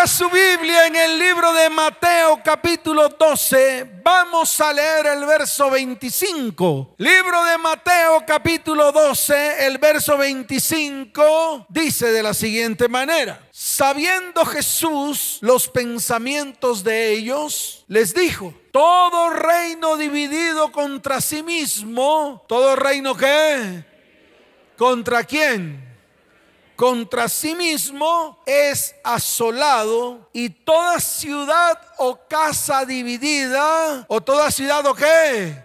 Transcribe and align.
Abra 0.00 0.08
su 0.08 0.30
Biblia 0.30 0.86
en 0.86 0.96
el 0.96 1.18
libro 1.18 1.52
de 1.52 1.68
Mateo 1.68 2.40
capítulo 2.42 3.10
12. 3.10 4.00
Vamos 4.02 4.58
a 4.58 4.72
leer 4.72 5.08
el 5.08 5.26
verso 5.26 5.68
25. 5.68 6.94
Libro 6.96 7.44
de 7.44 7.58
Mateo 7.58 8.24
capítulo 8.26 8.92
12, 8.92 9.66
el 9.66 9.76
verso 9.76 10.16
25 10.16 11.66
dice 11.68 12.12
de 12.12 12.22
la 12.22 12.32
siguiente 12.32 12.88
manera. 12.88 13.46
Sabiendo 13.50 14.46
Jesús 14.46 15.36
los 15.42 15.68
pensamientos 15.68 16.82
de 16.82 17.12
ellos, 17.12 17.84
les 17.86 18.14
dijo, 18.14 18.54
todo 18.72 19.28
reino 19.28 19.98
dividido 19.98 20.72
contra 20.72 21.20
sí 21.20 21.42
mismo, 21.42 22.42
todo 22.48 22.74
reino 22.74 23.14
que, 23.14 23.84
¿contra 24.78 25.24
quién? 25.24 25.89
Contra 26.80 27.28
sí 27.28 27.54
mismo 27.54 28.42
es 28.46 28.94
asolado 29.04 30.30
y 30.32 30.48
toda 30.48 30.98
ciudad 30.98 31.78
o 31.98 32.26
casa 32.26 32.86
dividida 32.86 34.06
o 34.08 34.22
toda 34.22 34.50
ciudad 34.50 34.86
o 34.86 34.94
qué? 34.94 35.62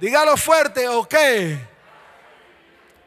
Dígalo 0.00 0.38
fuerte, 0.38 0.88
¿o 0.88 1.06
qué? 1.06 1.58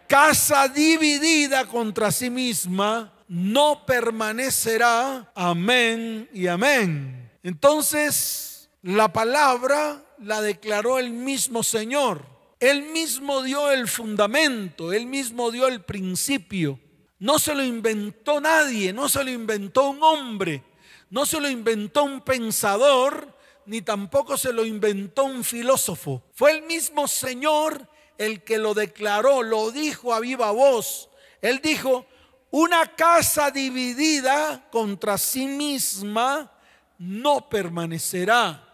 Casa 0.07 0.67
dividida 0.67 1.65
contra 1.65 2.11
sí 2.11 2.29
misma 2.29 3.12
no 3.27 3.87
permanecerá. 3.87 5.31
Amén 5.34 6.29
y 6.31 6.45
amén. 6.45 7.31
Entonces, 7.41 8.70
la 8.84 9.12
palabra 9.12 10.03
la 10.20 10.43
declaró 10.43 10.99
el 10.99 11.09
mismo 11.09 11.63
Señor. 11.63 12.23
Él 12.59 12.84
mismo 12.84 13.41
dio 13.41 13.71
el 13.71 13.87
fundamento, 13.87 14.93
él 14.93 15.07
mismo 15.07 15.49
dio 15.49 15.67
el 15.67 15.81
principio. 15.81 16.79
No 17.19 17.37
se 17.37 17.53
lo 17.53 17.63
inventó 17.63 18.39
nadie, 18.39 18.93
no 18.93 19.09
se 19.09 19.23
lo 19.23 19.29
inventó 19.29 19.89
un 19.89 20.01
hombre, 20.01 20.63
no 21.09 21.25
se 21.25 21.39
lo 21.39 21.49
inventó 21.49 22.03
un 22.03 22.21
pensador, 22.21 23.37
ni 23.65 23.81
tampoco 23.81 24.37
se 24.37 24.53
lo 24.53 24.65
inventó 24.65 25.26
un 25.26 25.43
filósofo. 25.43 26.23
Fue 26.34 26.51
el 26.51 26.63
mismo 26.63 27.07
Señor 27.07 27.87
el 28.17 28.43
que 28.43 28.57
lo 28.57 28.73
declaró, 28.73 29.43
lo 29.43 29.71
dijo 29.71 30.13
a 30.13 30.20
viva 30.20 30.51
voz. 30.51 31.09
Él 31.41 31.59
dijo, 31.61 32.05
una 32.51 32.95
casa 32.95 33.51
dividida 33.51 34.67
contra 34.71 35.17
sí 35.17 35.45
misma 35.45 36.51
no 36.98 37.48
permanecerá. 37.48 38.65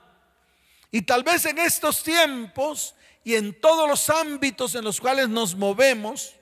Y 0.91 1.02
tal 1.02 1.23
vez 1.23 1.45
en 1.45 1.59
estos 1.59 2.03
tiempos 2.03 2.95
y 3.23 3.35
en 3.35 3.59
todos 3.59 3.89
los 3.89 4.09
ámbitos 4.09 4.75
en 4.75 4.83
los 4.83 5.02
cuales 5.02 5.27
nos 5.27 5.55
movemos, 5.55 6.35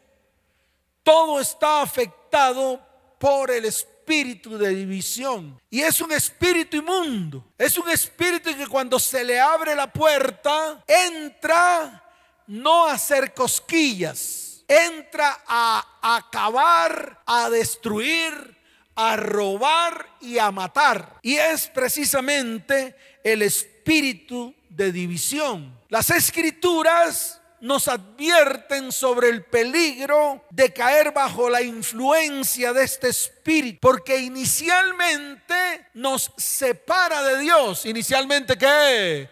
todo 1.03 1.39
está 1.39 1.81
afectado 1.81 2.81
por 3.19 3.51
el 3.51 3.65
espíritu 3.65 4.57
de 4.57 4.69
división. 4.69 5.59
Y 5.69 5.81
es 5.81 6.01
un 6.01 6.11
espíritu 6.11 6.77
inmundo. 6.77 7.45
Es 7.57 7.77
un 7.77 7.89
espíritu 7.89 8.55
que 8.55 8.67
cuando 8.67 8.99
se 8.99 9.23
le 9.23 9.39
abre 9.39 9.75
la 9.75 9.91
puerta, 9.91 10.83
entra 10.87 12.03
no 12.47 12.87
a 12.87 12.93
hacer 12.93 13.33
cosquillas, 13.33 14.63
entra 14.67 15.43
a 15.47 15.99
acabar, 16.01 17.21
a 17.25 17.49
destruir, 17.49 18.57
a 18.95 19.15
robar 19.15 20.07
y 20.21 20.37
a 20.37 20.51
matar. 20.51 21.19
Y 21.21 21.35
es 21.35 21.67
precisamente 21.67 22.95
el 23.23 23.41
espíritu 23.41 24.53
de 24.69 24.91
división. 24.91 25.79
Las 25.89 26.09
escrituras 26.09 27.39
nos 27.63 27.87
advierten 27.87 28.91
sobre 28.91 29.29
el 29.29 29.45
peligro 29.45 30.43
de 30.49 30.73
caer 30.73 31.13
bajo 31.13 31.49
la 31.49 31.61
influencia 31.61 32.73
de 32.73 32.83
este 32.83 33.07
espíritu, 33.07 33.79
porque 33.81 34.17
inicialmente 34.17 35.87
nos 35.93 36.29
separa 36.35 37.23
de 37.23 37.39
Dios. 37.39 37.85
¿Inicialmente 37.85 38.57
qué? 38.57 39.29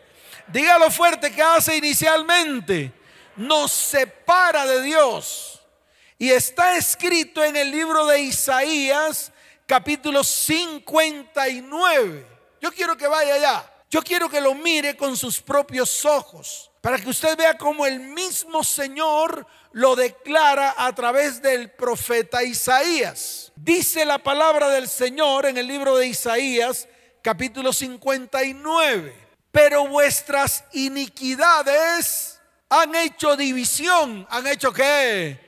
Dígalo 0.48 0.90
fuerte, 0.90 1.34
¿qué 1.34 1.42
hace 1.42 1.76
inicialmente? 1.76 2.94
Nos 3.36 3.74
separa 3.74 4.66
de 4.66 4.82
Dios. 4.82 5.62
Y 6.18 6.30
está 6.30 6.78
escrito 6.78 7.44
en 7.44 7.58
el 7.58 7.70
libro 7.70 8.06
de 8.06 8.22
Isaías, 8.22 9.34
capítulo 9.66 10.24
59. 10.24 12.26
Yo 12.62 12.72
quiero 12.72 12.96
que 12.96 13.08
vaya 13.08 13.34
allá. 13.34 13.70
Yo 13.90 14.02
quiero 14.02 14.30
que 14.30 14.40
lo 14.40 14.56
mire 14.56 14.96
con 14.96 15.18
sus 15.18 15.42
propios 15.42 16.06
ojos 16.06 16.71
para 16.82 16.98
que 16.98 17.10
usted 17.10 17.38
vea 17.38 17.58
cómo 17.58 17.86
el 17.86 18.00
mismo 18.00 18.64
Señor 18.64 19.46
lo 19.72 19.96
declara 19.96 20.74
a 20.76 20.94
través 20.94 21.40
del 21.40 21.70
profeta 21.70 22.44
Isaías. 22.44 23.52
Dice 23.56 24.04
la 24.04 24.18
palabra 24.18 24.68
del 24.70 24.88
Señor 24.88 25.46
en 25.46 25.58
el 25.58 25.68
libro 25.68 25.96
de 25.98 26.08
Isaías, 26.08 26.88
capítulo 27.22 27.72
59. 27.72 29.16
Pero 29.52 29.88
vuestras 29.88 30.64
iniquidades 30.74 32.40
han 32.68 32.96
hecho 32.96 33.36
división. 33.36 34.26
¿Han 34.32 34.48
hecho 34.48 34.74
qué? 34.74 35.40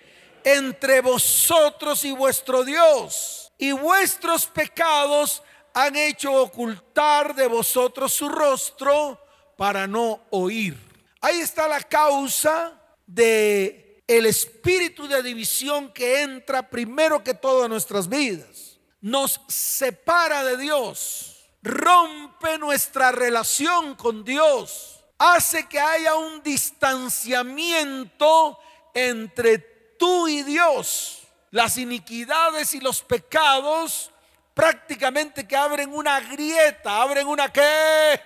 Entre 0.44 1.02
vosotros 1.02 2.06
y 2.06 2.12
vuestro 2.12 2.64
Dios. 2.64 3.52
Y 3.58 3.72
vuestros 3.72 4.46
pecados 4.46 5.42
han 5.74 5.96
hecho 5.96 6.32
ocultar 6.32 7.34
de 7.34 7.48
vosotros 7.48 8.14
su 8.14 8.30
rostro 8.30 9.20
para 9.58 9.88
no 9.88 10.22
oír. 10.30 10.93
Ahí 11.24 11.40
está 11.40 11.68
la 11.70 11.80
causa 11.80 12.74
de 13.08 14.04
el 14.08 14.26
espíritu 14.26 15.08
de 15.08 15.24
división 15.24 15.94
que 15.94 16.22
entra 16.22 16.70
primero 16.70 17.24
que 17.24 17.34
todo 17.34 17.64
en 17.64 17.72
nuestras 17.72 18.10
vidas. 18.10 18.78
Nos 19.00 19.40
separa 19.48 20.44
de 20.44 20.58
Dios, 20.58 21.48
rompe 21.62 22.58
nuestra 22.58 23.14
relación 23.14 23.96
con 23.96 24.26
Dios, 24.26 25.00
hace 25.18 25.66
que 25.70 25.80
haya 25.80 26.16
un 26.16 26.44
distanciamiento 26.44 28.60
entre 28.94 29.60
tú 29.98 30.28
y 30.28 30.44
Dios. 30.44 31.22
Las 31.52 31.78
iniquidades 31.78 32.74
y 32.74 32.82
los 32.82 33.02
pecados 33.02 34.12
prácticamente 34.54 35.48
que 35.48 35.56
abren 35.56 35.94
una 35.94 36.20
grieta, 36.20 37.02
abren 37.02 37.28
una 37.28 37.48
qué. 37.48 38.20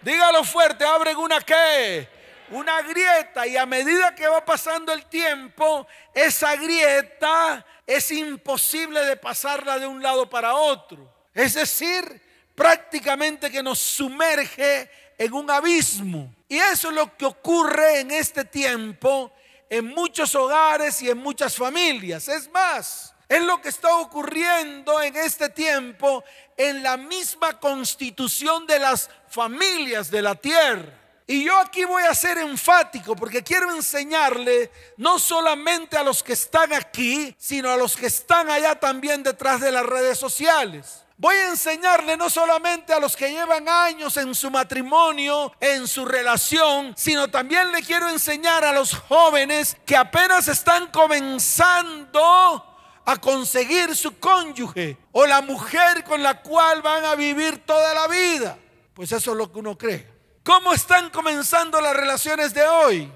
Dígalo 0.00 0.44
fuerte, 0.44 0.86
abren 0.86 1.18
una 1.18 1.42
qué 1.42 2.16
una 2.50 2.82
grieta 2.82 3.46
y 3.46 3.56
a 3.56 3.66
medida 3.66 4.14
que 4.14 4.28
va 4.28 4.44
pasando 4.44 4.92
el 4.92 5.06
tiempo, 5.06 5.86
esa 6.14 6.56
grieta 6.56 7.64
es 7.86 8.10
imposible 8.10 9.04
de 9.04 9.16
pasarla 9.16 9.78
de 9.78 9.86
un 9.86 10.02
lado 10.02 10.28
para 10.28 10.54
otro. 10.54 11.12
Es 11.34 11.54
decir, 11.54 12.22
prácticamente 12.54 13.50
que 13.50 13.62
nos 13.62 13.78
sumerge 13.78 14.90
en 15.16 15.32
un 15.32 15.50
abismo. 15.50 16.34
Y 16.48 16.56
eso 16.56 16.88
es 16.88 16.94
lo 16.94 17.16
que 17.16 17.26
ocurre 17.26 18.00
en 18.00 18.10
este 18.10 18.44
tiempo 18.44 19.32
en 19.70 19.86
muchos 19.86 20.34
hogares 20.34 21.02
y 21.02 21.10
en 21.10 21.18
muchas 21.18 21.56
familias. 21.56 22.28
Es 22.28 22.50
más, 22.50 23.14
es 23.28 23.42
lo 23.42 23.60
que 23.60 23.68
está 23.68 23.94
ocurriendo 23.96 25.02
en 25.02 25.16
este 25.16 25.50
tiempo 25.50 26.24
en 26.56 26.82
la 26.82 26.96
misma 26.96 27.60
constitución 27.60 28.66
de 28.66 28.78
las 28.78 29.10
familias 29.28 30.10
de 30.10 30.22
la 30.22 30.34
tierra. 30.34 30.94
Y 31.30 31.44
yo 31.44 31.60
aquí 31.60 31.84
voy 31.84 32.04
a 32.04 32.14
ser 32.14 32.38
enfático 32.38 33.14
porque 33.14 33.42
quiero 33.42 33.70
enseñarle 33.76 34.72
no 34.96 35.18
solamente 35.18 35.98
a 35.98 36.02
los 36.02 36.22
que 36.22 36.32
están 36.32 36.72
aquí, 36.72 37.36
sino 37.38 37.70
a 37.70 37.76
los 37.76 37.98
que 37.98 38.06
están 38.06 38.48
allá 38.48 38.80
también 38.80 39.22
detrás 39.22 39.60
de 39.60 39.70
las 39.70 39.84
redes 39.84 40.16
sociales. 40.16 41.04
Voy 41.18 41.36
a 41.36 41.48
enseñarle 41.48 42.16
no 42.16 42.30
solamente 42.30 42.94
a 42.94 42.98
los 42.98 43.14
que 43.14 43.30
llevan 43.30 43.68
años 43.68 44.16
en 44.16 44.34
su 44.34 44.50
matrimonio, 44.50 45.52
en 45.60 45.86
su 45.86 46.06
relación, 46.06 46.94
sino 46.96 47.28
también 47.28 47.72
le 47.72 47.82
quiero 47.82 48.08
enseñar 48.08 48.64
a 48.64 48.72
los 48.72 48.94
jóvenes 48.94 49.76
que 49.84 49.96
apenas 49.96 50.48
están 50.48 50.86
comenzando 50.90 52.64
a 53.04 53.16
conseguir 53.20 53.94
su 53.94 54.18
cónyuge 54.18 54.96
o 55.12 55.26
la 55.26 55.42
mujer 55.42 56.04
con 56.04 56.22
la 56.22 56.40
cual 56.40 56.80
van 56.80 57.04
a 57.04 57.14
vivir 57.16 57.66
toda 57.66 57.92
la 57.92 58.08
vida. 58.08 58.56
Pues 58.94 59.12
eso 59.12 59.32
es 59.32 59.36
lo 59.36 59.52
que 59.52 59.58
uno 59.58 59.76
cree. 59.76 60.17
¿Cómo 60.48 60.72
están 60.72 61.10
comenzando 61.10 61.78
las 61.78 61.94
relaciones 61.94 62.54
de 62.54 62.66
hoy? 62.66 63.12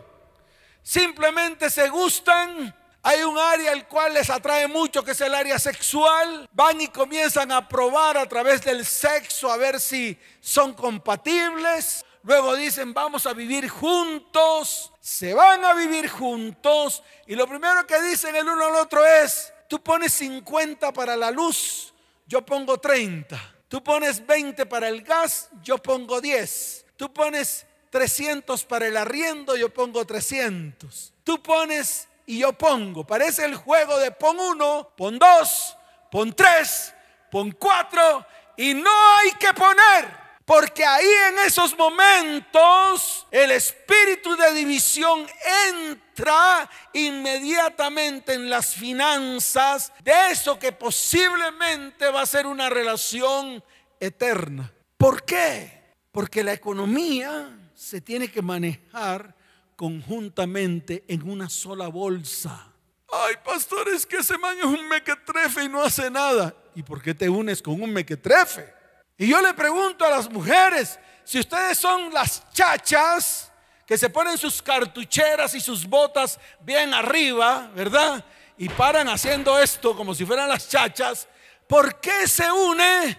Simplemente 0.82 1.70
se 1.70 1.88
gustan. 1.88 2.76
Hay 3.02 3.22
un 3.22 3.38
área 3.38 3.72
al 3.72 3.88
cual 3.88 4.12
les 4.12 4.28
atrae 4.28 4.68
mucho, 4.68 5.02
que 5.02 5.12
es 5.12 5.20
el 5.22 5.34
área 5.34 5.58
sexual. 5.58 6.46
Van 6.52 6.78
y 6.78 6.88
comienzan 6.88 7.50
a 7.50 7.66
probar 7.66 8.18
a 8.18 8.28
través 8.28 8.62
del 8.62 8.84
sexo 8.84 9.50
a 9.50 9.56
ver 9.56 9.80
si 9.80 10.20
son 10.42 10.74
compatibles. 10.74 12.04
Luego 12.22 12.54
dicen, 12.54 12.92
vamos 12.92 13.24
a 13.24 13.32
vivir 13.32 13.66
juntos. 13.66 14.92
Se 15.00 15.32
van 15.32 15.64
a 15.64 15.72
vivir 15.72 16.10
juntos. 16.10 17.02
Y 17.26 17.34
lo 17.34 17.46
primero 17.46 17.86
que 17.86 17.98
dicen 18.02 18.36
el 18.36 18.46
uno 18.46 18.66
al 18.66 18.74
otro 18.74 19.06
es, 19.06 19.54
tú 19.68 19.82
pones 19.82 20.12
50 20.12 20.92
para 20.92 21.16
la 21.16 21.30
luz, 21.30 21.94
yo 22.26 22.44
pongo 22.44 22.76
30. 22.76 23.54
Tú 23.68 23.82
pones 23.82 24.26
20 24.26 24.66
para 24.66 24.88
el 24.88 25.00
gas, 25.00 25.48
yo 25.62 25.78
pongo 25.78 26.20
10. 26.20 26.81
Tú 27.02 27.12
pones 27.12 27.66
300 27.90 28.64
para 28.64 28.86
el 28.86 28.96
arriendo, 28.96 29.56
yo 29.56 29.74
pongo 29.74 30.04
300. 30.06 31.12
Tú 31.24 31.42
pones 31.42 32.06
y 32.26 32.38
yo 32.38 32.52
pongo. 32.52 33.04
Parece 33.04 33.44
el 33.44 33.56
juego 33.56 33.98
de 33.98 34.12
pon 34.12 34.38
uno, 34.38 34.88
pon 34.96 35.18
dos, 35.18 35.76
pon 36.12 36.32
tres, 36.32 36.94
pon 37.28 37.50
cuatro 37.58 38.24
y 38.56 38.74
no 38.74 39.16
hay 39.16 39.32
que 39.32 39.52
poner. 39.52 40.16
Porque 40.44 40.84
ahí 40.84 41.08
en 41.30 41.40
esos 41.40 41.76
momentos 41.76 43.26
el 43.32 43.50
espíritu 43.50 44.36
de 44.36 44.54
división 44.54 45.26
entra 45.72 46.70
inmediatamente 46.92 48.34
en 48.34 48.48
las 48.48 48.76
finanzas 48.76 49.92
de 50.04 50.30
eso 50.30 50.56
que 50.56 50.70
posiblemente 50.70 52.08
va 52.12 52.20
a 52.20 52.26
ser 52.26 52.46
una 52.46 52.70
relación 52.70 53.60
eterna. 53.98 54.72
¿Por 54.96 55.24
qué? 55.24 55.81
Porque 56.12 56.44
la 56.44 56.52
economía 56.52 57.58
se 57.74 58.00
tiene 58.00 58.30
que 58.30 58.42
manejar 58.42 59.34
conjuntamente 59.76 61.04
en 61.08 61.28
una 61.28 61.48
sola 61.48 61.88
bolsa. 61.88 62.68
Ay, 63.10 63.34
pastor, 63.44 63.88
es 63.88 64.06
que 64.06 64.18
ese 64.18 64.38
man 64.38 64.56
es 64.58 64.64
un 64.64 64.86
mequetrefe 64.88 65.64
y 65.64 65.68
no 65.68 65.82
hace 65.82 66.10
nada. 66.10 66.54
¿Y 66.74 66.82
por 66.82 67.02
qué 67.02 67.14
te 67.14 67.28
unes 67.28 67.60
con 67.60 67.82
un 67.82 67.92
mequetrefe? 67.92 68.72
Y 69.16 69.26
yo 69.26 69.40
le 69.40 69.54
pregunto 69.54 70.04
a 70.04 70.10
las 70.10 70.30
mujeres, 70.30 70.98
si 71.24 71.38
ustedes 71.38 71.78
son 71.78 72.12
las 72.12 72.50
chachas 72.52 73.50
que 73.86 73.98
se 73.98 74.10
ponen 74.10 74.38
sus 74.38 74.62
cartucheras 74.62 75.54
y 75.54 75.60
sus 75.60 75.86
botas 75.86 76.38
bien 76.60 76.94
arriba, 76.94 77.70
¿verdad? 77.74 78.24
Y 78.56 78.68
paran 78.68 79.08
haciendo 79.08 79.58
esto 79.58 79.96
como 79.96 80.14
si 80.14 80.24
fueran 80.24 80.48
las 80.48 80.68
chachas, 80.68 81.28
¿por 81.66 82.00
qué 82.00 82.26
se 82.26 82.50
une 82.50 83.18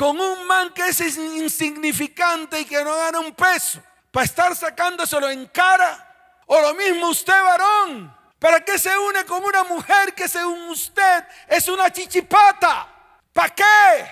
con 0.00 0.18
un 0.18 0.46
man 0.46 0.72
que 0.72 0.88
es 0.88 0.98
insignificante 1.18 2.58
y 2.58 2.64
que 2.64 2.82
no 2.82 2.96
gana 2.96 3.20
un 3.20 3.34
peso? 3.34 3.82
para 4.10 4.24
estar 4.24 4.56
sacándoselo 4.56 5.28
en 5.28 5.46
cara. 5.48 6.06
O 6.46 6.58
lo 6.58 6.72
mismo 6.72 7.10
usted, 7.10 7.34
varón. 7.44 8.16
¿Para 8.38 8.64
qué 8.64 8.78
se 8.78 8.96
une 8.96 9.26
con 9.26 9.44
una 9.44 9.62
mujer 9.64 10.14
que 10.14 10.26
según 10.26 10.70
usted 10.70 11.24
es 11.46 11.68
una 11.68 11.92
chichipata? 11.92 12.88
¿Para 13.30 13.54
qué? 13.54 14.06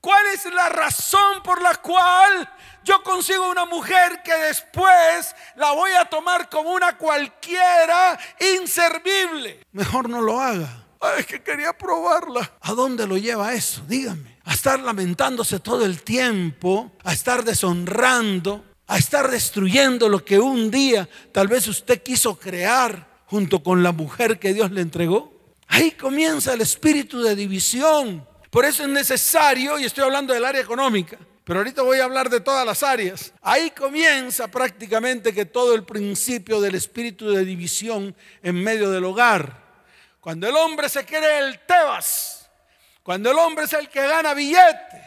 ¿Cuál 0.00 0.24
es 0.28 0.46
la 0.46 0.70
razón 0.70 1.42
por 1.42 1.60
la 1.60 1.74
cual 1.76 2.50
yo 2.82 3.02
consigo 3.02 3.50
una 3.50 3.66
mujer 3.66 4.22
que 4.22 4.32
después 4.32 5.36
la 5.56 5.72
voy 5.72 5.90
a 5.92 6.06
tomar 6.06 6.48
como 6.48 6.70
una 6.70 6.96
cualquiera 6.96 8.18
inservible? 8.40 9.66
Mejor 9.72 10.08
no 10.08 10.22
lo 10.22 10.40
haga. 10.40 10.86
Ay, 10.98 11.20
es 11.20 11.26
que 11.26 11.42
quería 11.42 11.76
probarla. 11.76 12.50
¿A 12.62 12.72
dónde 12.72 13.06
lo 13.06 13.18
lleva 13.18 13.52
eso? 13.52 13.82
Dígame. 13.86 14.35
A 14.46 14.54
estar 14.54 14.80
lamentándose 14.80 15.60
todo 15.60 15.84
el 15.84 16.02
tiempo, 16.02 16.92
a 17.04 17.12
estar 17.12 17.44
deshonrando, 17.44 18.64
a 18.86 18.96
estar 18.96 19.30
destruyendo 19.30 20.08
lo 20.08 20.24
que 20.24 20.38
un 20.38 20.70
día 20.70 21.08
tal 21.32 21.48
vez 21.48 21.68
usted 21.68 22.02
quiso 22.02 22.38
crear 22.38 23.22
junto 23.26 23.62
con 23.62 23.82
la 23.82 23.92
mujer 23.92 24.38
que 24.38 24.54
Dios 24.54 24.70
le 24.70 24.80
entregó. 24.80 25.32
Ahí 25.68 25.90
comienza 25.92 26.54
el 26.54 26.60
espíritu 26.60 27.20
de 27.22 27.34
división. 27.34 28.26
Por 28.50 28.64
eso 28.64 28.84
es 28.84 28.88
necesario, 28.88 29.78
y 29.78 29.84
estoy 29.84 30.04
hablando 30.04 30.32
del 30.32 30.44
área 30.44 30.62
económica, 30.62 31.18
pero 31.44 31.60
ahorita 31.60 31.82
voy 31.82 31.98
a 31.98 32.04
hablar 32.04 32.30
de 32.30 32.40
todas 32.40 32.64
las 32.64 32.82
áreas. 32.82 33.32
Ahí 33.42 33.70
comienza 33.70 34.48
prácticamente 34.48 35.34
que 35.34 35.44
todo 35.44 35.74
el 35.74 35.84
principio 35.84 36.60
del 36.60 36.76
espíritu 36.76 37.30
de 37.30 37.44
división 37.44 38.14
en 38.42 38.62
medio 38.62 38.90
del 38.90 39.04
hogar. 39.04 39.64
Cuando 40.20 40.48
el 40.48 40.56
hombre 40.56 40.88
se 40.88 41.04
cree 41.04 41.38
el 41.38 41.60
Tebas, 41.66 42.35
cuando 43.06 43.30
el 43.30 43.38
hombre 43.38 43.66
es 43.66 43.72
el 43.72 43.88
que 43.88 44.04
gana 44.04 44.34
billete, 44.34 45.00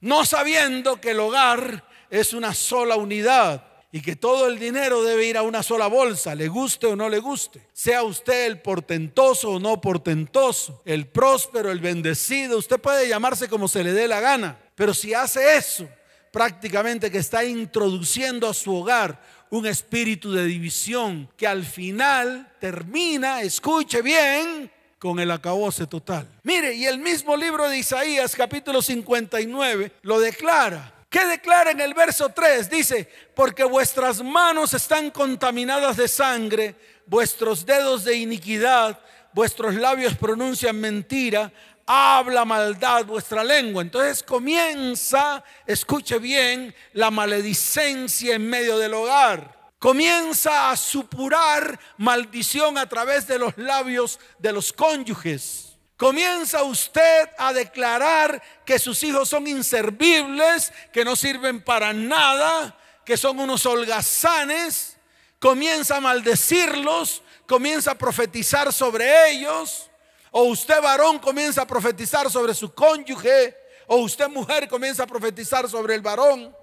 no 0.00 0.24
sabiendo 0.24 0.98
que 0.98 1.10
el 1.10 1.20
hogar 1.20 1.84
es 2.08 2.32
una 2.32 2.54
sola 2.54 2.96
unidad 2.96 3.62
y 3.92 4.00
que 4.00 4.16
todo 4.16 4.46
el 4.46 4.58
dinero 4.58 5.02
debe 5.04 5.26
ir 5.26 5.36
a 5.36 5.42
una 5.42 5.62
sola 5.62 5.88
bolsa, 5.88 6.34
le 6.34 6.48
guste 6.48 6.86
o 6.86 6.96
no 6.96 7.10
le 7.10 7.18
guste. 7.18 7.68
Sea 7.74 8.02
usted 8.02 8.46
el 8.46 8.62
portentoso 8.62 9.50
o 9.50 9.60
no 9.60 9.78
portentoso, 9.78 10.80
el 10.86 11.06
próspero, 11.06 11.70
el 11.70 11.80
bendecido, 11.80 12.56
usted 12.56 12.80
puede 12.80 13.10
llamarse 13.10 13.46
como 13.46 13.68
se 13.68 13.84
le 13.84 13.92
dé 13.92 14.08
la 14.08 14.20
gana, 14.20 14.58
pero 14.74 14.94
si 14.94 15.12
hace 15.12 15.58
eso, 15.58 15.86
prácticamente 16.32 17.10
que 17.10 17.18
está 17.18 17.44
introduciendo 17.44 18.48
a 18.48 18.54
su 18.54 18.74
hogar 18.74 19.20
un 19.50 19.66
espíritu 19.66 20.32
de 20.32 20.46
división 20.46 21.28
que 21.36 21.46
al 21.46 21.66
final 21.66 22.54
termina, 22.58 23.42
escuche 23.42 24.00
bien, 24.00 24.70
con 24.98 25.20
el 25.20 25.30
acabose 25.30 25.86
total. 25.86 26.28
Mire, 26.42 26.74
y 26.74 26.86
el 26.86 26.98
mismo 26.98 27.36
libro 27.36 27.68
de 27.68 27.78
Isaías 27.78 28.34
capítulo 28.34 28.82
59 28.82 29.92
lo 30.02 30.20
declara. 30.20 30.92
¿Qué 31.08 31.24
declara 31.26 31.70
en 31.70 31.80
el 31.80 31.94
verso 31.94 32.30
3? 32.30 32.68
Dice, 32.68 33.08
porque 33.36 33.62
vuestras 33.62 34.22
manos 34.22 34.74
están 34.74 35.10
contaminadas 35.10 35.96
de 35.96 36.08
sangre, 36.08 36.74
vuestros 37.06 37.64
dedos 37.64 38.04
de 38.04 38.16
iniquidad, 38.16 38.98
vuestros 39.32 39.74
labios 39.74 40.14
pronuncian 40.14 40.80
mentira, 40.80 41.52
habla 41.86 42.44
maldad 42.44 43.04
vuestra 43.04 43.44
lengua. 43.44 43.82
Entonces 43.82 44.22
comienza, 44.22 45.44
escuche 45.66 46.18
bien, 46.18 46.74
la 46.92 47.10
maledicencia 47.10 48.34
en 48.34 48.48
medio 48.48 48.78
del 48.78 48.94
hogar. 48.94 49.63
Comienza 49.78 50.70
a 50.70 50.76
supurar 50.76 51.78
maldición 51.98 52.78
a 52.78 52.88
través 52.88 53.26
de 53.26 53.38
los 53.38 53.56
labios 53.58 54.18
de 54.38 54.52
los 54.52 54.72
cónyuges. 54.72 55.74
Comienza 55.96 56.62
usted 56.64 57.28
a 57.38 57.52
declarar 57.52 58.42
que 58.64 58.78
sus 58.78 59.02
hijos 59.04 59.28
son 59.28 59.46
inservibles, 59.46 60.72
que 60.92 61.04
no 61.04 61.14
sirven 61.14 61.62
para 61.62 61.92
nada, 61.92 62.76
que 63.04 63.16
son 63.16 63.38
unos 63.38 63.64
holgazanes. 63.64 64.96
Comienza 65.38 65.98
a 65.98 66.00
maldecirlos, 66.00 67.22
comienza 67.46 67.92
a 67.92 67.98
profetizar 67.98 68.72
sobre 68.72 69.30
ellos. 69.30 69.90
O 70.30 70.44
usted 70.44 70.82
varón 70.82 71.20
comienza 71.20 71.62
a 71.62 71.66
profetizar 71.66 72.28
sobre 72.28 72.54
su 72.54 72.74
cónyuge. 72.74 73.56
O 73.86 73.98
usted 73.98 74.28
mujer 74.28 74.68
comienza 74.68 75.04
a 75.04 75.06
profetizar 75.06 75.68
sobre 75.68 75.94
el 75.94 76.00
varón. 76.00 76.56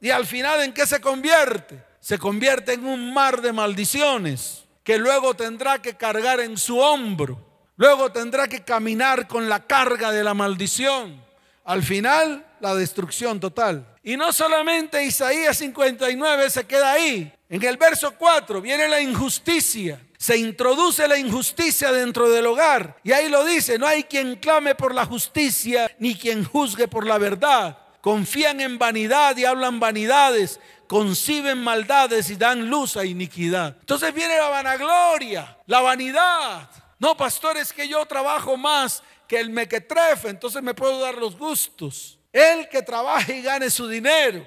Y 0.00 0.10
al 0.10 0.26
final 0.26 0.60
en 0.60 0.74
qué 0.74 0.86
se 0.86 1.00
convierte? 1.00 1.87
Se 2.08 2.18
convierte 2.18 2.72
en 2.72 2.86
un 2.86 3.12
mar 3.12 3.42
de 3.42 3.52
maldiciones 3.52 4.64
que 4.82 4.96
luego 4.96 5.34
tendrá 5.34 5.82
que 5.82 5.92
cargar 5.92 6.40
en 6.40 6.56
su 6.56 6.78
hombro. 6.78 7.38
Luego 7.76 8.10
tendrá 8.10 8.48
que 8.48 8.64
caminar 8.64 9.28
con 9.28 9.46
la 9.46 9.66
carga 9.66 10.10
de 10.10 10.24
la 10.24 10.32
maldición. 10.32 11.22
Al 11.66 11.82
final, 11.82 12.46
la 12.60 12.74
destrucción 12.74 13.38
total. 13.38 13.86
Y 14.02 14.16
no 14.16 14.32
solamente 14.32 15.04
Isaías 15.04 15.58
59 15.58 16.48
se 16.48 16.66
queda 16.66 16.92
ahí. 16.92 17.30
En 17.50 17.62
el 17.62 17.76
verso 17.76 18.14
4 18.16 18.62
viene 18.62 18.88
la 18.88 19.02
injusticia. 19.02 20.00
Se 20.16 20.38
introduce 20.38 21.06
la 21.08 21.18
injusticia 21.18 21.92
dentro 21.92 22.30
del 22.30 22.46
hogar. 22.46 22.96
Y 23.04 23.12
ahí 23.12 23.28
lo 23.28 23.44
dice, 23.44 23.78
no 23.78 23.86
hay 23.86 24.04
quien 24.04 24.36
clame 24.36 24.74
por 24.74 24.94
la 24.94 25.04
justicia 25.04 25.94
ni 25.98 26.14
quien 26.14 26.42
juzgue 26.42 26.88
por 26.88 27.06
la 27.06 27.18
verdad. 27.18 27.76
Confían 28.00 28.60
en 28.60 28.78
vanidad 28.78 29.36
y 29.36 29.44
hablan 29.44 29.80
vanidades. 29.80 30.60
Conciben 30.86 31.58
maldades 31.58 32.30
y 32.30 32.36
dan 32.36 32.68
luz 32.70 32.96
a 32.96 33.04
iniquidad. 33.04 33.76
Entonces 33.80 34.14
viene 34.14 34.36
la 34.36 34.48
vanagloria, 34.48 35.58
la 35.66 35.80
vanidad. 35.80 36.70
No, 36.98 37.16
pastor, 37.16 37.56
es 37.56 37.72
que 37.72 37.86
yo 37.86 38.04
trabajo 38.06 38.56
más 38.56 39.02
que 39.26 39.38
el 39.38 39.50
mequetrefe, 39.50 40.30
entonces 40.30 40.62
me 40.62 40.74
puedo 40.74 40.98
dar 41.00 41.14
los 41.16 41.36
gustos. 41.36 42.18
El 42.32 42.68
que 42.68 42.82
trabaje 42.82 43.36
y 43.36 43.42
gane 43.42 43.70
su 43.70 43.86
dinero. 43.86 44.46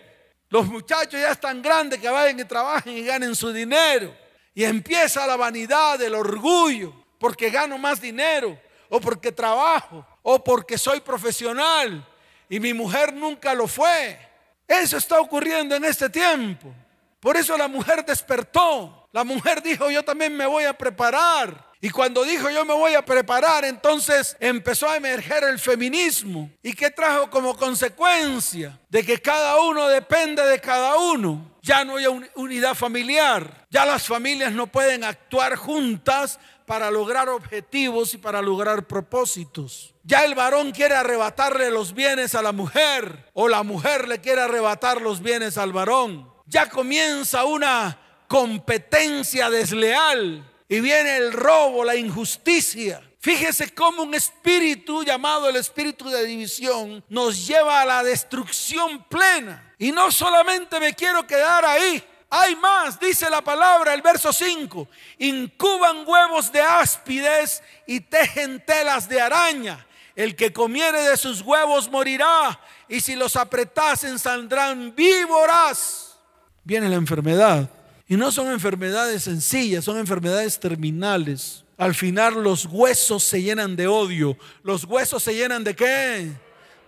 Los 0.49 0.67
muchachos 0.67 1.19
ya 1.19 1.31
están 1.31 1.61
grandes 1.61 1.99
que 1.99 2.09
vayan 2.09 2.39
y 2.39 2.45
trabajen 2.45 2.97
y 2.97 3.03
ganen 3.03 3.35
su 3.35 3.53
dinero. 3.53 4.13
Y 4.53 4.65
empieza 4.65 5.25
la 5.25 5.37
vanidad, 5.37 6.01
el 6.01 6.13
orgullo, 6.13 6.93
porque 7.19 7.49
gano 7.49 7.77
más 7.77 8.01
dinero, 8.01 8.59
o 8.89 8.99
porque 8.99 9.31
trabajo, 9.31 10.05
o 10.23 10.43
porque 10.43 10.77
soy 10.77 10.99
profesional, 10.99 12.05
y 12.51 12.59
mi 12.59 12.73
mujer 12.73 13.13
nunca 13.13 13.53
lo 13.53 13.65
fue. 13.65 14.19
Eso 14.67 14.97
está 14.97 15.21
ocurriendo 15.21 15.73
en 15.73 15.85
este 15.85 16.09
tiempo. 16.09 16.73
Por 17.21 17.37
eso 17.37 17.57
la 17.57 17.69
mujer 17.69 18.03
despertó. 18.05 19.07
La 19.13 19.23
mujer 19.23 19.63
dijo, 19.63 19.89
yo 19.89 20.03
también 20.03 20.35
me 20.35 20.45
voy 20.45 20.65
a 20.65 20.73
preparar. 20.73 21.71
Y 21.79 21.89
cuando 21.89 22.25
dijo 22.25 22.49
yo 22.49 22.65
me 22.65 22.73
voy 22.73 22.93
a 22.93 23.05
preparar, 23.05 23.63
entonces 23.63 24.35
empezó 24.37 24.89
a 24.89 24.97
emerger 24.97 25.45
el 25.45 25.59
feminismo. 25.59 26.51
¿Y 26.61 26.73
qué 26.73 26.91
trajo 26.91 27.29
como 27.29 27.55
consecuencia? 27.55 28.77
De 28.89 29.05
que 29.05 29.21
cada 29.21 29.61
uno 29.61 29.87
depende 29.87 30.45
de 30.45 30.59
cada 30.59 30.97
uno. 30.97 31.55
Ya 31.61 31.85
no 31.85 31.95
hay 31.95 32.05
unidad 32.35 32.75
familiar. 32.75 33.65
Ya 33.69 33.85
las 33.85 34.05
familias 34.05 34.51
no 34.51 34.67
pueden 34.67 35.05
actuar 35.05 35.55
juntas 35.55 36.37
para 36.71 36.89
lograr 36.89 37.27
objetivos 37.27 38.13
y 38.13 38.17
para 38.17 38.41
lograr 38.41 38.87
propósitos. 38.87 39.93
Ya 40.05 40.23
el 40.23 40.35
varón 40.35 40.71
quiere 40.71 40.95
arrebatarle 40.95 41.69
los 41.69 41.93
bienes 41.93 42.33
a 42.33 42.41
la 42.41 42.53
mujer 42.53 43.29
o 43.33 43.49
la 43.49 43.61
mujer 43.61 44.07
le 44.07 44.21
quiere 44.21 44.39
arrebatar 44.39 45.01
los 45.01 45.21
bienes 45.21 45.57
al 45.57 45.73
varón. 45.73 46.31
Ya 46.45 46.69
comienza 46.69 47.43
una 47.43 47.99
competencia 48.29 49.49
desleal 49.49 50.49
y 50.69 50.79
viene 50.79 51.17
el 51.17 51.33
robo, 51.33 51.83
la 51.83 51.97
injusticia. 51.97 53.01
Fíjese 53.19 53.73
cómo 53.75 54.03
un 54.03 54.13
espíritu 54.13 55.03
llamado 55.03 55.49
el 55.49 55.57
espíritu 55.57 56.07
de 56.09 56.25
división 56.25 57.03
nos 57.09 57.45
lleva 57.45 57.81
a 57.81 57.85
la 57.85 58.01
destrucción 58.01 59.03
plena. 59.09 59.73
Y 59.77 59.91
no 59.91 60.09
solamente 60.09 60.79
me 60.79 60.93
quiero 60.93 61.27
quedar 61.27 61.65
ahí. 61.65 62.01
Hay 62.33 62.55
más, 62.55 62.97
dice 62.97 63.29
la 63.29 63.41
palabra, 63.41 63.93
el 63.93 64.01
verso 64.01 64.31
5. 64.31 64.87
Incuban 65.19 66.07
huevos 66.07 66.49
de 66.49 66.61
áspides 66.61 67.61
y 67.85 67.99
tejen 67.99 68.65
telas 68.65 69.09
de 69.09 69.19
araña. 69.19 69.85
El 70.15 70.37
que 70.37 70.53
comiere 70.53 71.01
de 71.01 71.17
sus 71.17 71.41
huevos 71.41 71.91
morirá, 71.91 72.57
y 72.87 73.01
si 73.01 73.17
los 73.17 73.35
apretasen 73.35 74.17
saldrán 74.17 74.95
víboras. 74.95 76.17
Viene 76.63 76.87
la 76.87 76.95
enfermedad. 76.95 77.69
Y 78.07 78.15
no 78.15 78.31
son 78.31 78.49
enfermedades 78.49 79.23
sencillas, 79.23 79.83
son 79.83 79.97
enfermedades 79.97 80.57
terminales. 80.57 81.65
Al 81.77 81.93
final 81.93 82.41
los 82.41 82.65
huesos 82.65 83.25
se 83.25 83.41
llenan 83.41 83.75
de 83.75 83.87
odio. 83.87 84.37
¿Los 84.63 84.85
huesos 84.85 85.21
se 85.21 85.33
llenan 85.33 85.65
de 85.65 85.75
qué? 85.75 86.31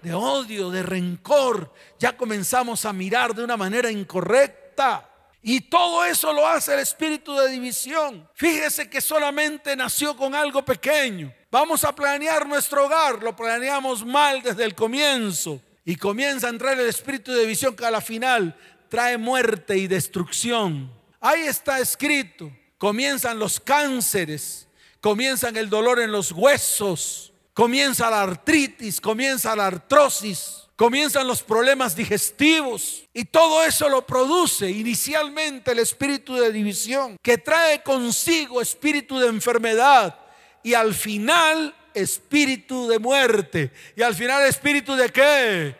De 0.01 0.13
odio, 0.13 0.69
de 0.69 0.83
rencor. 0.83 1.73
Ya 1.99 2.15
comenzamos 2.15 2.85
a 2.85 2.93
mirar 2.93 3.35
de 3.35 3.43
una 3.43 3.57
manera 3.57 3.91
incorrecta. 3.91 5.09
Y 5.45 5.59
todo 5.59 6.05
eso 6.05 6.31
lo 6.31 6.47
hace 6.47 6.73
el 6.73 6.79
espíritu 6.79 7.35
de 7.35 7.49
división. 7.49 8.27
Fíjese 8.33 8.89
que 8.89 9.01
solamente 9.01 9.75
nació 9.75 10.15
con 10.15 10.33
algo 10.33 10.63
pequeño. 10.63 11.33
Vamos 11.51 11.83
a 11.83 11.93
planear 11.93 12.47
nuestro 12.47 12.85
hogar. 12.85 13.21
Lo 13.21 13.35
planeamos 13.35 14.05
mal 14.05 14.41
desde 14.41 14.63
el 14.63 14.73
comienzo. 14.73 15.61
Y 15.83 15.97
comienza 15.97 16.47
a 16.47 16.49
entrar 16.49 16.79
el 16.79 16.87
espíritu 16.87 17.33
de 17.33 17.41
división 17.41 17.75
que 17.75 17.85
a 17.85 17.91
la 17.91 17.99
final 17.99 18.55
trae 18.87 19.17
muerte 19.17 19.77
y 19.77 19.87
destrucción. 19.87 20.89
Ahí 21.19 21.41
está 21.41 21.79
escrito. 21.79 22.49
Comienzan 22.77 23.37
los 23.37 23.59
cánceres. 23.59 24.69
Comienzan 25.01 25.57
el 25.57 25.69
dolor 25.69 25.99
en 25.99 26.13
los 26.13 26.31
huesos. 26.31 27.33
Comienza 27.53 28.09
la 28.09 28.21
artritis. 28.21 29.01
Comienza 29.01 29.53
la 29.57 29.67
artrosis 29.67 30.62
comienzan 30.83 31.25
los 31.25 31.41
problemas 31.41 31.95
digestivos 31.95 33.05
y 33.13 33.23
todo 33.23 33.63
eso 33.63 33.87
lo 33.87 34.05
produce 34.05 34.69
inicialmente 34.69 35.71
el 35.71 35.79
espíritu 35.79 36.35
de 36.35 36.51
división 36.51 37.15
que 37.21 37.37
trae 37.37 37.81
consigo 37.81 38.61
espíritu 38.61 39.17
de 39.17 39.27
enfermedad 39.27 40.19
y 40.61 40.73
al 40.73 40.93
final 40.93 41.73
espíritu 41.93 42.89
de 42.89 42.99
muerte 42.99 43.71
y 43.95 44.01
al 44.01 44.13
final 44.13 44.45
espíritu 44.45 44.93
de 44.95 45.07
qué? 45.07 45.73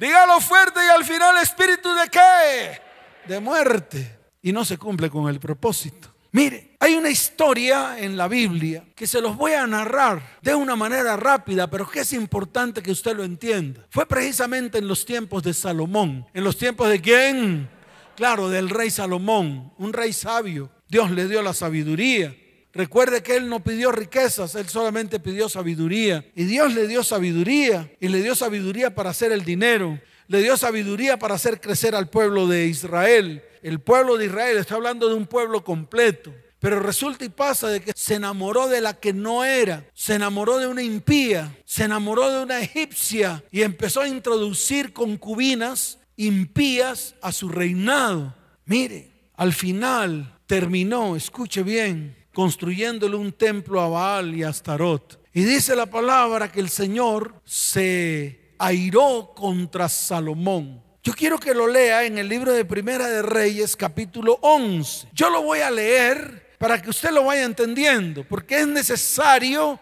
Dígalo 0.00 0.40
fuerte 0.40 0.80
y 0.82 0.88
al 0.88 1.04
final 1.04 1.36
espíritu 1.36 1.92
de 1.92 2.08
qué? 2.08 2.80
De 3.26 3.38
muerte 3.38 4.18
y 4.40 4.54
no 4.54 4.64
se 4.64 4.78
cumple 4.78 5.10
con 5.10 5.28
el 5.28 5.38
propósito. 5.38 6.15
Mire, 6.36 6.76
hay 6.80 6.92
una 6.96 7.08
historia 7.08 7.98
en 7.98 8.14
la 8.14 8.28
Biblia 8.28 8.84
que 8.94 9.06
se 9.06 9.22
los 9.22 9.38
voy 9.38 9.52
a 9.52 9.66
narrar 9.66 10.36
de 10.42 10.54
una 10.54 10.76
manera 10.76 11.16
rápida, 11.16 11.70
pero 11.70 11.88
que 11.88 12.00
es 12.00 12.12
importante 12.12 12.82
que 12.82 12.90
usted 12.90 13.16
lo 13.16 13.24
entienda. 13.24 13.86
Fue 13.88 14.04
precisamente 14.04 14.76
en 14.76 14.86
los 14.86 15.06
tiempos 15.06 15.42
de 15.42 15.54
Salomón. 15.54 16.26
¿En 16.34 16.44
los 16.44 16.58
tiempos 16.58 16.90
de 16.90 17.00
quién? 17.00 17.70
Claro, 18.16 18.50
del 18.50 18.68
rey 18.68 18.90
Salomón, 18.90 19.72
un 19.78 19.94
rey 19.94 20.12
sabio. 20.12 20.68
Dios 20.90 21.10
le 21.10 21.26
dio 21.26 21.40
la 21.40 21.54
sabiduría. 21.54 22.36
Recuerde 22.74 23.22
que 23.22 23.34
él 23.34 23.48
no 23.48 23.64
pidió 23.64 23.90
riquezas, 23.90 24.56
él 24.56 24.68
solamente 24.68 25.18
pidió 25.18 25.48
sabiduría. 25.48 26.22
Y 26.34 26.44
Dios 26.44 26.74
le 26.74 26.86
dio 26.86 27.02
sabiduría 27.02 27.90
y 27.98 28.08
le 28.08 28.20
dio 28.20 28.34
sabiduría 28.34 28.94
para 28.94 29.08
hacer 29.08 29.32
el 29.32 29.42
dinero. 29.42 29.98
Le 30.28 30.42
dio 30.42 30.56
sabiduría 30.56 31.18
para 31.18 31.34
hacer 31.34 31.60
crecer 31.60 31.94
al 31.94 32.08
pueblo 32.08 32.46
de 32.46 32.66
Israel 32.66 33.42
el 33.66 33.80
pueblo 33.80 34.16
de 34.16 34.26
Israel, 34.26 34.58
está 34.58 34.76
hablando 34.76 35.08
de 35.08 35.16
un 35.16 35.26
pueblo 35.26 35.64
completo. 35.64 36.32
Pero 36.60 36.78
resulta 36.78 37.24
y 37.24 37.30
pasa 37.30 37.66
de 37.66 37.80
que 37.80 37.92
se 37.96 38.14
enamoró 38.14 38.68
de 38.68 38.80
la 38.80 38.94
que 38.94 39.12
no 39.12 39.44
era, 39.44 39.84
se 39.92 40.14
enamoró 40.14 40.58
de 40.58 40.68
una 40.68 40.84
impía, 40.84 41.52
se 41.64 41.82
enamoró 41.82 42.30
de 42.30 42.44
una 42.44 42.60
egipcia 42.60 43.42
y 43.50 43.62
empezó 43.62 44.02
a 44.02 44.08
introducir 44.08 44.92
concubinas 44.92 45.98
impías 46.14 47.16
a 47.20 47.32
su 47.32 47.48
reinado. 47.48 48.36
Mire, 48.66 49.32
al 49.34 49.52
final 49.52 50.38
terminó, 50.46 51.16
escuche 51.16 51.64
bien, 51.64 52.16
construyéndole 52.32 53.16
un 53.16 53.32
templo 53.32 53.80
a 53.80 53.88
Baal 53.88 54.32
y 54.32 54.44
a 54.44 54.50
Astarot. 54.50 55.20
Y 55.34 55.42
dice 55.42 55.74
la 55.74 55.86
palabra 55.86 56.52
que 56.52 56.60
el 56.60 56.68
Señor 56.68 57.42
se 57.44 58.45
airó 58.58 59.32
contra 59.34 59.88
Salomón. 59.88 60.82
Yo 61.02 61.12
quiero 61.12 61.38
que 61.38 61.54
lo 61.54 61.68
lea 61.68 62.04
en 62.04 62.18
el 62.18 62.28
libro 62.28 62.52
de 62.52 62.64
Primera 62.64 63.06
de 63.06 63.22
Reyes, 63.22 63.76
capítulo 63.76 64.38
11. 64.42 65.08
Yo 65.12 65.30
lo 65.30 65.42
voy 65.42 65.60
a 65.60 65.70
leer 65.70 66.54
para 66.58 66.80
que 66.80 66.90
usted 66.90 67.10
lo 67.10 67.24
vaya 67.24 67.44
entendiendo, 67.44 68.24
porque 68.24 68.60
es 68.60 68.66
necesario 68.66 69.78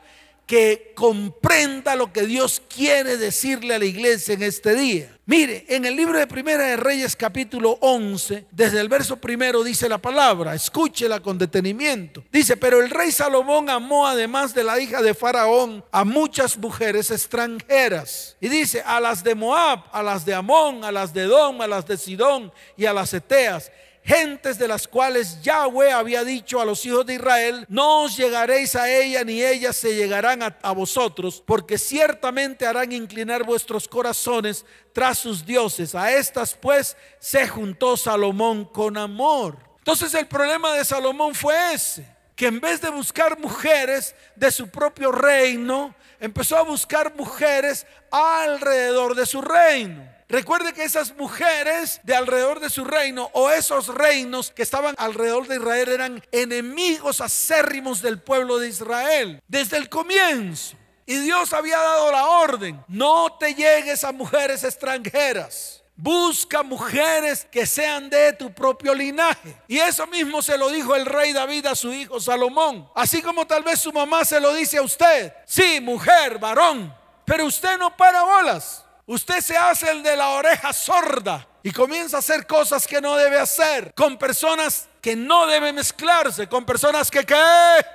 que 0.47 0.93
comprenda 0.95 1.97
lo 1.97 2.13
que 2.13 2.27
Dios 2.27 2.63
quiere 2.69 3.17
decirle 3.17 3.75
a 3.75 3.79
la 3.79 3.85
iglesia 3.87 4.35
en 4.35 4.43
este 4.43 4.75
día. 4.75 5.11
Mire, 5.27 5.65
en 5.69 5.87
el 5.87 5.97
libro 5.97 6.19
de 6.19 6.27
Primera 6.27 6.65
de 6.65 6.77
Reyes 6.77 7.17
capítulo 7.17 7.79
11, 7.81 8.45
desde 8.51 8.79
el 8.79 8.91
verso 8.91 9.17
primero 9.17 9.65
dice 9.65 9.89
la 9.89 9.97
palabra, 9.97 10.55
escúchela 10.55 11.21
con 11.21 11.39
detenimiento. 11.39 12.23
Dice, 12.31 12.59
pero 12.59 12.83
el 12.83 12.91
rey 12.91 13.11
Salomón 13.11 13.71
amó 13.71 14.07
además 14.07 14.55
de 14.55 14.65
la 14.65 14.79
hija 14.79 15.01
de 15.01 15.15
Faraón 15.15 15.83
a 15.91 16.05
muchas 16.05 16.59
mujeres 16.59 17.11
extranjeras. 17.11 18.37
Y 18.39 18.49
dice, 18.49 18.83
a 18.85 19.01
las 19.01 19.25
de 19.25 19.35
Moab, 19.35 19.85
a 19.93 20.03
las 20.03 20.27
de 20.27 20.35
Amón, 20.35 20.85
a 20.85 20.93
las 20.93 21.15
de 21.15 21.23
Edom, 21.23 21.59
a 21.63 21.67
las 21.67 21.87
de 21.87 21.97
Sidón 21.97 22.53
y 22.77 22.85
a 22.85 22.93
las 22.93 23.15
Eteas 23.15 23.73
gentes 24.05 24.59
de 24.59 24.69
las 24.69 24.87
cuales 24.87 25.41
Yahweh 25.43 25.91
había 25.91 26.25
dicho 26.25 26.61
a 26.61 26.65
los 26.65 26.85
hijos 26.85 27.07
de 27.07 27.15
Israel, 27.15 27.65
no 27.69 28.03
os 28.03 28.17
llegaréis 28.17 28.77
a 28.77 28.91
ella 28.91 29.25
ni 29.25 29.43
ellas 29.43 29.77
se 29.77 29.95
llegarán 29.95 30.43
a, 30.43 30.57
a, 30.63 30.73
vosotros, 30.73 31.43
porque 31.45 31.79
ciertamente 31.79 32.67
harán 32.67 32.93
inclinar 32.93 33.45
vuestros 33.45 33.89
corazones 33.89 34.67
tras 34.93 35.19
sus 35.19 35.45
dioses. 35.45 35.95
A 35.95 36.13
estas 36.13 36.55
pues 36.55 36.97
se 37.19 37.49
juntó 37.49 37.97
Salomón 37.97 38.67
con 38.67 38.99
amor. 38.99 39.57
Entonces 39.79 40.13
el 40.15 40.27
problema 40.27 40.75
de 40.75 40.85
Salomón 40.85 41.35
fue 41.35 41.73
ese, 41.73 42.07
que 42.37 42.47
en 42.47 42.61
vez 42.61 42.81
de 42.83 42.91
buscar 42.91 43.39
mujeres 43.39 44.15
de 44.37 44.51
su 44.51 44.69
propio 44.69 45.13
reino, 45.13 45.95
empezó 46.21 46.59
a 46.59 46.63
buscar 46.63 47.15
mujeres 47.17 47.87
alrededor 48.11 49.15
de 49.15 49.27
su 49.27 49.41
reino. 49.41 50.14
Recuerde 50.29 50.73
que 50.73 50.85
esas 50.85 51.15
mujeres 51.17 52.01
de 52.03 52.15
alrededor 52.15 52.61
de 52.61 52.71
su 52.71 52.85
reino 52.85 53.31
o 53.35 53.51
esos 53.51 53.89
reinos 53.89 54.51
que 54.51 54.63
estaban 54.63 54.95
alrededor 54.99 55.47
de 55.47 55.57
Israel 55.57 55.89
eran 55.89 56.25
enemigos 56.33 57.21
acérrimos 57.21 58.01
del 58.01 58.21
pueblo 58.21 58.59
de 58.59 58.69
Israel 58.69 59.43
desde 59.49 59.77
el 59.77 59.89
comienzo. 59.89 60.77
Y 61.07 61.17
Dios 61.19 61.53
había 61.53 61.79
dado 61.79 62.11
la 62.11 62.27
orden, 62.27 62.83
no 62.89 63.37
te 63.39 63.55
llegues 63.55 64.05
a 64.05 64.13
mujeres 64.13 64.65
extranjeras. 64.65 65.83
Busca 65.97 66.65
mujeres 66.65 67.47
que 67.51 67.67
sean 67.67 68.11
de 68.11 68.33
tu 68.33 68.53
propio 68.53 68.95
linaje. 68.95 69.55
Y 69.69 69.79
eso 69.79 70.07
mismo 70.09 70.43
se 70.43 70.59
lo 70.59 70.71
dijo 70.71 70.97
el 70.97 71.07
rey 71.07 71.33
David 71.33 71.67
a 71.67 71.77
su 71.77 71.93
hijo 71.93 72.19
Salomón. 72.19 72.89
Así 72.97 73.23
como 73.23 73.47
tal 73.47 73.63
vez 73.63 73.81
su 73.81 73.93
mamá 73.93 74.25
se 74.25 74.41
lo 74.41 74.53
dice 74.55 74.79
a 74.79 74.83
usted. 74.83 75.33
Sí, 75.47 75.81
mujer, 75.81 76.39
varón. 76.39 76.93
Pero 77.25 77.45
usted 77.45 77.79
no 77.79 77.97
para 77.97 78.23
bolas. 78.23 78.84
Usted 79.07 79.41
se 79.41 79.57
hace 79.57 79.91
el 79.91 80.03
de 80.03 80.17
la 80.17 80.31
oreja 80.31 80.73
sorda 80.73 81.47
y 81.63 81.71
comienza 81.71 82.17
a 82.17 82.21
hacer 82.21 82.47
cosas 82.47 82.87
que 82.87 83.01
no 83.03 83.17
debe 83.17 83.39
hacer 83.39 83.93
con 83.95 84.17
personas 84.17 84.89
que 85.03 85.15
no 85.15 85.47
debe 85.47 85.73
mezclarse, 85.75 86.49
con 86.49 86.65
personas 86.65 87.11
que 87.11 87.25
qué. 87.25 87.87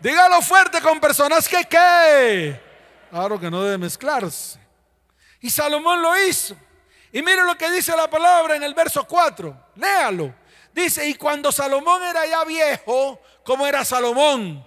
Dígalo 0.00 0.40
fuerte, 0.40 0.80
con 0.80 0.98
personas 0.98 1.46
que 1.46 1.64
qué. 1.64 2.58
Claro 3.10 3.38
que 3.38 3.50
no 3.50 3.62
debe 3.62 3.76
mezclarse. 3.76 4.58
Y 5.40 5.50
Salomón 5.50 6.00
lo 6.00 6.18
hizo. 6.26 6.56
Y 7.12 7.20
mire 7.20 7.44
lo 7.44 7.58
que 7.58 7.70
dice 7.70 7.94
la 7.94 8.08
palabra 8.08 8.56
en 8.56 8.62
el 8.62 8.72
verso 8.72 9.04
4. 9.04 9.72
Léalo. 9.76 10.34
Dice, 10.72 11.06
y 11.06 11.14
cuando 11.14 11.52
Salomón 11.52 12.02
era 12.02 12.24
ya 12.26 12.44
viejo, 12.44 13.20
como 13.44 13.66
era 13.66 13.84
Salomón, 13.84 14.64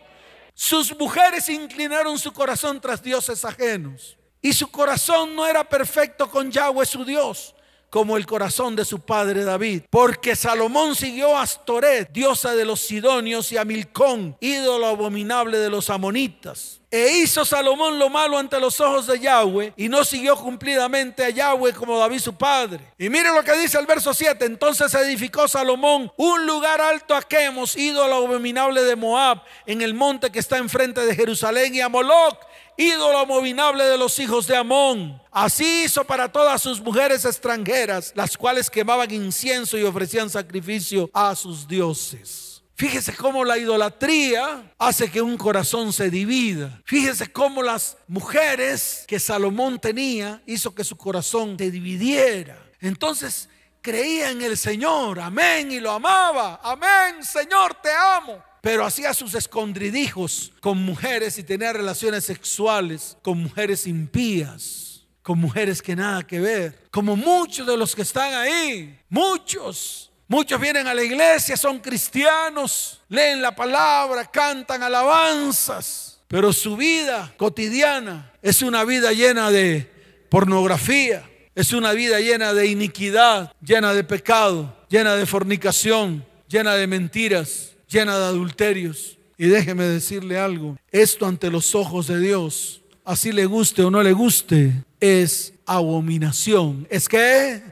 sus 0.54 0.96
mujeres 1.00 1.50
inclinaron 1.50 2.20
su 2.20 2.32
corazón 2.32 2.80
tras 2.80 3.02
dioses 3.02 3.44
ajenos 3.44 4.18
y 4.44 4.52
su 4.54 4.70
corazón 4.70 5.36
no 5.36 5.48
era 5.48 5.64
perfecto 5.64 6.30
con 6.30 6.52
Yahweh 6.52 6.86
su 6.86 7.06
Dios, 7.06 7.56
como 7.90 8.18
el 8.18 8.26
corazón 8.26 8.76
de 8.76 8.84
su 8.84 9.00
padre 9.00 9.46
David. 9.46 9.84
Porque 9.90 10.36
Salomón 10.36 10.96
siguió 10.96 11.38
a 11.38 11.44
Astoret, 11.44 12.12
diosa 12.12 12.54
de 12.54 12.66
los 12.66 12.82
sidonios, 12.82 13.52
y 13.54 13.58
a 13.58 13.64
Milcón, 13.64 14.36
ídolo 14.42 14.86
abominable 14.86 15.58
de 15.60 15.70
los 15.70 15.90
amonitas. 15.90 16.82
E 16.92 17.20
hizo 17.24 17.44
Salomón 17.44 17.98
lo 17.98 18.08
malo 18.10 18.38
ante 18.38 18.60
los 18.60 18.80
ojos 18.80 19.08
de 19.08 19.20
Yahweh 19.20 19.74
y 19.78 19.90
no 19.90 20.04
siguió 20.04 20.36
cumplidamente 20.36 21.26
a 21.26 21.32
Yahweh 21.32 21.74
como 21.74 21.98
David 21.98 22.20
su 22.20 22.36
padre. 22.36 22.82
Y 23.00 23.10
mire 23.10 23.34
lo 23.34 23.44
que 23.44 23.58
dice 23.58 23.80
el 23.80 23.88
verso 23.88 24.14
7. 24.14 24.46
Entonces 24.46 24.94
edificó 24.94 25.48
Salomón 25.48 26.12
un 26.18 26.46
lugar 26.46 26.82
alto 26.82 27.16
a 27.16 27.24
Quemos, 27.24 27.76
ídolo 27.76 28.14
abominable 28.14 28.84
de 28.84 28.96
Moab, 28.96 29.42
en 29.66 29.82
el 29.82 29.96
monte 29.96 30.32
que 30.32 30.38
está 30.38 30.60
enfrente 30.60 31.04
de 31.04 31.16
Jerusalén, 31.16 31.74
y 31.74 31.82
a 31.82 31.90
Moloch, 31.90 32.38
ídolo 32.78 33.18
abominable 33.18 33.84
de 33.84 33.98
los 33.98 34.18
hijos 34.20 34.48
de 34.48 34.56
Amón. 34.56 35.22
Así 35.32 35.84
hizo 35.86 36.04
para 36.04 36.32
todas 36.32 36.62
sus 36.62 36.82
mujeres 36.82 37.26
extranjeras, 37.26 38.14
las 38.16 38.38
cuales 38.38 38.70
quemaban 38.70 39.12
incienso 39.12 39.78
y 39.78 39.84
ofrecían 39.84 40.30
sacrificio 40.30 41.10
a 41.14 41.36
sus 41.36 41.68
dioses. 41.68 42.64
Fíjese 42.76 43.16
cómo 43.16 43.46
la 43.46 43.58
idolatría 43.58 44.74
hace 44.80 45.10
que 45.10 45.22
un 45.22 45.38
corazón 45.38 45.94
se 45.94 46.10
divida. 46.10 46.82
Fíjese 46.86 47.32
cómo 47.32 47.62
las 47.62 47.98
mujeres 48.08 49.06
que 49.08 49.20
Salomón 49.20 49.80
tenía 49.80 50.42
hizo 50.46 50.74
que 50.74 50.84
su 50.84 50.98
corazón 50.98 51.56
se 51.58 51.70
dividiera. 51.70 52.58
Entonces 52.82 53.48
creía 53.84 54.32
en 54.32 54.42
el 54.42 54.58
Señor, 54.58 55.20
amén, 55.20 55.72
y 55.72 55.80
lo 55.80 55.92
amaba. 55.92 56.60
Amén, 56.64 57.24
Señor, 57.24 57.76
te 57.76 57.92
amo. 57.92 58.42
pero 58.62 58.86
hacía 58.86 59.14
sus 59.14 59.34
escondridijos 59.36 60.54
con 60.62 60.78
mujeres 60.78 61.38
y 61.38 61.44
tenía 61.44 61.74
relaciones 61.74 62.24
sexuales 62.24 63.18
con 63.22 63.38
mujeres 63.38 63.86
impías, 63.86 65.02
con 65.22 65.38
mujeres 65.38 65.82
que 65.82 65.98
nada 65.98 66.24
que 66.26 66.40
ver, 66.40 66.88
como 66.90 67.18
muchos 67.18 67.68
de 67.68 67.76
los 67.76 67.94
que 67.94 68.04
están 68.04 68.34
ahí, 68.34 68.98
muchos. 69.10 70.10
Muchos 70.30 70.62
vienen 70.62 70.88
a 70.88 70.94
la 70.94 71.04
iglesia, 71.04 71.58
son 71.58 71.80
cristianos, 71.80 73.02
leen 73.10 73.42
la 73.42 73.54
palabra, 73.54 74.32
cantan 74.32 74.82
alabanzas, 74.82 76.22
pero 76.30 76.54
su 76.54 76.78
vida 76.78 77.34
cotidiana 77.36 78.32
es 78.42 78.62
una 78.62 78.86
vida 78.86 79.12
llena 79.12 79.52
de 79.52 79.92
pornografía, 80.30 81.30
es 81.56 81.74
una 81.74 81.92
vida 81.94 82.20
llena 82.20 82.54
de 82.54 82.68
iniquidad, 82.68 83.54
llena 83.62 83.94
de 83.94 84.04
pecado, 84.04 84.76
llena 84.90 85.16
de 85.16 85.26
fornicación, 85.26 86.26
llena 86.48 86.76
de 86.76 86.88
mentiras 86.88 87.74
llena 87.94 88.18
de 88.18 88.26
adulterios. 88.26 89.18
Y 89.38 89.48
déjeme 89.48 89.84
decirle 89.84 90.38
algo, 90.40 90.78
esto 90.92 91.26
ante 91.26 91.50
los 91.50 91.76
ojos 91.76 92.08
de 92.08 92.20
Dios, 92.20 92.82
así 93.06 93.32
le 93.32 93.46
guste 93.46 93.84
o 93.84 93.92
no 93.92 94.04
le 94.04 94.14
guste, 94.14 94.84
es 95.00 95.54
abominación. 95.66 96.88
¿Es 96.90 97.08
que 97.08 97.64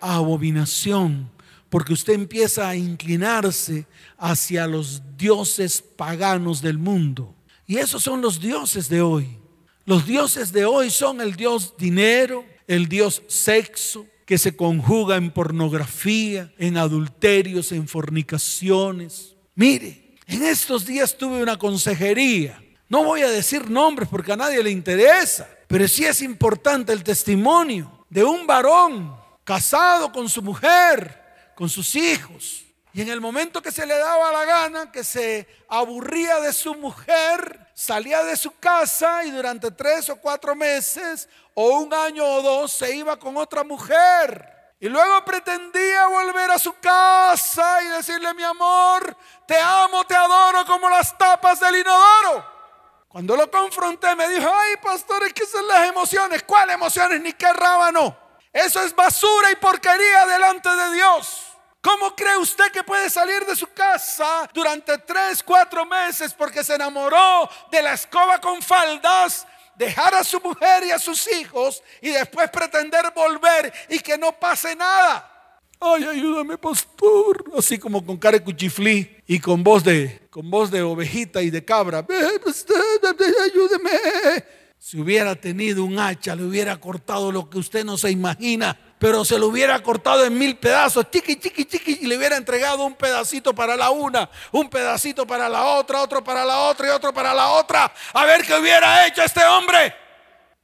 Abominación. 0.00 1.30
Porque 1.68 1.92
usted 1.92 2.14
empieza 2.14 2.68
a 2.68 2.76
inclinarse 2.76 3.86
hacia 4.16 4.66
los 4.66 5.02
dioses 5.16 5.82
paganos 5.82 6.62
del 6.62 6.78
mundo. 6.78 7.34
Y 7.66 7.76
esos 7.76 8.02
son 8.02 8.22
los 8.22 8.40
dioses 8.40 8.88
de 8.88 9.02
hoy. 9.02 9.36
Los 9.84 10.06
dioses 10.06 10.52
de 10.52 10.64
hoy 10.64 10.90
son 10.90 11.20
el 11.20 11.34
dios 11.34 11.74
dinero, 11.76 12.44
el 12.68 12.88
dios 12.88 13.22
sexo, 13.26 14.06
que 14.24 14.38
se 14.38 14.54
conjuga 14.54 15.16
en 15.16 15.30
pornografía, 15.30 16.52
en 16.58 16.76
adulterios, 16.76 17.72
en 17.72 17.88
fornicaciones. 17.88 19.34
Mire, 19.54 20.16
en 20.26 20.44
estos 20.44 20.84
días 20.84 21.16
tuve 21.16 21.42
una 21.42 21.58
consejería. 21.58 22.62
No 22.90 23.04
voy 23.04 23.22
a 23.22 23.30
decir 23.30 23.70
nombres 23.70 24.08
porque 24.08 24.32
a 24.32 24.36
nadie 24.36 24.62
le 24.62 24.70
interesa, 24.70 25.48
pero 25.66 25.88
sí 25.88 26.04
es 26.04 26.20
importante 26.20 26.92
el 26.92 27.02
testimonio 27.02 28.06
de 28.10 28.22
un 28.22 28.46
varón 28.46 29.16
casado 29.44 30.12
con 30.12 30.28
su 30.28 30.42
mujer, 30.42 31.18
con 31.54 31.70
sus 31.70 31.96
hijos. 31.96 32.64
Y 32.92 33.00
en 33.00 33.08
el 33.08 33.20
momento 33.20 33.62
que 33.62 33.72
se 33.72 33.86
le 33.86 33.96
daba 33.96 34.32
la 34.32 34.44
gana, 34.44 34.92
que 34.92 35.04
se 35.04 35.46
aburría 35.68 36.40
de 36.40 36.52
su 36.52 36.74
mujer, 36.74 37.68
salía 37.74 38.24
de 38.24 38.36
su 38.36 38.50
casa 38.58 39.24
y 39.24 39.30
durante 39.30 39.70
tres 39.70 40.10
o 40.10 40.16
cuatro 40.16 40.56
meses 40.56 41.28
o 41.60 41.80
un 41.80 41.92
año 41.92 42.24
o 42.24 42.40
dos 42.40 42.70
se 42.70 42.94
iba 42.94 43.18
con 43.18 43.36
otra 43.36 43.64
mujer. 43.64 44.76
Y 44.78 44.88
luego 44.88 45.24
pretendía 45.24 46.06
volver 46.06 46.52
a 46.52 46.58
su 46.58 46.72
casa 46.78 47.82
y 47.82 47.88
decirle, 47.88 48.32
mi 48.32 48.44
amor, 48.44 49.16
te 49.44 49.58
amo, 49.58 50.04
te 50.04 50.14
adoro 50.14 50.64
como 50.64 50.88
las 50.88 51.18
tapas 51.18 51.58
del 51.58 51.78
inodoro. 51.80 52.46
Cuando 53.08 53.34
lo 53.36 53.50
confronté 53.50 54.14
me 54.14 54.28
dijo, 54.28 54.48
ay 54.48 54.76
pastor, 54.80 55.34
¿qué 55.34 55.44
son 55.46 55.66
las 55.66 55.88
emociones? 55.88 56.44
¿Cuáles 56.44 56.76
emociones? 56.76 57.20
Ni 57.20 57.32
qué 57.32 57.52
rábano. 57.52 58.16
Eso 58.52 58.80
es 58.80 58.94
basura 58.94 59.50
y 59.50 59.56
porquería 59.56 60.26
delante 60.26 60.68
de 60.68 60.92
Dios. 60.92 61.42
¿Cómo 61.80 62.14
cree 62.14 62.36
usted 62.36 62.70
que 62.70 62.84
puede 62.84 63.10
salir 63.10 63.44
de 63.46 63.56
su 63.56 63.66
casa 63.72 64.48
durante 64.54 64.96
tres, 64.98 65.42
cuatro 65.42 65.84
meses 65.84 66.32
porque 66.34 66.62
se 66.62 66.76
enamoró 66.76 67.50
de 67.72 67.82
la 67.82 67.94
escoba 67.94 68.40
con 68.40 68.62
faldas? 68.62 69.44
Dejar 69.78 70.14
a 70.14 70.24
su 70.24 70.40
mujer 70.40 70.84
y 70.84 70.90
a 70.90 70.98
sus 70.98 71.30
hijos 71.32 71.82
y 72.02 72.10
después 72.10 72.50
pretender 72.50 73.12
volver 73.14 73.72
y 73.88 74.00
que 74.00 74.18
no 74.18 74.32
pase 74.32 74.74
nada. 74.74 75.38
Ay, 75.80 76.04
ayúdame, 76.04 76.58
pastor. 76.58 77.44
Así 77.56 77.78
como 77.78 78.04
con 78.04 78.16
cara 78.16 78.38
de 78.38 78.44
cuchiflí 78.44 79.16
y 79.26 79.38
con 79.38 79.62
voz 79.62 79.84
de, 79.84 80.26
con 80.30 80.50
voz 80.50 80.70
de 80.70 80.82
ovejita 80.82 81.40
y 81.40 81.50
de 81.50 81.64
cabra. 81.64 82.04
Ayúdeme. 83.44 83.90
Si 84.78 85.00
hubiera 85.00 85.34
tenido 85.34 85.84
un 85.84 85.98
hacha, 85.98 86.34
le 86.36 86.44
hubiera 86.44 86.76
cortado 86.78 87.32
lo 87.32 87.50
que 87.50 87.58
usted 87.58 87.84
no 87.84 87.98
se 87.98 88.10
imagina 88.10 88.76
pero 88.98 89.24
se 89.24 89.38
lo 89.38 89.46
hubiera 89.46 89.80
cortado 89.82 90.24
en 90.24 90.36
mil 90.36 90.56
pedazos, 90.56 91.10
chiqui, 91.10 91.36
chiqui, 91.36 91.64
chiqui, 91.64 91.98
y 92.02 92.06
le 92.06 92.16
hubiera 92.16 92.36
entregado 92.36 92.84
un 92.84 92.94
pedacito 92.94 93.54
para 93.54 93.76
la 93.76 93.90
una, 93.90 94.28
un 94.50 94.68
pedacito 94.68 95.26
para 95.26 95.48
la 95.48 95.64
otra, 95.64 96.02
otro 96.02 96.22
para 96.22 96.44
la 96.44 96.58
otra 96.58 96.88
y 96.88 96.90
otro 96.90 97.12
para 97.14 97.32
la 97.32 97.48
otra, 97.48 97.92
a 98.12 98.24
ver 98.24 98.44
qué 98.44 98.54
hubiera 98.54 99.06
hecho 99.06 99.22
este 99.22 99.44
hombre. 99.44 99.94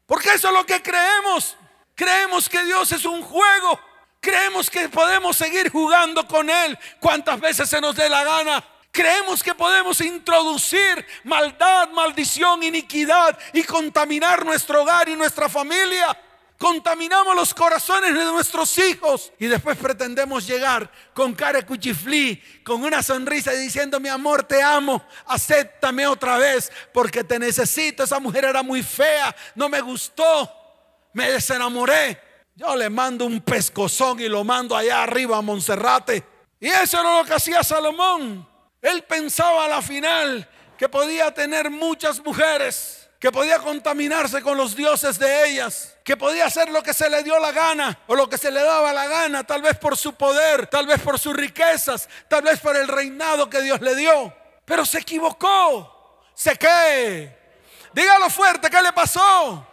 Porque 0.06 0.34
eso 0.34 0.48
es 0.48 0.54
lo 0.54 0.66
que 0.66 0.82
creemos. 0.82 1.56
Creemos 1.94 2.48
que 2.48 2.62
Dios 2.64 2.92
es 2.92 3.04
un 3.04 3.22
juego. 3.22 3.80
Creemos 4.20 4.68
que 4.68 4.88
podemos 4.88 5.36
seguir 5.36 5.70
jugando 5.70 6.26
con 6.26 6.50
Él 6.50 6.78
cuantas 7.00 7.40
veces 7.40 7.68
se 7.70 7.80
nos 7.80 7.94
dé 7.94 8.08
la 8.08 8.24
gana. 8.24 8.64
Creemos 8.94 9.42
que 9.42 9.56
podemos 9.56 10.00
introducir 10.00 11.04
maldad, 11.24 11.88
maldición, 11.90 12.62
iniquidad 12.62 13.36
y 13.52 13.64
contaminar 13.64 14.44
nuestro 14.44 14.82
hogar 14.82 15.08
y 15.08 15.16
nuestra 15.16 15.48
familia 15.48 16.16
contaminamos 16.58 17.34
los 17.34 17.52
corazones 17.52 18.14
de 18.14 18.24
nuestros 18.24 18.78
hijos 18.78 19.32
y 19.38 19.46
después 19.46 19.76
pretendemos 19.76 20.46
llegar 20.46 20.90
con 21.12 21.34
cara 21.34 21.66
cuchiflí, 21.66 22.40
con 22.64 22.82
una 22.84 23.02
sonrisa 23.02 23.52
y 23.52 23.58
diciendo, 23.58 23.98
mi 24.00 24.08
amor, 24.08 24.44
te 24.44 24.62
amo, 24.62 25.04
acéptame 25.26 26.06
otra 26.06 26.38
vez 26.38 26.70
porque 26.92 27.24
te 27.24 27.38
necesito. 27.38 28.04
Esa 28.04 28.20
mujer 28.20 28.44
era 28.44 28.62
muy 28.62 28.82
fea, 28.82 29.34
no 29.56 29.68
me 29.68 29.80
gustó, 29.80 30.50
me 31.12 31.32
desenamoré. 31.32 32.20
Yo 32.54 32.76
le 32.76 32.88
mando 32.88 33.26
un 33.26 33.40
pescozón 33.40 34.20
y 34.20 34.28
lo 34.28 34.44
mando 34.44 34.76
allá 34.76 35.02
arriba 35.02 35.36
a 35.36 35.42
Monserrate. 35.42 36.24
Y 36.60 36.68
eso 36.68 37.00
era 37.00 37.18
lo 37.18 37.24
que 37.24 37.34
hacía 37.34 37.64
Salomón. 37.64 38.53
Él 38.84 39.02
pensaba 39.02 39.64
a 39.64 39.68
la 39.68 39.80
final 39.80 40.46
que 40.76 40.90
podía 40.90 41.32
tener 41.32 41.70
muchas 41.70 42.22
mujeres 42.22 43.08
que 43.18 43.32
podía 43.32 43.58
contaminarse 43.58 44.42
con 44.42 44.58
los 44.58 44.76
dioses 44.76 45.18
de 45.18 45.48
ellas, 45.48 45.96
que 46.04 46.14
podía 46.14 46.44
hacer 46.44 46.68
lo 46.68 46.82
que 46.82 46.92
se 46.92 47.08
le 47.08 47.22
dio 47.22 47.38
la 47.38 47.52
gana 47.52 47.98
o 48.06 48.14
lo 48.14 48.28
que 48.28 48.36
se 48.36 48.50
le 48.50 48.62
daba 48.62 48.92
la 48.92 49.06
gana, 49.06 49.42
tal 49.42 49.62
vez 49.62 49.78
por 49.78 49.96
su 49.96 50.14
poder, 50.14 50.66
tal 50.66 50.86
vez 50.86 51.00
por 51.00 51.18
sus 51.18 51.34
riquezas, 51.34 52.10
tal 52.28 52.42
vez 52.42 52.60
por 52.60 52.76
el 52.76 52.86
reinado 52.86 53.48
que 53.48 53.62
Dios 53.62 53.80
le 53.80 53.96
dio. 53.96 54.36
Pero 54.66 54.84
se 54.84 54.98
equivocó. 54.98 56.20
¿Se 56.34 56.54
qué? 56.58 57.34
Dígalo 57.94 58.28
fuerte, 58.28 58.68
¿qué 58.68 58.82
le 58.82 58.92
pasó? 58.92 59.66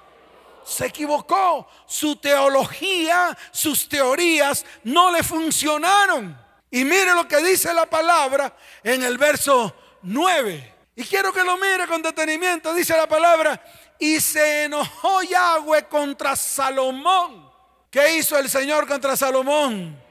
Se 0.63 0.85
equivocó. 0.85 1.67
Su 1.85 2.15
teología, 2.15 3.37
sus 3.51 3.89
teorías 3.89 4.65
no 4.85 5.11
le 5.11 5.21
funcionaron. 5.21 6.50
Y 6.71 6.85
mire 6.85 7.13
lo 7.13 7.27
que 7.27 7.43
dice 7.43 7.73
la 7.73 7.85
palabra 7.85 8.55
en 8.81 9.03
el 9.03 9.17
verso 9.17 9.75
9. 10.03 10.73
Y 10.95 11.03
quiero 11.03 11.33
que 11.33 11.43
lo 11.43 11.57
mire 11.57 11.85
con 11.85 12.01
detenimiento. 12.01 12.73
Dice 12.73 12.95
la 12.95 13.07
palabra, 13.07 13.61
y 13.99 14.19
se 14.19 14.63
enojó 14.63 15.21
Yahweh 15.21 15.87
contra 15.89 16.35
Salomón. 16.35 17.51
¿Qué 17.89 18.17
hizo 18.17 18.37
el 18.37 18.49
Señor 18.49 18.87
contra 18.87 19.17
Salomón? 19.17 20.01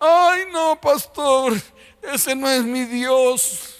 Ay, 0.00 0.44
no, 0.50 0.80
pastor, 0.80 1.52
ese 2.02 2.34
no 2.34 2.48
es 2.48 2.64
mi 2.64 2.84
Dios. 2.84 3.74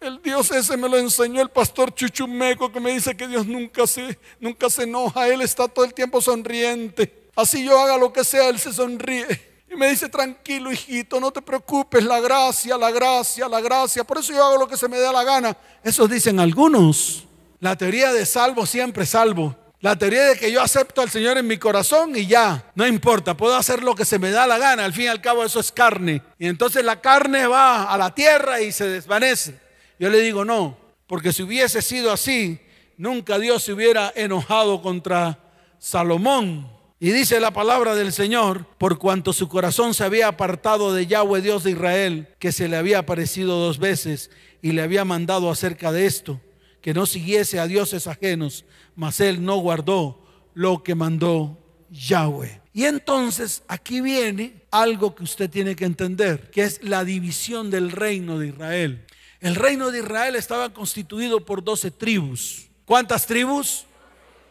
El 0.00 0.20
Dios 0.22 0.50
ese 0.50 0.76
me 0.76 0.88
lo 0.88 0.96
enseñó 0.96 1.42
el 1.42 1.50
pastor 1.50 1.94
Chuchumeco 1.94 2.70
que 2.70 2.80
me 2.80 2.92
dice 2.92 3.16
que 3.16 3.26
Dios 3.26 3.46
nunca 3.46 3.86
se, 3.86 4.18
nunca 4.38 4.70
se 4.70 4.84
enoja, 4.84 5.28
Él 5.28 5.40
está 5.42 5.68
todo 5.68 5.84
el 5.84 5.92
tiempo 5.92 6.20
sonriente. 6.22 7.30
Así 7.34 7.64
yo 7.64 7.78
haga 7.78 7.96
lo 7.96 8.12
que 8.12 8.24
sea, 8.24 8.48
Él 8.48 8.58
se 8.58 8.72
sonríe. 8.72 9.53
Y 9.74 9.76
me 9.76 9.88
dice, 9.88 10.08
tranquilo 10.08 10.70
hijito, 10.70 11.18
no 11.18 11.32
te 11.32 11.42
preocupes, 11.42 12.04
la 12.04 12.20
gracia, 12.20 12.78
la 12.78 12.92
gracia, 12.92 13.48
la 13.48 13.60
gracia. 13.60 14.04
Por 14.04 14.18
eso 14.18 14.32
yo 14.32 14.44
hago 14.44 14.56
lo 14.56 14.68
que 14.68 14.76
se 14.76 14.88
me 14.88 15.00
da 15.00 15.12
la 15.12 15.24
gana. 15.24 15.56
Eso 15.82 16.06
dicen 16.06 16.38
algunos. 16.38 17.24
La 17.58 17.76
teoría 17.76 18.12
de 18.12 18.24
salvo 18.24 18.66
siempre 18.66 19.04
salvo. 19.04 19.56
La 19.80 19.98
teoría 19.98 20.26
de 20.26 20.38
que 20.38 20.52
yo 20.52 20.62
acepto 20.62 21.00
al 21.00 21.10
Señor 21.10 21.38
en 21.38 21.48
mi 21.48 21.58
corazón 21.58 22.14
y 22.14 22.24
ya, 22.24 22.70
no 22.76 22.86
importa, 22.86 23.36
puedo 23.36 23.56
hacer 23.56 23.82
lo 23.82 23.96
que 23.96 24.04
se 24.04 24.20
me 24.20 24.30
da 24.30 24.46
la 24.46 24.58
gana. 24.58 24.84
Al 24.84 24.92
fin 24.92 25.06
y 25.06 25.08
al 25.08 25.20
cabo 25.20 25.42
eso 25.42 25.58
es 25.58 25.72
carne. 25.72 26.22
Y 26.38 26.46
entonces 26.46 26.84
la 26.84 27.00
carne 27.00 27.48
va 27.48 27.92
a 27.92 27.98
la 27.98 28.14
tierra 28.14 28.60
y 28.60 28.70
se 28.70 28.86
desvanece. 28.86 29.58
Yo 29.98 30.08
le 30.08 30.20
digo, 30.20 30.44
no, 30.44 30.78
porque 31.08 31.32
si 31.32 31.42
hubiese 31.42 31.82
sido 31.82 32.12
así, 32.12 32.60
nunca 32.96 33.40
Dios 33.40 33.64
se 33.64 33.72
hubiera 33.72 34.12
enojado 34.14 34.80
contra 34.80 35.40
Salomón 35.80 36.73
y 37.04 37.12
dice 37.12 37.38
la 37.38 37.50
palabra 37.50 37.94
del 37.94 38.14
Señor, 38.14 38.64
por 38.78 38.98
cuanto 38.98 39.34
su 39.34 39.46
corazón 39.46 39.92
se 39.92 40.04
había 40.04 40.26
apartado 40.26 40.94
de 40.94 41.06
Yahweh 41.06 41.42
Dios 41.42 41.62
de 41.62 41.72
Israel, 41.72 42.28
que 42.38 42.50
se 42.50 42.66
le 42.66 42.78
había 42.78 43.00
aparecido 43.00 43.58
dos 43.58 43.78
veces 43.78 44.30
y 44.62 44.72
le 44.72 44.80
había 44.80 45.04
mandado 45.04 45.50
acerca 45.50 45.92
de 45.92 46.06
esto, 46.06 46.40
que 46.80 46.94
no 46.94 47.04
siguiese 47.04 47.60
a 47.60 47.66
dioses 47.66 48.06
ajenos, 48.06 48.64
mas 48.96 49.20
él 49.20 49.44
no 49.44 49.58
guardó 49.58 50.24
lo 50.54 50.82
que 50.82 50.94
mandó 50.94 51.58
Yahweh. 51.90 52.62
Y 52.72 52.84
entonces 52.84 53.64
aquí 53.68 54.00
viene 54.00 54.62
algo 54.70 55.14
que 55.14 55.24
usted 55.24 55.50
tiene 55.50 55.76
que 55.76 55.84
entender, 55.84 56.50
que 56.50 56.62
es 56.62 56.82
la 56.82 57.04
división 57.04 57.70
del 57.70 57.90
reino 57.90 58.38
de 58.38 58.46
Israel. 58.46 59.04
El 59.40 59.56
reino 59.56 59.90
de 59.90 59.98
Israel 59.98 60.36
estaba 60.36 60.72
constituido 60.72 61.44
por 61.44 61.62
doce 61.62 61.90
tribus. 61.90 62.70
¿Cuántas 62.86 63.26
tribus? 63.26 63.84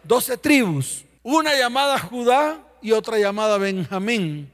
Doce 0.04 0.38
tribus 0.38 1.04
una 1.24 1.56
llamada 1.56 1.98
Judá 1.98 2.62
y 2.82 2.92
otra 2.92 3.18
llamada 3.18 3.58
Benjamín, 3.58 4.52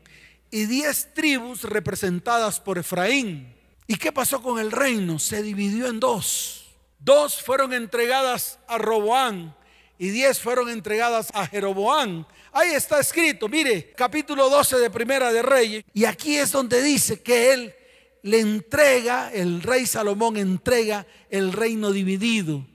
y 0.51 0.65
diez 0.65 1.13
tribus 1.13 1.63
representadas 1.63 2.59
por 2.59 2.77
Efraín. 2.77 3.55
¿Y 3.87 3.95
qué 3.95 4.11
pasó 4.11 4.41
con 4.41 4.59
el 4.59 4.71
reino? 4.71 5.19
Se 5.19 5.41
dividió 5.41 5.87
en 5.87 5.99
dos. 5.99 6.65
Dos 6.99 7.41
fueron 7.41 7.73
entregadas 7.73 8.59
a 8.67 8.77
Roboán 8.77 9.55
y 9.97 10.09
diez 10.09 10.39
fueron 10.39 10.69
entregadas 10.69 11.29
a 11.33 11.45
Jeroboán. 11.45 12.25
Ahí 12.51 12.71
está 12.71 12.99
escrito, 12.99 13.49
mire, 13.49 13.91
capítulo 13.91 14.49
12 14.49 14.77
de 14.77 14.89
Primera 14.89 15.31
de 15.31 15.41
Reyes. 15.41 15.83
Y 15.93 16.05
aquí 16.05 16.37
es 16.37 16.51
donde 16.51 16.81
dice 16.81 17.21
que 17.21 17.53
él 17.53 17.75
le 18.21 18.39
entrega, 18.39 19.31
el 19.31 19.61
rey 19.61 19.85
Salomón 19.85 20.37
entrega 20.37 21.05
el 21.29 21.51
reino 21.51 21.91
dividido. 21.91 22.65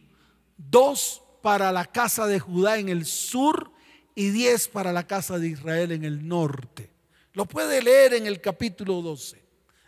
Dos 0.57 1.23
para 1.43 1.73
la 1.73 1.87
casa 1.87 2.27
de 2.27 2.41
Judá 2.41 2.79
en 2.79 2.89
el 2.89 3.07
sur 3.07 3.74
y 4.15 4.31
diez 4.31 4.69
para 4.69 4.93
la 4.93 5.07
casa 5.07 5.39
de 5.39 5.49
Israel 5.49 5.93
en 5.93 6.05
el 6.05 6.27
norte. 6.27 6.91
Lo 7.33 7.47
puede 7.47 7.83
leer 7.83 8.15
en 8.15 8.27
el 8.27 8.41
capítulo 8.41 9.03
12. 9.03 9.43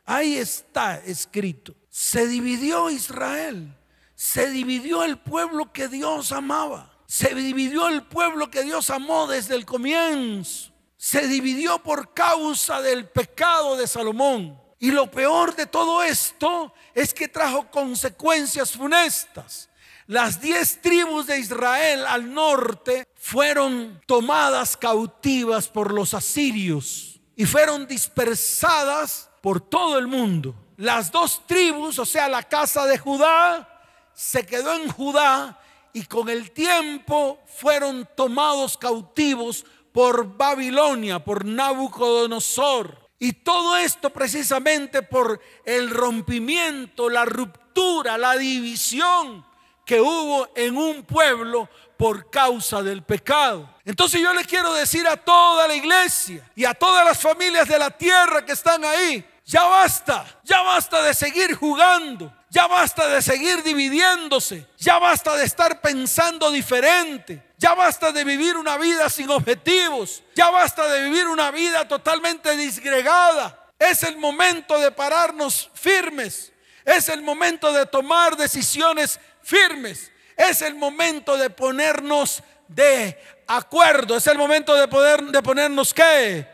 Ahí 0.05 0.37
está 0.37 0.97
escrito. 0.99 1.75
Se 1.89 2.27
dividió 2.27 2.91
Israel. 2.91 3.75
Se 4.15 4.51
dividió 4.51 5.05
el 5.05 5.19
pueblo 5.19 5.73
que 5.73 5.89
Dios 5.89 6.33
amaba. 6.33 6.93
Se 7.07 7.35
dividió 7.35 7.89
el 7.89 8.03
pueblo 8.05 8.51
que 8.51 8.63
Dios 8.63 8.91
amó 8.91 9.27
desde 9.27 9.55
el 9.55 9.65
comienzo. 9.65 10.73
Se 10.97 11.29
dividió 11.29 11.79
por 11.79 12.15
causa 12.15 12.81
del 12.81 13.09
pecado 13.09 13.77
de 13.77 13.87
Salomón. 13.87 14.61
Y 14.79 14.91
lo 14.91 15.11
peor 15.11 15.55
de 15.55 15.67
todo 15.67 16.03
esto 16.03 16.73
es 16.95 17.15
que 17.15 17.29
trajo 17.29 17.71
consecuencias 17.71 18.73
funestas. 18.73 19.66
Las 20.09 20.41
diez 20.41 20.81
tribus 20.81 21.27
de 21.27 21.41
Israel 21.41 22.07
al 22.07 22.33
norte 22.33 23.09
fueron 23.17 24.01
tomadas 24.07 24.77
cautivas 24.77 25.67
por 25.67 25.93
los 25.93 26.15
asirios 26.15 27.21
y 27.35 27.45
fueron 27.45 27.89
dispersadas 27.89 29.29
por 29.41 29.61
todo 29.61 29.99
el 29.99 30.07
mundo. 30.07 30.55
Las 30.77 31.11
dos 31.11 31.43
tribus, 31.47 31.99
o 31.99 32.07
sea, 32.07 32.29
la 32.29 32.45
casa 32.45 32.87
de 32.87 32.99
Judá, 32.99 33.69
se 34.13 34.47
quedó 34.47 34.75
en 34.75 34.89
Judá 34.93 35.59
y 35.93 36.05
con 36.05 36.29
el 36.29 36.53
tiempo 36.53 37.41
fueron 37.47 38.09
tomados 38.15 38.79
cautivos 38.79 39.67
por 39.91 40.37
Babilonia, 40.37 41.25
por 41.25 41.45
Nabucodonosor. 41.45 43.09
Y 43.19 43.33
todo 43.33 43.77
esto 43.77 44.11
precisamente 44.11 45.03
por 45.03 45.41
el 45.65 45.91
rompimiento, 45.91 47.09
la 47.09 47.25
ruptura, 47.25 48.19
la 48.19 48.37
división 48.37 49.46
que 49.87 50.01
hubo 50.01 50.49
en 50.57 50.77
un 50.77 51.05
pueblo 51.05 51.71
por 51.97 52.29
causa 52.29 52.83
del 52.83 53.03
pecado. 53.03 53.73
Entonces 53.85 54.21
yo 54.21 54.35
le 54.35 54.45
quiero 54.45 54.75
decir 54.75 55.07
a 55.07 55.17
toda 55.17 55.69
la 55.69 55.75
iglesia 55.75 56.43
y 56.57 56.65
a 56.65 56.75
todas 56.75 57.05
las 57.05 57.19
familias 57.19 57.69
de 57.69 57.79
la 57.79 57.91
tierra 57.91 58.45
que 58.45 58.53
están 58.53 58.85
ahí, 58.85 59.25
ya 59.45 59.63
basta, 59.63 60.27
ya 60.43 60.61
basta 60.63 61.01
de 61.03 61.15
seguir 61.15 61.55
jugando, 61.55 62.35
ya 62.51 62.67
basta 62.67 63.07
de 63.07 63.23
seguir 63.23 63.63
dividiéndose, 63.63 64.67
ya 64.77 64.99
basta 64.99 65.37
de 65.37 65.45
estar 65.45 65.81
pensando 65.81 66.51
diferente, 66.51 67.53
ya 67.57 67.75
basta 67.75 68.11
de 68.11 68.25
vivir 68.25 68.57
una 68.57 68.77
vida 68.77 69.09
sin 69.09 69.31
objetivos, 69.31 70.25
ya 70.35 70.51
basta 70.51 70.89
de 70.89 71.05
vivir 71.05 71.29
una 71.29 71.53
vida 71.53 71.87
totalmente 71.87 72.57
disgregada. 72.57 73.73
Es 73.79 74.03
el 74.03 74.17
momento 74.17 74.81
de 74.81 74.91
pararnos 74.91 75.71
firmes, 75.75 76.53
es 76.85 77.09
el 77.09 77.23
momento 77.23 77.73
de 77.73 77.87
tomar 77.87 78.37
decisiones 78.37 79.21
firmes. 79.47 80.11
Es 80.37 80.61
el 80.61 80.75
momento 80.75 81.37
de 81.37 81.49
ponernos 81.51 82.43
de 82.69 83.17
acuerdo. 83.47 84.17
Es 84.17 84.27
el 84.27 84.37
momento 84.37 84.75
de 84.75 84.89
poder 84.89 85.23
de 85.25 85.43
ponernos 85.43 85.95
qué. 85.95 86.47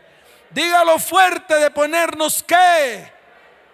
Dígalo 0.51 0.99
fuerte 0.99 1.55
de 1.55 1.71
ponernos 1.71 2.43
qué. 2.43 3.11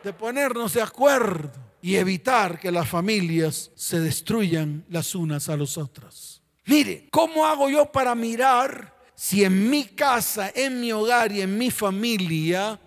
De 0.03 0.13
ponernos 0.13 0.73
de 0.73 0.81
acuerdo 0.81 1.51
y 1.81 1.97
evitar 1.97 2.59
que 2.59 2.71
las 2.71 2.87
familias 2.87 3.71
se 3.75 3.99
destruyan 3.99 4.85
las 4.89 5.13
unas 5.13 5.49
a 5.49 5.57
las 5.57 5.77
otras. 5.77 6.41
Mire, 6.65 7.07
¿cómo 7.11 7.45
hago 7.45 7.69
yo 7.69 7.91
para 7.91 8.15
mirar 8.15 8.95
si 9.15 9.43
en 9.43 9.69
mi 9.69 9.83
casa, 9.83 10.51
en 10.55 10.79
mi 10.79 10.93
hogar 10.93 11.31
y 11.31 11.41
en 11.41 11.57
mi 11.57 11.71
familia 11.71 12.79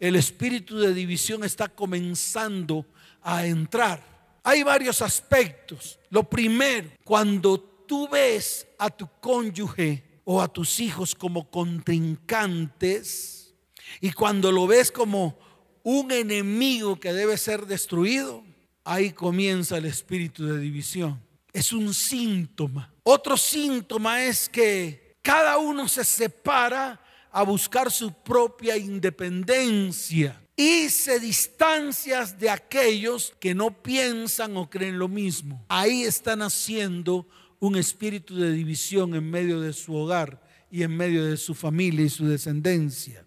el 0.00 0.16
espíritu 0.16 0.78
de 0.78 0.94
división 0.94 1.44
está 1.44 1.68
comenzando 1.68 2.86
a 3.22 3.44
entrar? 3.44 4.15
Hay 4.48 4.62
varios 4.62 5.02
aspectos. 5.02 5.98
Lo 6.08 6.22
primero, 6.22 6.88
cuando 7.02 7.58
tú 7.58 8.08
ves 8.08 8.64
a 8.78 8.88
tu 8.88 9.08
cónyuge 9.20 10.20
o 10.22 10.40
a 10.40 10.46
tus 10.46 10.78
hijos 10.78 11.16
como 11.16 11.50
contrincantes 11.50 13.56
y 14.00 14.12
cuando 14.12 14.52
lo 14.52 14.68
ves 14.68 14.92
como 14.92 15.36
un 15.82 16.12
enemigo 16.12 17.00
que 17.00 17.12
debe 17.12 17.36
ser 17.38 17.66
destruido, 17.66 18.44
ahí 18.84 19.10
comienza 19.10 19.78
el 19.78 19.86
espíritu 19.86 20.46
de 20.46 20.60
división. 20.60 21.20
Es 21.52 21.72
un 21.72 21.92
síntoma. 21.92 22.94
Otro 23.02 23.36
síntoma 23.36 24.22
es 24.22 24.48
que 24.48 25.16
cada 25.22 25.58
uno 25.58 25.88
se 25.88 26.04
separa 26.04 27.00
a 27.32 27.42
buscar 27.42 27.90
su 27.90 28.12
propia 28.12 28.76
independencia 28.76 30.40
y 30.56 30.88
se 30.88 31.20
distancias 31.20 32.38
de 32.38 32.48
aquellos 32.48 33.34
que 33.38 33.54
no 33.54 33.82
piensan 33.82 34.56
o 34.56 34.70
creen 34.70 34.98
lo 34.98 35.06
mismo. 35.06 35.62
Ahí 35.68 36.04
están 36.04 36.40
haciendo 36.40 37.28
un 37.60 37.76
espíritu 37.76 38.36
de 38.36 38.52
división 38.52 39.14
en 39.14 39.30
medio 39.30 39.60
de 39.60 39.74
su 39.74 39.94
hogar 39.94 40.42
y 40.70 40.82
en 40.82 40.96
medio 40.96 41.26
de 41.26 41.36
su 41.36 41.54
familia 41.54 42.06
y 42.06 42.08
su 42.08 42.26
descendencia. 42.26 43.22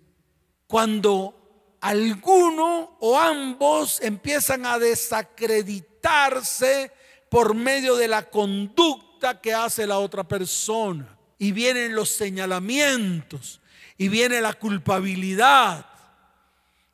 Cuando 0.65 1.35
alguno 1.81 2.97
o 2.99 3.17
ambos 3.17 4.01
empiezan 4.01 4.65
a 4.65 4.77
desacreditarse 4.79 6.91
por 7.29 7.53
medio 7.53 7.95
de 7.95 8.07
la 8.07 8.27
conducta 8.29 9.39
que 9.39 9.53
hace 9.53 9.85
la 9.85 9.99
otra 9.99 10.27
persona 10.27 11.15
y 11.37 11.51
vienen 11.51 11.93
los 11.95 12.09
señalamientos 12.09 13.61
y 13.97 14.09
viene 14.09 14.41
la 14.41 14.53
culpabilidad 14.53 15.85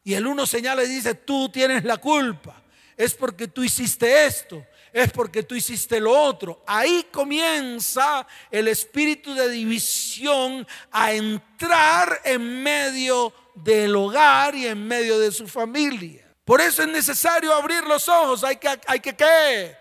y 0.06 0.14
el 0.14 0.28
uno 0.28 0.46
señala 0.46 0.84
y 0.84 0.88
dice, 0.88 1.16
tú 1.16 1.50
tienes 1.50 1.84
la 1.84 1.98
culpa. 1.98 2.62
Es 2.96 3.16
porque 3.16 3.48
tú 3.48 3.64
hiciste 3.64 4.28
esto. 4.28 4.64
Es 4.94 5.12
porque 5.12 5.42
tú 5.42 5.56
hiciste 5.56 6.00
lo 6.00 6.12
otro. 6.12 6.64
Ahí 6.68 7.08
comienza 7.12 8.26
el 8.52 8.68
espíritu 8.68 9.34
de 9.34 9.50
división 9.50 10.66
a 10.92 11.12
entrar 11.12 12.22
en 12.24 12.62
medio 12.62 13.34
del 13.56 13.96
hogar 13.96 14.54
y 14.54 14.68
en 14.68 14.88
medio 14.88 15.18
de 15.18 15.32
su 15.32 15.48
familia. 15.48 16.32
Por 16.46 16.62
eso 16.62 16.84
es 16.84 16.88
necesario 16.88 17.52
abrir 17.52 17.84
los 17.84 18.08
ojos. 18.08 18.44
Hay 18.44 18.58
que, 18.58 18.80
hay 18.86 19.00
que 19.00 19.16
¿qué? 19.16 19.76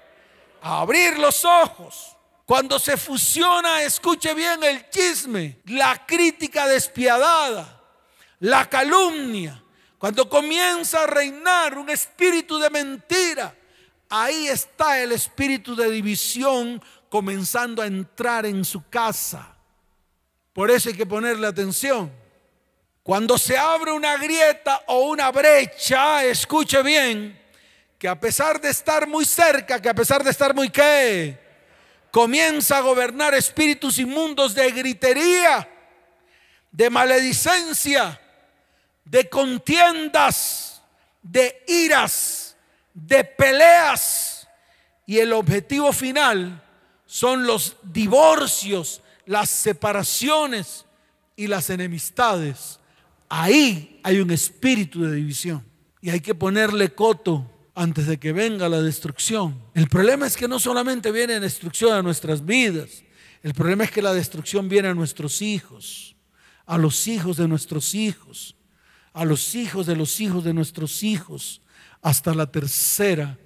Abrir 0.62 1.18
los 1.18 1.44
ojos. 1.44 2.16
Cuando 2.46 2.78
se 2.78 2.96
fusiona, 2.96 3.82
escuche 3.82 4.32
bien 4.32 4.64
el 4.64 4.88
chisme, 4.88 5.60
la 5.66 6.06
crítica 6.06 6.66
despiadada, 6.66 7.82
la 8.40 8.68
calumnia, 8.68 9.63
cuando 10.04 10.28
comienza 10.28 11.04
a 11.04 11.06
reinar 11.06 11.78
un 11.78 11.88
espíritu 11.88 12.58
de 12.58 12.68
mentira, 12.68 13.54
ahí 14.10 14.48
está 14.48 15.00
el 15.00 15.12
espíritu 15.12 15.74
de 15.74 15.90
división 15.90 16.82
comenzando 17.08 17.80
a 17.80 17.86
entrar 17.86 18.44
en 18.44 18.66
su 18.66 18.86
casa. 18.90 19.56
Por 20.52 20.70
eso 20.70 20.90
hay 20.90 20.94
que 20.94 21.06
ponerle 21.06 21.46
atención. 21.46 22.12
Cuando 23.02 23.38
se 23.38 23.56
abre 23.56 23.92
una 23.92 24.18
grieta 24.18 24.82
o 24.88 25.08
una 25.08 25.32
brecha, 25.32 26.22
escuche 26.22 26.82
bien, 26.82 27.42
que 27.98 28.06
a 28.06 28.20
pesar 28.20 28.60
de 28.60 28.68
estar 28.68 29.06
muy 29.08 29.24
cerca, 29.24 29.80
que 29.80 29.88
a 29.88 29.94
pesar 29.94 30.22
de 30.22 30.32
estar 30.32 30.54
muy 30.54 30.68
qué, 30.68 31.38
comienza 32.10 32.76
a 32.76 32.82
gobernar 32.82 33.32
espíritus 33.32 33.98
inmundos 33.98 34.54
de 34.54 34.70
gritería, 34.70 35.66
de 36.70 36.90
maledicencia, 36.90 38.20
de 39.04 39.28
contiendas, 39.28 40.82
de 41.22 41.64
iras, 41.66 42.56
de 42.92 43.24
peleas. 43.24 44.48
Y 45.06 45.18
el 45.18 45.32
objetivo 45.32 45.92
final 45.92 46.62
son 47.06 47.46
los 47.46 47.76
divorcios, 47.82 49.02
las 49.26 49.50
separaciones 49.50 50.84
y 51.36 51.46
las 51.46 51.70
enemistades. 51.70 52.80
Ahí 53.28 54.00
hay 54.02 54.20
un 54.20 54.30
espíritu 54.30 55.02
de 55.02 55.14
división. 55.14 55.64
Y 56.00 56.10
hay 56.10 56.20
que 56.20 56.34
ponerle 56.34 56.94
coto 56.94 57.50
antes 57.74 58.06
de 58.06 58.18
que 58.18 58.32
venga 58.32 58.68
la 58.68 58.80
destrucción. 58.80 59.60
El 59.74 59.88
problema 59.88 60.26
es 60.26 60.36
que 60.36 60.48
no 60.48 60.58
solamente 60.58 61.10
viene 61.10 61.40
destrucción 61.40 61.92
a 61.92 62.02
nuestras 62.02 62.44
vidas, 62.44 63.02
el 63.42 63.52
problema 63.52 63.84
es 63.84 63.90
que 63.90 64.02
la 64.02 64.14
destrucción 64.14 64.68
viene 64.68 64.88
a 64.88 64.94
nuestros 64.94 65.42
hijos, 65.42 66.16
a 66.66 66.78
los 66.78 67.06
hijos 67.08 67.36
de 67.36 67.48
nuestros 67.48 67.94
hijos, 67.94 68.56
a 69.14 69.24
los 69.24 69.54
hijos 69.54 69.86
de 69.86 69.96
los 69.96 70.20
hijos 70.20 70.44
de 70.44 70.52
nuestros 70.52 71.02
hijos 71.02 71.62
hasta 72.02 72.34
la 72.34 72.50
tercera 72.50 73.38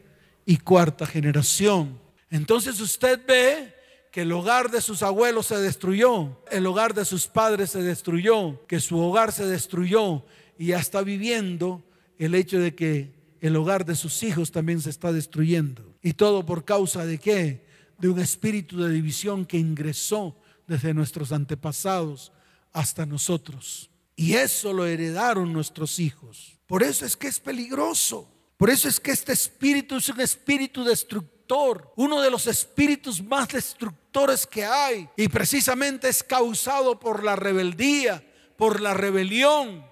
y 0.45 0.57
cuarta 0.57 1.07
generación. 1.07 2.01
Entonces 2.31 2.81
usted 2.81 3.21
ve 3.27 3.75
que 4.11 4.23
el 4.23 4.33
hogar 4.33 4.71
de 4.71 4.81
sus 4.81 5.03
abuelos 5.03 5.47
se 5.47 5.59
destruyó, 5.59 6.43
el 6.51 6.67
hogar 6.67 6.95
de 6.95 7.05
sus 7.05 7.29
padres 7.29 7.71
se 7.71 7.83
destruyó, 7.83 8.67
que 8.67 8.81
su 8.81 8.99
hogar 8.99 9.31
se 9.31 9.47
destruyó 9.47 10.25
y 10.59 10.69
ya 10.69 10.79
está 10.79 11.03
viviendo 11.03 11.85
el 12.19 12.35
hecho 12.35 12.59
de 12.59 12.75
que 12.75 13.15
el 13.41 13.55
hogar 13.55 13.85
de 13.85 13.95
sus 13.95 14.23
hijos 14.23 14.51
también 14.51 14.81
se 14.81 14.91
está 14.91 15.13
destruyendo. 15.13 15.95
¿Y 16.03 16.15
todo 16.15 16.45
por 16.45 16.65
causa 16.65 17.05
de 17.05 17.19
qué? 17.19 17.67
De 17.99 18.09
un 18.09 18.19
espíritu 18.19 18.79
de 18.83 18.91
división 18.91 19.45
que 19.45 19.59
ingresó 19.59 20.37
desde 20.67 20.95
nuestros 20.95 21.31
antepasados 21.31 22.33
hasta 22.73 23.05
nosotros. 23.05 23.91
Y 24.19 24.35
eso 24.35 24.73
lo 24.73 24.85
heredaron 24.85 25.53
nuestros 25.53 26.01
hijos. 26.01 26.59
Por 26.67 26.83
eso 26.83 27.07
es 27.07 27.17
que 27.17 27.29
es 27.29 27.39
peligroso. 27.39 28.29
Por 28.57 28.69
eso 28.69 28.89
es 28.89 28.99
que 28.99 29.13
este 29.13 29.33
espíritu 29.33 29.95
es 29.95 30.09
un 30.09 30.21
espíritu 30.21 30.83
destructor, 30.83 31.93
uno 31.95 32.21
de 32.21 32.29
los 32.29 32.49
espíritus 32.49 33.23
más 33.23 33.47
destructores 33.47 34.45
que 34.45 34.65
hay. 34.65 35.09
Y 35.17 35.29
precisamente 35.29 36.09
es 36.09 36.25
causado 36.25 36.99
por 36.99 37.23
la 37.23 37.37
rebeldía, 37.37 38.29
por 38.57 38.81
la 38.81 38.93
rebelión, 38.93 39.87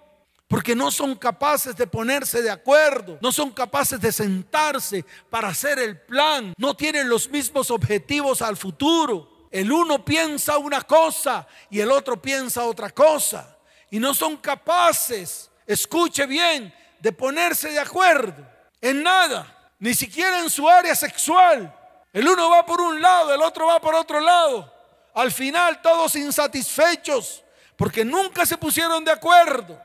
porque 0.49 0.75
no 0.75 0.91
son 0.91 1.15
capaces 1.15 1.77
de 1.77 1.87
ponerse 1.87 2.43
de 2.43 2.51
acuerdo, 2.51 3.21
no 3.23 3.31
son 3.31 3.53
capaces 3.53 4.01
de 4.01 4.11
sentarse 4.11 5.05
para 5.31 5.51
hacer 5.51 5.79
el 5.79 6.01
plan, 6.01 6.53
no 6.59 6.75
tienen 6.75 7.09
los 7.09 7.31
mismos 7.31 7.71
objetivos 7.71 8.43
al 8.43 8.57
futuro. 8.57 9.47
El 9.53 9.71
uno 9.71 10.05
piensa 10.05 10.59
una 10.59 10.83
cosa 10.83 11.47
y 11.71 11.79
el 11.79 11.93
otro 11.93 12.21
piensa 12.21 12.65
otra 12.65 12.91
cosa. 12.91 13.56
Y 13.91 13.99
no 13.99 14.15
son 14.15 14.37
capaces, 14.37 15.51
escuche 15.67 16.27
bien, 16.27 16.75
de 16.99 17.13
ponerse 17.13 17.71
de 17.71 17.79
acuerdo 17.79 18.47
en 18.81 19.03
nada, 19.03 19.73
ni 19.79 19.95
siquiera 19.95 20.41
en 20.41 20.51
su 20.51 20.69
área 20.69 20.95
sexual. 20.95 21.73
El 22.13 22.29
uno 22.29 22.51
va 22.51 22.65
por 22.65 22.81
un 22.81 23.01
lado, 23.01 23.35
el 23.35 23.43
otro 23.43 23.67
va 23.67 23.81
por 23.81 23.95
otro 23.95 24.21
lado. 24.21 24.73
Al 25.15 25.33
final 25.33 25.81
todos 25.81 26.15
insatisfechos 26.17 27.43
porque 27.77 28.05
nunca 28.05 28.47
se 28.47 28.57
pusieron 28.57 29.05
de 29.05 29.13
acuerdo. 29.13 29.81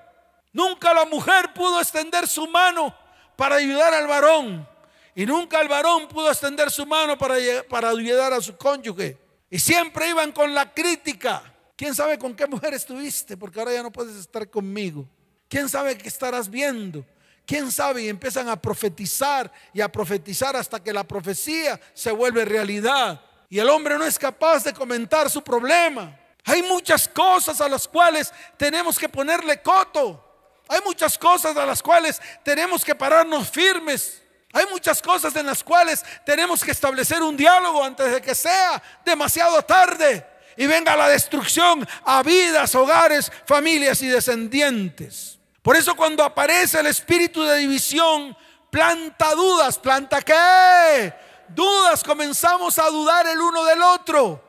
Nunca 0.53 0.93
la 0.93 1.05
mujer 1.05 1.53
pudo 1.53 1.79
extender 1.79 2.27
su 2.27 2.47
mano 2.47 2.95
para 3.35 3.55
ayudar 3.55 3.93
al 3.93 4.07
varón. 4.07 4.67
Y 5.13 5.25
nunca 5.25 5.59
el 5.59 5.67
varón 5.67 6.07
pudo 6.07 6.29
extender 6.29 6.71
su 6.71 6.85
mano 6.85 7.17
para, 7.17 7.35
ayudar 7.35 8.33
a 8.33 8.41
su 8.41 8.55
cónyuge. 8.57 9.17
Y 9.49 9.59
siempre 9.59 10.09
iban 10.09 10.31
con 10.31 10.53
la 10.53 10.73
crítica. 10.73 11.43
¿Quién 11.81 11.95
sabe 11.95 12.19
con 12.19 12.35
qué 12.35 12.45
mujer 12.45 12.75
estuviste? 12.75 13.35
Porque 13.35 13.57
ahora 13.57 13.73
ya 13.73 13.81
no 13.81 13.91
puedes 13.91 14.15
estar 14.15 14.47
conmigo. 14.47 15.09
¿Quién 15.49 15.67
sabe 15.67 15.97
qué 15.97 16.09
estarás 16.09 16.47
viendo? 16.47 17.03
¿Quién 17.43 17.71
sabe? 17.71 18.03
Y 18.03 18.07
empiezan 18.07 18.47
a 18.49 18.55
profetizar 18.55 19.51
y 19.73 19.81
a 19.81 19.91
profetizar 19.91 20.55
hasta 20.55 20.79
que 20.79 20.93
la 20.93 21.03
profecía 21.03 21.81
se 21.95 22.11
vuelve 22.11 22.45
realidad. 22.45 23.19
Y 23.49 23.57
el 23.57 23.67
hombre 23.67 23.97
no 23.97 24.05
es 24.05 24.19
capaz 24.19 24.63
de 24.63 24.73
comentar 24.73 25.27
su 25.27 25.43
problema. 25.43 26.15
Hay 26.45 26.61
muchas 26.61 27.07
cosas 27.07 27.59
a 27.61 27.67
las 27.67 27.87
cuales 27.87 28.31
tenemos 28.57 28.99
que 28.99 29.09
ponerle 29.09 29.59
coto. 29.63 30.23
Hay 30.67 30.81
muchas 30.85 31.17
cosas 31.17 31.57
a 31.57 31.65
las 31.65 31.81
cuales 31.81 32.21
tenemos 32.43 32.85
que 32.85 32.93
pararnos 32.93 33.49
firmes. 33.49 34.21
Hay 34.53 34.65
muchas 34.69 35.01
cosas 35.01 35.35
en 35.35 35.47
las 35.47 35.63
cuales 35.63 36.05
tenemos 36.27 36.63
que 36.63 36.69
establecer 36.69 37.23
un 37.23 37.35
diálogo 37.35 37.83
antes 37.83 38.11
de 38.11 38.21
que 38.21 38.35
sea 38.35 38.79
demasiado 39.03 39.59
tarde 39.63 40.29
y 40.57 40.67
venga 40.67 40.95
la 40.95 41.07
destrucción 41.07 41.87
a 42.05 42.23
vidas, 42.23 42.75
hogares, 42.75 43.31
familias 43.45 44.01
y 44.01 44.07
descendientes. 44.07 45.39
Por 45.61 45.75
eso 45.75 45.95
cuando 45.95 46.23
aparece 46.23 46.79
el 46.79 46.87
espíritu 46.87 47.43
de 47.43 47.57
división, 47.57 48.35
planta 48.69 49.33
dudas, 49.35 49.77
planta 49.77 50.21
qué? 50.21 51.13
Dudas, 51.49 52.03
comenzamos 52.03 52.79
a 52.79 52.89
dudar 52.89 53.27
el 53.27 53.39
uno 53.39 53.63
del 53.65 53.81
otro. 53.81 54.43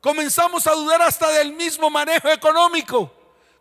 Comenzamos 0.00 0.66
a 0.66 0.72
dudar 0.72 1.02
hasta 1.02 1.30
del 1.30 1.52
mismo 1.52 1.90
manejo 1.90 2.28
económico. 2.28 3.12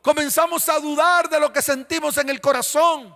Comenzamos 0.02 0.68
a 0.70 0.80
dudar 0.80 1.30
de 1.30 1.40
lo 1.40 1.52
que 1.52 1.62
sentimos 1.62 2.18
en 2.18 2.30
el 2.30 2.40
corazón. 2.40 3.16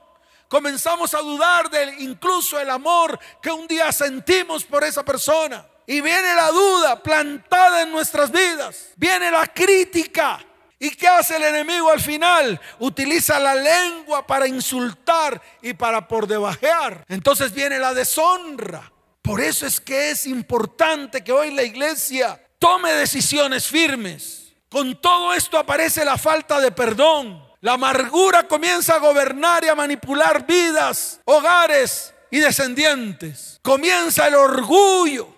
Comenzamos 0.50 1.14
a 1.14 1.20
dudar 1.20 1.70
de 1.70 1.96
incluso 2.00 2.60
el 2.60 2.70
amor 2.70 3.18
que 3.42 3.50
un 3.50 3.66
día 3.66 3.92
sentimos 3.92 4.66
por 4.66 4.84
esa 4.84 5.04
persona. 5.04 5.66
Y 5.86 6.02
viene 6.02 6.34
la 6.36 6.50
duda 6.52 7.02
plantada 7.02 7.82
en 7.82 7.92
nuestras 7.92 8.32
vidas. 8.32 8.90
Viene 8.96 9.30
la 9.32 9.48
crítica. 9.48 10.40
¿Y 10.80 10.92
qué 10.92 11.08
hace 11.08 11.38
el 11.38 11.44
enemigo 11.44 11.90
al 11.90 12.02
final? 12.02 12.60
Utiliza 12.80 13.40
la 13.40 13.56
lengua 13.56 14.26
para 14.28 14.48
insultar 14.48 15.42
y 15.62 15.74
para 15.74 16.08
por 16.08 16.28
debajear. 16.28 17.06
Entonces 17.08 17.54
viene 17.54 17.80
la 17.80 17.94
deshonra. 17.94 18.92
Por 19.22 19.40
eso 19.40 19.66
es 19.66 19.80
que 19.80 20.12
es 20.12 20.26
importante 20.26 21.24
que 21.24 21.32
hoy 21.32 21.52
la 21.52 21.64
iglesia 21.64 22.42
tome 22.60 22.92
decisiones 22.94 23.68
firmes 23.68 24.44
con 24.74 25.00
todo 25.00 25.36
esto 25.36 25.60
aparece 25.60 26.04
la 26.04 26.18
falta 26.18 26.60
de 26.60 26.72
perdón. 26.72 27.48
La 27.62 27.74
amargura 27.74 28.48
comienza 28.48 28.96
a 28.96 28.98
gobernar 28.98 29.64
y 29.64 29.68
a 29.68 29.76
manipular 29.76 30.48
vidas, 30.48 31.22
hogares 31.26 32.12
y 32.32 32.40
descendientes. 32.40 33.60
Comienza 33.62 34.28
el 34.28 34.34
orgullo 34.34 35.33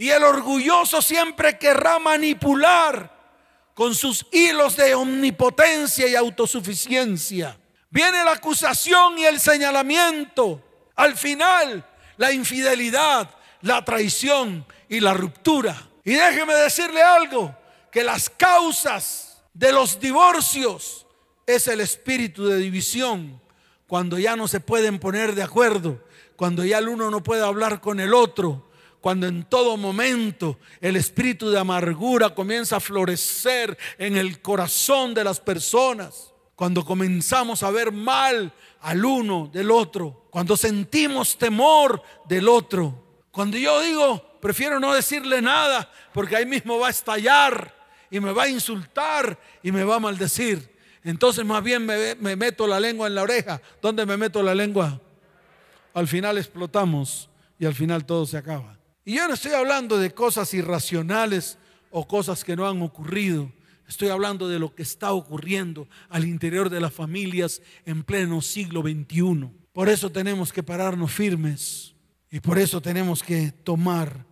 y 0.00 0.08
el 0.08 0.24
orgulloso 0.24 1.02
siempre 1.02 1.58
querrá 1.58 1.98
manipular 1.98 3.14
con 3.74 3.94
sus 3.94 4.24
hilos 4.32 4.74
de 4.78 4.94
omnipotencia 4.94 6.08
y 6.08 6.14
autosuficiencia. 6.14 7.60
Viene 7.90 8.24
la 8.24 8.32
acusación 8.32 9.18
y 9.18 9.26
el 9.26 9.38
señalamiento. 9.38 10.64
Al 10.96 11.18
final, 11.18 11.86
la 12.16 12.32
infidelidad, 12.32 13.28
la 13.60 13.84
traición 13.84 14.64
y 14.88 15.00
la 15.00 15.12
ruptura. 15.12 15.76
Y 16.02 16.14
déjeme 16.14 16.54
decirle 16.54 17.02
algo, 17.02 17.54
que 17.92 18.02
las 18.02 18.30
causas 18.30 19.42
de 19.52 19.70
los 19.70 20.00
divorcios 20.00 21.06
es 21.46 21.68
el 21.68 21.82
espíritu 21.82 22.46
de 22.46 22.56
división, 22.56 23.38
cuando 23.86 24.18
ya 24.18 24.34
no 24.34 24.48
se 24.48 24.60
pueden 24.60 24.98
poner 24.98 25.34
de 25.34 25.42
acuerdo, 25.42 26.02
cuando 26.36 26.64
ya 26.64 26.78
el 26.78 26.88
uno 26.88 27.10
no 27.10 27.22
puede 27.22 27.44
hablar 27.44 27.82
con 27.82 28.00
el 28.00 28.14
otro, 28.14 28.69
cuando 29.00 29.26
en 29.26 29.44
todo 29.44 29.76
momento 29.76 30.58
el 30.80 30.96
espíritu 30.96 31.50
de 31.50 31.58
amargura 31.58 32.34
comienza 32.34 32.76
a 32.76 32.80
florecer 32.80 33.76
en 33.98 34.16
el 34.16 34.42
corazón 34.42 35.14
de 35.14 35.24
las 35.24 35.40
personas, 35.40 36.34
cuando 36.54 36.84
comenzamos 36.84 37.62
a 37.62 37.70
ver 37.70 37.90
mal 37.90 38.52
al 38.80 39.04
uno 39.04 39.50
del 39.52 39.70
otro, 39.70 40.26
cuando 40.30 40.56
sentimos 40.56 41.38
temor 41.38 42.02
del 42.28 42.48
otro, 42.48 43.02
cuando 43.30 43.56
yo 43.56 43.80
digo, 43.80 44.38
prefiero 44.40 44.78
no 44.78 44.92
decirle 44.92 45.40
nada 45.40 45.90
porque 46.12 46.36
ahí 46.36 46.46
mismo 46.46 46.78
va 46.78 46.88
a 46.88 46.90
estallar 46.90 47.74
y 48.10 48.20
me 48.20 48.32
va 48.32 48.42
a 48.42 48.48
insultar 48.48 49.38
y 49.62 49.72
me 49.72 49.84
va 49.84 49.96
a 49.96 50.00
maldecir. 50.00 50.70
Entonces 51.04 51.44
más 51.44 51.62
bien 51.62 51.86
me, 51.86 52.36
meto 52.36 52.66
la 52.66 52.80
lengua 52.80 53.06
en 53.06 53.14
la 53.14 53.22
oreja. 53.22 53.62
¿Dónde 53.80 54.04
me 54.04 54.16
meto 54.16 54.42
la 54.42 54.54
lengua? 54.54 55.00
Al 55.94 56.06
final 56.06 56.36
explotamos 56.36 57.30
y 57.58 57.66
al 57.66 57.74
final 57.74 58.04
todo 58.04 58.26
se 58.26 58.36
acaba. 58.36 58.79
Y 59.04 59.14
yo 59.14 59.26
no 59.26 59.34
estoy 59.34 59.52
hablando 59.52 59.98
de 59.98 60.12
cosas 60.12 60.52
irracionales 60.54 61.58
o 61.90 62.06
cosas 62.06 62.44
que 62.44 62.56
no 62.56 62.68
han 62.68 62.82
ocurrido. 62.82 63.50
Estoy 63.88 64.08
hablando 64.08 64.48
de 64.48 64.58
lo 64.58 64.74
que 64.74 64.82
está 64.82 65.12
ocurriendo 65.12 65.88
al 66.08 66.24
interior 66.24 66.70
de 66.70 66.80
las 66.80 66.92
familias 66.92 67.60
en 67.84 68.04
pleno 68.04 68.40
siglo 68.40 68.82
XXI. 68.82 69.50
Por 69.72 69.88
eso 69.88 70.10
tenemos 70.10 70.52
que 70.52 70.62
pararnos 70.62 71.10
firmes 71.10 71.94
y 72.30 72.40
por 72.40 72.58
eso 72.58 72.80
tenemos 72.80 73.22
que 73.22 73.50
tomar 73.50 74.24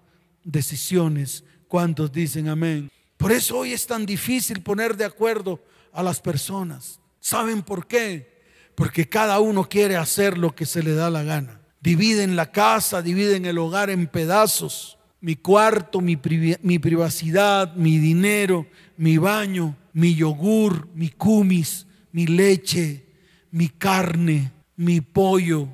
decisiones. 0.44 1.44
¿Cuántos 1.66 2.12
dicen 2.12 2.48
amén? 2.48 2.90
Por 3.16 3.32
eso 3.32 3.58
hoy 3.58 3.72
es 3.72 3.86
tan 3.86 4.06
difícil 4.06 4.62
poner 4.62 4.96
de 4.96 5.04
acuerdo 5.04 5.60
a 5.92 6.02
las 6.02 6.20
personas. 6.20 7.00
¿Saben 7.18 7.62
por 7.62 7.86
qué? 7.86 8.42
Porque 8.74 9.08
cada 9.08 9.40
uno 9.40 9.68
quiere 9.68 9.96
hacer 9.96 10.38
lo 10.38 10.54
que 10.54 10.66
se 10.66 10.82
le 10.82 10.94
da 10.94 11.10
la 11.10 11.24
gana. 11.24 11.57
Dividen 11.88 12.36
la 12.36 12.52
casa, 12.52 13.00
dividen 13.00 13.46
el 13.46 13.56
hogar 13.56 13.88
en 13.88 14.08
pedazos. 14.08 14.98
Mi 15.22 15.36
cuarto, 15.36 16.02
mi, 16.02 16.16
privacidad, 16.16 17.74
mi 17.76 17.96
dinero, 17.96 18.66
mi 18.98 19.16
baño, 19.16 19.74
mi 19.94 20.14
yogur, 20.14 20.86
mi 20.94 21.08
cumis, 21.08 21.86
mi 22.12 22.26
leche, 22.26 23.06
mi 23.52 23.70
carne, 23.70 24.52
mi 24.76 25.00
pollo, 25.00 25.66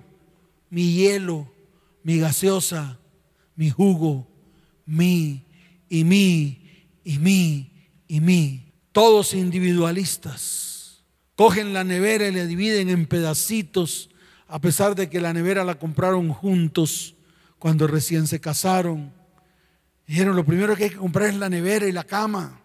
mi 0.70 0.92
hielo, 0.94 1.52
mi 2.04 2.20
gaseosa, 2.20 2.96
mi 3.56 3.70
jugo, 3.70 4.24
mi 4.86 5.42
y 5.88 6.04
mi 6.04 6.60
y 7.02 7.18
mí 7.18 7.72
y 8.06 8.20
mí. 8.20 8.72
Todos 8.92 9.34
individualistas. 9.34 11.02
Cogen 11.34 11.72
la 11.72 11.82
nevera 11.82 12.28
y 12.28 12.32
la 12.32 12.46
dividen 12.46 12.88
en 12.88 13.06
pedacitos, 13.06 14.10
a 14.54 14.60
pesar 14.60 14.94
de 14.94 15.10
que 15.10 15.20
la 15.20 15.32
nevera 15.32 15.64
la 15.64 15.74
compraron 15.74 16.32
juntos 16.32 17.16
cuando 17.58 17.88
recién 17.88 18.28
se 18.28 18.40
casaron. 18.40 19.12
Dijeron, 20.06 20.36
lo 20.36 20.46
primero 20.46 20.76
que 20.76 20.84
hay 20.84 20.90
que 20.90 20.96
comprar 20.96 21.30
es 21.30 21.34
la 21.34 21.48
nevera 21.48 21.88
y 21.88 21.90
la 21.90 22.04
cama. 22.04 22.60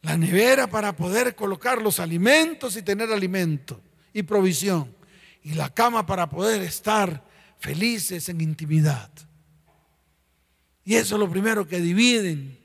La 0.00 0.16
nevera 0.16 0.66
para 0.66 0.96
poder 0.96 1.34
colocar 1.34 1.82
los 1.82 2.00
alimentos 2.00 2.78
y 2.78 2.82
tener 2.82 3.12
alimento 3.12 3.78
y 4.14 4.22
provisión. 4.22 4.96
Y 5.42 5.52
la 5.52 5.68
cama 5.68 6.06
para 6.06 6.30
poder 6.30 6.62
estar 6.62 7.22
felices 7.58 8.30
en 8.30 8.40
intimidad. 8.40 9.10
Y 10.82 10.94
eso 10.94 11.16
es 11.16 11.20
lo 11.20 11.28
primero 11.28 11.68
que 11.68 11.78
dividen 11.78 12.56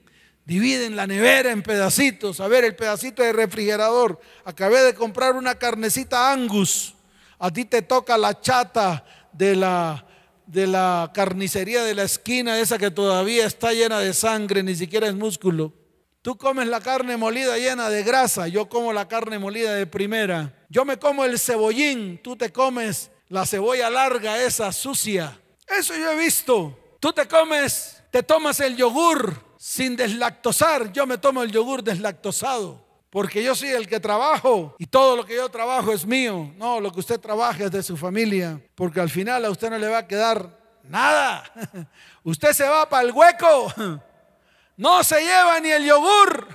dividen 0.45 0.95
la 0.95 1.05
nevera 1.05 1.51
en 1.51 1.61
pedacitos. 1.61 2.39
A 2.39 2.47
ver, 2.47 2.63
el 2.63 2.77
pedacito 2.77 3.23
de 3.23 3.33
refrigerador. 3.33 4.21
Acabé 4.45 4.83
de 4.83 4.93
comprar 4.93 5.35
una 5.35 5.55
carnecita 5.55 6.31
Angus 6.31 6.95
A 7.43 7.51
ti 7.51 7.65
te 7.65 7.81
toca 7.81 8.17
la 8.17 8.39
chata 8.39 9.03
de 9.33 9.53
la, 9.53 10.05
de 10.45 10.65
la 10.65 11.11
carnicería 11.13 11.83
de 11.83 11.93
la 11.93 12.03
esquina, 12.03 12.57
esa 12.57 12.77
que 12.77 12.89
todavía 12.89 13.45
está 13.45 13.73
llena 13.73 13.99
de 13.99 14.13
sangre, 14.13 14.63
ni 14.63 14.73
siquiera 14.75 15.07
es 15.07 15.13
músculo. 15.13 15.73
Tú 16.21 16.37
comes 16.37 16.69
la 16.69 16.79
carne 16.79 17.17
molida 17.17 17.57
llena 17.57 17.89
de 17.89 18.01
grasa, 18.01 18.47
yo 18.47 18.69
como 18.69 18.93
la 18.93 19.09
carne 19.09 19.39
molida 19.39 19.73
de 19.73 19.85
primera. 19.85 20.53
Yo 20.69 20.85
me 20.85 20.95
como 20.95 21.25
el 21.25 21.37
cebollín, 21.37 22.17
tú 22.23 22.37
te 22.37 22.49
comes 22.49 23.11
la 23.27 23.45
cebolla 23.45 23.89
larga, 23.89 24.41
esa 24.41 24.71
sucia. 24.71 25.37
Eso 25.67 25.97
yo 25.97 26.11
he 26.11 26.15
visto. 26.15 26.95
Tú 27.01 27.11
te 27.11 27.27
comes, 27.27 28.01
te 28.09 28.23
tomas 28.23 28.61
el 28.61 28.77
yogur 28.77 29.35
sin 29.57 29.97
deslactosar, 29.97 30.93
yo 30.93 31.05
me 31.05 31.17
tomo 31.17 31.43
el 31.43 31.51
yogur 31.51 31.83
deslactosado. 31.83 32.82
Porque 33.13 33.43
yo 33.43 33.53
soy 33.53 33.69
el 33.69 33.87
que 33.87 33.99
trabajo 33.99 34.75
y 34.79 34.87
todo 34.87 35.15
lo 35.15 35.23
que 35.23 35.35
yo 35.35 35.47
trabajo 35.47 35.93
es 35.93 36.03
mío. 36.03 36.51
No, 36.57 36.81
lo 36.81 36.91
que 36.91 36.99
usted 36.99 37.19
trabaja 37.19 37.65
es 37.65 37.69
de 37.69 37.83
su 37.83 37.95
familia. 37.95 38.59
Porque 38.73 38.99
al 38.99 39.09
final 39.11 39.45
a 39.45 39.51
usted 39.51 39.69
no 39.69 39.77
le 39.77 39.87
va 39.87 39.99
a 39.99 40.07
quedar 40.07 40.49
nada. 40.81 41.43
Usted 42.23 42.53
se 42.53 42.67
va 42.67 42.89
para 42.89 43.03
el 43.03 43.11
hueco. 43.11 43.71
No 44.75 45.03
se 45.03 45.21
lleva 45.21 45.59
ni 45.59 45.69
el 45.69 45.85
yogur. 45.85 46.47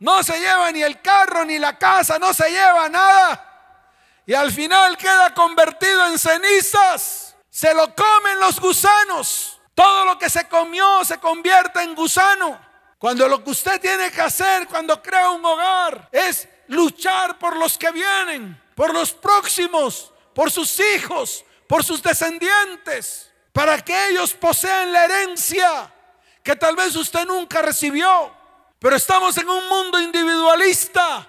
No 0.00 0.24
se 0.24 0.40
lleva 0.40 0.72
ni 0.72 0.82
el 0.82 1.00
carro, 1.00 1.44
ni 1.44 1.56
la 1.60 1.78
casa. 1.78 2.18
No 2.18 2.34
se 2.34 2.50
lleva 2.50 2.88
nada. 2.88 3.84
Y 4.26 4.34
al 4.34 4.50
final 4.50 4.96
queda 4.96 5.32
convertido 5.32 6.08
en 6.08 6.18
cenizas. 6.18 7.36
Se 7.48 7.72
lo 7.72 7.94
comen 7.94 8.40
los 8.40 8.58
gusanos. 8.58 9.60
Todo 9.72 10.06
lo 10.06 10.18
que 10.18 10.28
se 10.28 10.48
comió 10.48 11.04
se 11.04 11.18
convierte 11.18 11.80
en 11.80 11.94
gusano. 11.94 12.67
Cuando 12.98 13.28
lo 13.28 13.42
que 13.44 13.50
usted 13.50 13.80
tiene 13.80 14.10
que 14.10 14.20
hacer 14.20 14.66
cuando 14.66 15.00
crea 15.00 15.30
un 15.30 15.44
hogar 15.44 16.08
es 16.10 16.48
luchar 16.66 17.38
por 17.38 17.56
los 17.56 17.78
que 17.78 17.92
vienen, 17.92 18.60
por 18.74 18.92
los 18.92 19.12
próximos, 19.12 20.12
por 20.34 20.50
sus 20.50 20.80
hijos, 20.80 21.44
por 21.68 21.84
sus 21.84 22.02
descendientes, 22.02 23.32
para 23.52 23.78
que 23.80 24.08
ellos 24.08 24.34
posean 24.34 24.92
la 24.92 25.04
herencia 25.04 25.94
que 26.42 26.56
tal 26.56 26.74
vez 26.74 26.96
usted 26.96 27.24
nunca 27.24 27.62
recibió. 27.62 28.34
Pero 28.80 28.96
estamos 28.96 29.36
en 29.38 29.48
un 29.48 29.68
mundo 29.68 30.00
individualista 30.00 31.28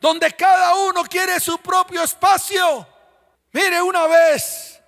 donde 0.00 0.32
cada 0.32 0.74
uno 0.76 1.04
quiere 1.04 1.38
su 1.38 1.58
propio 1.58 2.02
espacio. 2.02 2.86
Mire, 3.52 3.82
una 3.82 4.06
vez 4.06 4.80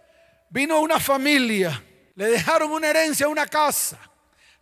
vino 0.48 0.80
una 0.80 0.98
familia, 1.00 1.82
le 2.14 2.26
dejaron 2.26 2.70
una 2.70 2.88
herencia, 2.88 3.28
una 3.28 3.46
casa. 3.46 3.98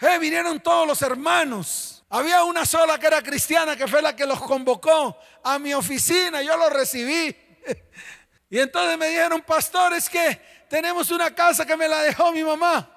Eh, 0.01 0.19
vinieron 0.19 0.61
todos 0.61 0.87
los 0.87 1.03
hermanos. 1.03 2.03
Había 2.09 2.43
una 2.45 2.65
sola 2.65 2.99
que 2.99 3.07
era 3.07 3.23
cristiana 3.23 3.77
que 3.77 3.87
fue 3.87 4.03
la 4.03 4.17
que 4.17 4.27
los 4.27 4.41
convocó 4.41 5.17
a 5.45 5.59
mi 5.59 5.75
oficina. 5.75 6.43
Yo 6.43 6.57
los 6.57 6.73
recibí. 6.73 7.37
Y 8.53 8.59
entonces 8.59 8.99
me 8.99 9.07
dijeron, 9.07 9.43
pastores, 9.43 10.09
que 10.09 10.43
tenemos 10.69 11.13
una 11.13 11.33
casa 11.33 11.65
que 11.65 11.77
me 11.77 11.87
la 11.87 12.03
dejó 12.03 12.33
mi 12.33 12.43
mamá. 12.43 12.91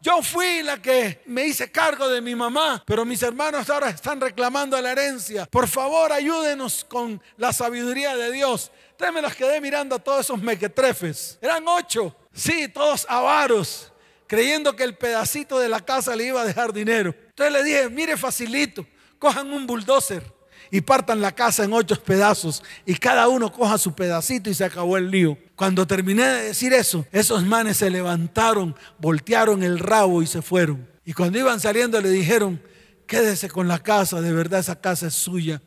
Yo 0.00 0.22
fui 0.22 0.62
la 0.62 0.80
que 0.80 1.20
me 1.26 1.46
hice 1.46 1.72
cargo 1.72 2.08
de 2.08 2.20
mi 2.20 2.36
mamá, 2.36 2.80
pero 2.86 3.04
mis 3.04 3.20
hermanos 3.20 3.68
ahora 3.68 3.90
están 3.90 4.20
reclamando 4.20 4.80
la 4.80 4.92
herencia. 4.92 5.46
Por 5.46 5.66
favor, 5.66 6.12
ayúdenos 6.12 6.84
con 6.84 7.20
la 7.38 7.52
sabiduría 7.52 8.14
de 8.14 8.30
Dios. 8.30 8.70
Entonces 8.92 9.12
me 9.12 9.20
las 9.20 9.34
quedé 9.34 9.60
mirando 9.60 9.96
a 9.96 9.98
todos 9.98 10.20
esos 10.20 10.40
mequetrefes. 10.40 11.40
Eran 11.42 11.66
ocho. 11.66 12.14
Sí, 12.32 12.68
todos 12.68 13.04
avaros 13.08 13.89
creyendo 14.30 14.76
que 14.76 14.84
el 14.84 14.94
pedacito 14.94 15.58
de 15.58 15.68
la 15.68 15.80
casa 15.80 16.14
le 16.14 16.26
iba 16.26 16.40
a 16.40 16.44
dejar 16.44 16.72
dinero. 16.72 17.12
Entonces 17.30 17.52
le 17.52 17.64
dije, 17.64 17.90
mire 17.90 18.16
facilito, 18.16 18.86
cojan 19.18 19.52
un 19.52 19.66
bulldozer 19.66 20.22
y 20.70 20.82
partan 20.82 21.20
la 21.20 21.34
casa 21.34 21.64
en 21.64 21.72
ocho 21.72 22.00
pedazos 22.00 22.62
y 22.86 22.94
cada 22.94 23.26
uno 23.26 23.50
coja 23.52 23.76
su 23.76 23.92
pedacito 23.92 24.48
y 24.48 24.54
se 24.54 24.64
acabó 24.64 24.96
el 24.96 25.10
lío. 25.10 25.36
Cuando 25.56 25.84
terminé 25.84 26.22
de 26.22 26.44
decir 26.44 26.72
eso, 26.72 27.04
esos 27.10 27.44
manes 27.44 27.78
se 27.78 27.90
levantaron, 27.90 28.76
voltearon 29.00 29.64
el 29.64 29.80
rabo 29.80 30.22
y 30.22 30.28
se 30.28 30.42
fueron. 30.42 30.88
Y 31.04 31.12
cuando 31.12 31.36
iban 31.36 31.58
saliendo 31.58 32.00
le 32.00 32.10
dijeron, 32.10 32.62
quédese 33.08 33.48
con 33.48 33.66
la 33.66 33.80
casa, 33.80 34.20
de 34.20 34.32
verdad 34.32 34.60
esa 34.60 34.80
casa 34.80 35.08
es 35.08 35.14
suya. 35.14 35.60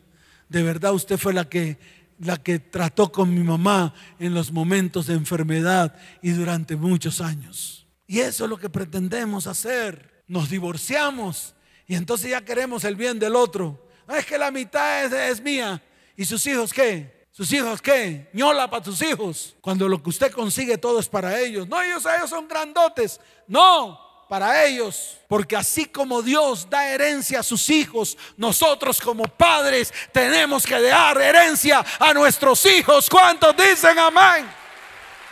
De 0.48 0.64
verdad 0.64 0.94
usted 0.94 1.18
fue 1.18 1.34
la 1.34 1.50
que 1.50 1.78
la 2.18 2.38
que 2.38 2.60
trató 2.60 3.12
con 3.12 3.34
mi 3.34 3.44
mamá 3.44 3.94
en 4.20 4.34
los 4.34 4.54
momentos 4.54 5.08
de 5.08 5.16
enfermedad 5.16 5.98
y 6.22 6.30
durante 6.30 6.78
muchos 6.78 7.20
años. 7.20 7.83
Y 8.08 8.20
eso 8.20 8.44
es 8.44 8.50
lo 8.50 8.58
que 8.58 8.70
pretendemos 8.70 9.48
hacer. 9.48 10.24
Nos 10.28 10.50
divorciamos 10.50 11.54
y 11.88 11.96
entonces 11.96 12.32
ya 12.32 12.42
queremos 12.42 12.84
el 12.84 12.96
bien 12.96 13.20
del 13.20 13.36
otro. 13.36 13.88
Ah, 14.08 14.18
es 14.18 14.26
que 14.26 14.38
la 14.38 14.52
mitad 14.52 15.12
es, 15.14 15.42
mía. 15.42 15.82
¿Y 16.16 16.26
sus 16.26 16.46
hijos 16.48 16.74
qué? 16.74 17.28
¿Sus 17.32 17.52
hijos 17.52 17.82
qué? 17.82 18.30
ñola 18.34 18.70
para 18.70 18.84
tus 18.84 19.02
hijos. 19.02 19.56
Cuando 19.62 19.88
lo 19.88 20.02
que 20.02 20.10
usted 20.10 20.32
consigue 20.32 20.78
todo 20.78 21.00
es 21.00 21.10
para 21.10 21.40
ellos. 21.40 21.68
No, 21.68 21.82
ellos, 21.82 22.06
ellos 22.06 22.30
son 22.30 22.48
grandotes. 22.48 23.20
No, 23.48 24.00
para 24.30 24.64
ellos. 24.66 25.18
Porque 25.28 25.56
así 25.56 25.86
como 25.86 26.22
Dios 26.22 26.70
da 26.70 26.88
herencia 26.88 27.40
a 27.40 27.44
sus 27.44 27.70
hijos, 27.70 28.18
nosotros 28.38 29.02
como 29.02 29.24
padres 29.24 29.94
tenemos 30.12 30.66
que 30.66 30.80
dar 30.82 31.20
herencia 31.20 31.84
a 32.00 32.14
nuestros 32.14 32.66
hijos. 32.66 33.10
¿Cuántos 33.10 33.56
dicen 33.58 33.98
amén? 33.98 34.48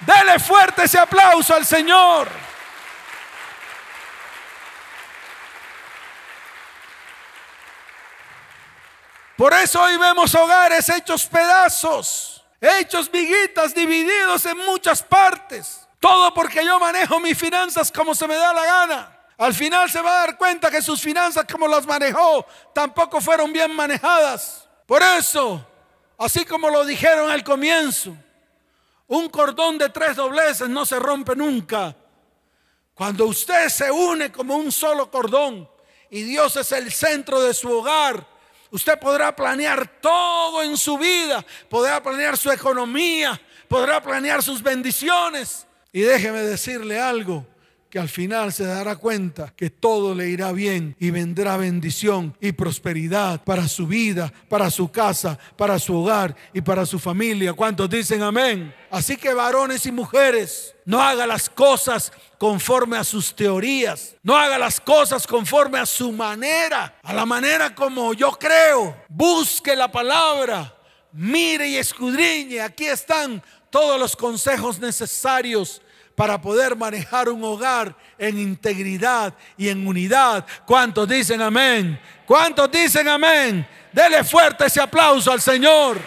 Dele 0.05 0.39
fuerte 0.39 0.83
ese 0.85 0.97
aplauso 0.97 1.53
al 1.53 1.65
Señor. 1.65 2.50
Por 9.41 9.55
eso 9.55 9.81
hoy 9.81 9.97
vemos 9.97 10.35
hogares 10.35 10.87
hechos 10.89 11.25
pedazos, 11.25 12.43
hechos 12.61 13.09
viguitas, 13.09 13.73
divididos 13.73 14.45
en 14.45 14.59
muchas 14.59 15.01
partes. 15.01 15.87
Todo 15.99 16.31
porque 16.31 16.63
yo 16.63 16.79
manejo 16.79 17.19
mis 17.19 17.35
finanzas 17.35 17.91
como 17.91 18.13
se 18.13 18.27
me 18.27 18.35
da 18.35 18.53
la 18.53 18.63
gana. 18.63 19.19
Al 19.39 19.55
final 19.55 19.89
se 19.89 19.99
va 19.99 20.11
a 20.11 20.27
dar 20.27 20.37
cuenta 20.37 20.69
que 20.69 20.79
sus 20.79 21.01
finanzas 21.01 21.47
como 21.51 21.67
las 21.67 21.87
manejó 21.87 22.45
tampoco 22.71 23.19
fueron 23.19 23.51
bien 23.51 23.75
manejadas. 23.75 24.69
Por 24.85 25.01
eso, 25.01 25.67
así 26.19 26.45
como 26.45 26.69
lo 26.69 26.85
dijeron 26.85 27.31
al 27.31 27.43
comienzo, 27.43 28.15
un 29.07 29.27
cordón 29.27 29.79
de 29.79 29.89
tres 29.89 30.17
dobleces 30.17 30.69
no 30.69 30.85
se 30.85 30.99
rompe 30.99 31.35
nunca. 31.35 31.95
Cuando 32.93 33.25
usted 33.25 33.69
se 33.69 33.89
une 33.89 34.31
como 34.31 34.55
un 34.55 34.71
solo 34.71 35.09
cordón 35.09 35.67
y 36.11 36.21
Dios 36.21 36.57
es 36.57 36.71
el 36.73 36.93
centro 36.93 37.41
de 37.41 37.55
su 37.55 37.71
hogar, 37.71 38.30
Usted 38.71 38.97
podrá 38.99 39.35
planear 39.35 39.99
todo 39.99 40.63
en 40.63 40.77
su 40.77 40.97
vida, 40.97 41.45
podrá 41.69 42.01
planear 42.01 42.37
su 42.37 42.49
economía, 42.49 43.39
podrá 43.67 44.01
planear 44.01 44.41
sus 44.41 44.63
bendiciones. 44.63 45.67
Y 45.91 46.01
déjeme 46.01 46.39
decirle 46.39 46.99
algo, 46.99 47.45
que 47.91 47.99
al 47.99 48.07
final 48.07 48.53
se 48.53 48.63
dará 48.63 48.95
cuenta 48.95 49.53
que 49.53 49.69
todo 49.69 50.15
le 50.15 50.29
irá 50.29 50.53
bien 50.53 50.95
y 50.97 51.11
vendrá 51.11 51.57
bendición 51.57 52.33
y 52.39 52.53
prosperidad 52.53 53.43
para 53.43 53.67
su 53.67 53.85
vida, 53.85 54.31
para 54.47 54.71
su 54.71 54.89
casa, 54.89 55.37
para 55.57 55.77
su 55.77 55.97
hogar 55.97 56.33
y 56.53 56.61
para 56.61 56.85
su 56.85 56.99
familia. 56.99 57.51
¿Cuántos 57.51 57.89
dicen 57.89 58.21
amén? 58.21 58.73
Así 58.89 59.17
que 59.17 59.33
varones 59.33 59.85
y 59.85 59.91
mujeres, 59.91 60.73
no 60.85 61.01
haga 61.01 61.27
las 61.27 61.49
cosas 61.49 62.13
conforme 62.37 62.95
a 62.95 63.03
sus 63.03 63.35
teorías, 63.35 64.15
no 64.23 64.37
haga 64.37 64.57
las 64.57 64.79
cosas 64.79 65.27
conforme 65.27 65.77
a 65.77 65.85
su 65.85 66.13
manera, 66.13 66.97
a 67.03 67.13
la 67.13 67.25
manera 67.25 67.75
como 67.75 68.13
yo 68.13 68.31
creo. 68.31 68.95
Busque 69.09 69.75
la 69.75 69.91
palabra, 69.91 70.73
mire 71.11 71.67
y 71.67 71.75
escudriñe. 71.75 72.61
Aquí 72.61 72.85
están 72.85 73.43
todos 73.69 73.99
los 73.99 74.15
consejos 74.15 74.79
necesarios 74.79 75.81
para 76.21 76.39
poder 76.39 76.75
manejar 76.75 77.29
un 77.29 77.43
hogar 77.43 77.97
en 78.19 78.37
integridad 78.37 79.33
y 79.57 79.69
en 79.69 79.87
unidad. 79.87 80.45
¿Cuántos 80.67 81.09
dicen 81.09 81.41
amén? 81.41 81.99
¿Cuántos 82.27 82.71
dicen 82.71 83.07
amén? 83.07 83.67
Dele 83.91 84.23
fuerte 84.23 84.67
ese 84.67 84.79
aplauso 84.79 85.31
al 85.31 85.41
Señor. 85.41 85.99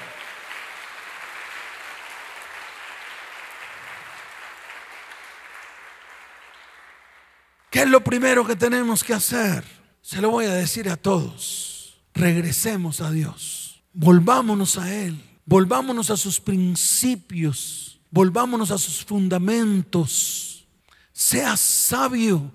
¿Qué 7.69 7.81
es 7.81 7.89
lo 7.89 8.01
primero 8.05 8.47
que 8.47 8.55
tenemos 8.55 9.03
que 9.03 9.15
hacer? 9.15 9.65
Se 10.01 10.21
lo 10.21 10.31
voy 10.31 10.45
a 10.45 10.55
decir 10.55 10.89
a 10.89 10.97
todos. 10.97 12.01
Regresemos 12.15 13.01
a 13.01 13.11
Dios. 13.11 13.83
Volvámonos 13.93 14.79
a 14.79 14.95
Él. 14.95 15.21
Volvámonos 15.45 16.09
a 16.11 16.17
sus 16.17 16.39
principios 16.39 17.94
Volvámonos 18.15 18.71
a 18.71 18.79
sus 18.79 19.05
fundamentos. 19.05 20.69
Sea 21.13 21.57
sabio. 21.57 22.49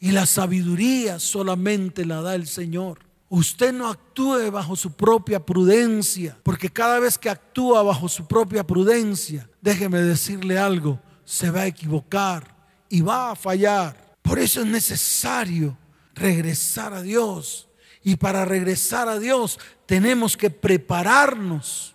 Y 0.00 0.10
la 0.10 0.26
sabiduría 0.26 1.20
solamente 1.20 2.04
la 2.04 2.20
da 2.20 2.34
el 2.34 2.48
Señor. 2.48 2.98
Usted 3.28 3.72
no 3.72 3.88
actúe 3.88 4.50
bajo 4.50 4.74
su 4.74 4.92
propia 4.92 5.46
prudencia, 5.46 6.36
porque 6.42 6.68
cada 6.68 6.98
vez 6.98 7.16
que 7.16 7.30
actúa 7.30 7.84
bajo 7.84 8.08
su 8.08 8.26
propia 8.26 8.66
prudencia, 8.66 9.48
déjeme 9.60 10.00
decirle 10.00 10.58
algo, 10.58 11.00
se 11.24 11.48
va 11.50 11.60
a 11.60 11.66
equivocar 11.68 12.56
y 12.88 13.02
va 13.02 13.30
a 13.30 13.36
fallar. 13.36 14.16
Por 14.20 14.40
eso 14.40 14.62
es 14.62 14.66
necesario 14.66 15.78
regresar 16.12 16.92
a 16.92 17.02
Dios. 17.02 17.68
Y 18.02 18.16
para 18.16 18.44
regresar 18.44 19.08
a 19.08 19.20
Dios 19.20 19.60
tenemos 19.86 20.36
que 20.36 20.50
prepararnos 20.50 21.94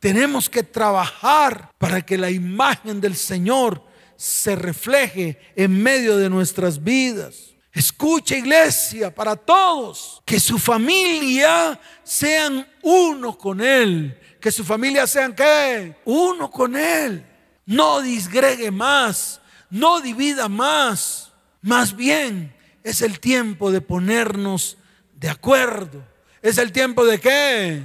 Tenemos 0.00 0.48
que 0.48 0.62
trabajar 0.62 1.70
para 1.78 2.02
que 2.02 2.18
la 2.18 2.30
imagen 2.30 3.00
del 3.00 3.16
Señor 3.16 3.82
se 4.16 4.56
refleje 4.56 5.38
en 5.56 5.82
medio 5.82 6.16
de 6.16 6.30
nuestras 6.30 6.82
vidas. 6.82 7.54
Escucha 7.72 8.36
iglesia 8.36 9.14
para 9.14 9.36
todos, 9.36 10.22
que 10.24 10.40
su 10.40 10.58
familia 10.58 11.78
sean 12.02 12.66
uno 12.82 13.36
con 13.36 13.60
Él, 13.60 14.18
que 14.40 14.50
su 14.50 14.64
familia 14.64 15.06
sean 15.06 15.34
qué, 15.34 15.96
uno 16.06 16.50
con 16.50 16.74
Él. 16.74 17.26
No 17.66 18.00
disgregue 18.00 18.70
más, 18.70 19.40
no 19.68 20.00
divida 20.00 20.48
más, 20.48 21.32
más 21.60 21.94
bien 21.94 22.54
es 22.82 23.02
el 23.02 23.18
tiempo 23.18 23.72
de 23.72 23.80
ponernos 23.80 24.78
de 25.14 25.28
acuerdo. 25.28 26.02
Es 26.40 26.56
el 26.58 26.70
tiempo 26.70 27.04
de 27.04 27.18
qué? 27.18 27.84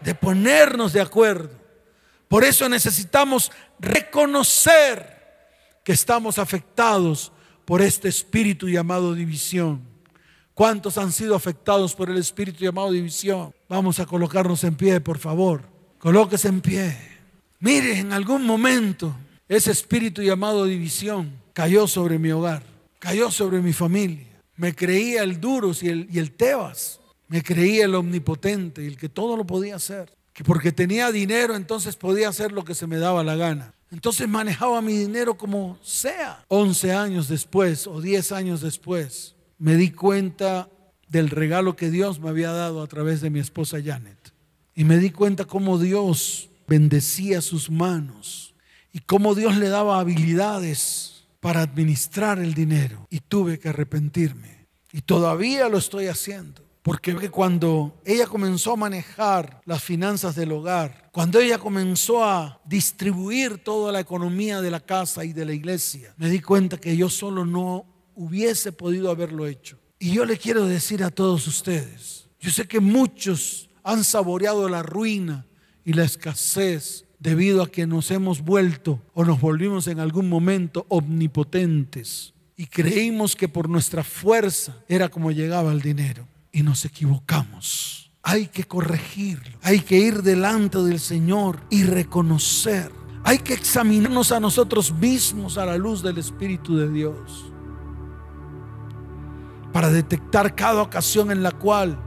De 0.00 0.14
ponernos 0.14 0.92
de 0.92 1.00
acuerdo. 1.00 1.50
Por 2.28 2.44
eso 2.44 2.68
necesitamos 2.68 3.52
reconocer 3.78 5.16
que 5.84 5.92
estamos 5.92 6.38
afectados 6.38 7.32
por 7.64 7.82
este 7.82 8.08
espíritu 8.08 8.68
llamado 8.68 9.14
división. 9.14 9.82
¿Cuántos 10.54 10.96
han 10.98 11.12
sido 11.12 11.34
afectados 11.34 11.94
por 11.94 12.08
el 12.08 12.16
espíritu 12.16 12.64
llamado 12.64 12.90
división? 12.90 13.54
Vamos 13.68 14.00
a 14.00 14.06
colocarnos 14.06 14.64
en 14.64 14.74
pie, 14.74 15.00
por 15.00 15.18
favor. 15.18 15.62
Colóquese 15.98 16.48
en 16.48 16.60
pie. 16.60 16.96
Mire, 17.60 17.98
en 17.98 18.12
algún 18.12 18.44
momento 18.44 19.14
ese 19.48 19.70
espíritu 19.70 20.22
llamado 20.22 20.64
división 20.64 21.32
cayó 21.52 21.86
sobre 21.86 22.18
mi 22.18 22.30
hogar, 22.30 22.62
cayó 22.98 23.30
sobre 23.30 23.60
mi 23.60 23.72
familia. 23.72 24.26
Me 24.56 24.74
creía 24.74 25.22
el 25.22 25.40
Duros 25.40 25.82
y 25.82 25.88
el, 25.88 26.08
y 26.10 26.18
el 26.18 26.32
Tebas. 26.32 27.00
Me 27.28 27.42
creía 27.42 27.84
el 27.84 27.94
omnipotente 27.94 28.82
y 28.82 28.86
el 28.86 28.96
que 28.96 29.08
todo 29.08 29.36
lo 29.36 29.46
podía 29.46 29.76
hacer. 29.76 30.14
Que 30.32 30.44
porque 30.44 30.72
tenía 30.72 31.10
dinero 31.10 31.56
entonces 31.56 31.96
podía 31.96 32.28
hacer 32.28 32.52
lo 32.52 32.64
que 32.64 32.74
se 32.74 32.86
me 32.86 32.98
daba 32.98 33.24
la 33.24 33.36
gana. 33.36 33.74
Entonces 33.90 34.28
manejaba 34.28 34.82
mi 34.82 34.92
dinero 34.92 35.36
como 35.36 35.78
sea. 35.82 36.44
11 36.48 36.92
años 36.92 37.28
después 37.28 37.86
o 37.86 38.00
10 38.00 38.32
años 38.32 38.60
después 38.60 39.34
me 39.58 39.76
di 39.76 39.90
cuenta 39.90 40.68
del 41.08 41.30
regalo 41.30 41.76
que 41.76 41.90
Dios 41.90 42.20
me 42.20 42.28
había 42.28 42.50
dado 42.50 42.82
a 42.82 42.86
través 42.86 43.20
de 43.20 43.30
mi 43.30 43.40
esposa 43.40 43.78
Janet. 43.82 44.18
Y 44.74 44.84
me 44.84 44.98
di 44.98 45.10
cuenta 45.10 45.44
cómo 45.44 45.78
Dios 45.78 46.50
bendecía 46.66 47.40
sus 47.40 47.70
manos 47.70 48.54
y 48.92 48.98
cómo 49.00 49.34
Dios 49.34 49.56
le 49.56 49.68
daba 49.68 50.00
habilidades 50.00 51.24
para 51.40 51.62
administrar 51.62 52.38
el 52.38 52.54
dinero. 52.54 53.06
Y 53.08 53.20
tuve 53.20 53.58
que 53.58 53.68
arrepentirme. 53.68 54.66
Y 54.92 55.02
todavía 55.02 55.68
lo 55.68 55.78
estoy 55.78 56.08
haciendo. 56.08 56.65
Porque 56.86 57.30
cuando 57.30 58.00
ella 58.04 58.28
comenzó 58.28 58.74
a 58.74 58.76
manejar 58.76 59.60
las 59.64 59.82
finanzas 59.82 60.36
del 60.36 60.52
hogar, 60.52 61.10
cuando 61.10 61.40
ella 61.40 61.58
comenzó 61.58 62.24
a 62.24 62.60
distribuir 62.64 63.58
toda 63.58 63.90
la 63.90 63.98
economía 63.98 64.60
de 64.60 64.70
la 64.70 64.78
casa 64.78 65.24
y 65.24 65.32
de 65.32 65.44
la 65.44 65.52
iglesia, 65.52 66.14
me 66.16 66.30
di 66.30 66.38
cuenta 66.38 66.76
que 66.76 66.96
yo 66.96 67.10
solo 67.10 67.44
no 67.44 67.84
hubiese 68.14 68.70
podido 68.70 69.10
haberlo 69.10 69.48
hecho. 69.48 69.76
Y 69.98 70.12
yo 70.12 70.24
le 70.24 70.38
quiero 70.38 70.64
decir 70.64 71.02
a 71.02 71.10
todos 71.10 71.48
ustedes, 71.48 72.28
yo 72.38 72.52
sé 72.52 72.68
que 72.68 72.78
muchos 72.78 73.68
han 73.82 74.04
saboreado 74.04 74.68
la 74.68 74.84
ruina 74.84 75.44
y 75.84 75.92
la 75.92 76.04
escasez 76.04 77.04
debido 77.18 77.64
a 77.64 77.68
que 77.68 77.88
nos 77.88 78.12
hemos 78.12 78.42
vuelto 78.42 79.02
o 79.12 79.24
nos 79.24 79.40
volvimos 79.40 79.88
en 79.88 79.98
algún 79.98 80.28
momento 80.28 80.86
omnipotentes 80.88 82.32
y 82.56 82.66
creímos 82.66 83.34
que 83.34 83.48
por 83.48 83.68
nuestra 83.68 84.04
fuerza 84.04 84.84
era 84.86 85.08
como 85.08 85.32
llegaba 85.32 85.72
el 85.72 85.82
dinero 85.82 86.28
y 86.56 86.62
nos 86.62 86.86
equivocamos. 86.86 88.10
Hay 88.22 88.46
que 88.46 88.64
corregirlo. 88.64 89.58
Hay 89.62 89.80
que 89.80 89.98
ir 89.98 90.22
delante 90.22 90.78
del 90.78 90.98
Señor 90.98 91.60
y 91.68 91.84
reconocer. 91.84 92.90
Hay 93.24 93.40
que 93.40 93.52
examinarnos 93.52 94.32
a 94.32 94.40
nosotros 94.40 94.90
mismos 94.90 95.58
a 95.58 95.66
la 95.66 95.76
luz 95.76 96.02
del 96.02 96.16
Espíritu 96.16 96.78
de 96.78 96.88
Dios. 96.88 97.52
Para 99.70 99.90
detectar 99.90 100.54
cada 100.54 100.80
ocasión 100.80 101.30
en 101.30 101.42
la 101.42 101.50
cual 101.50 101.98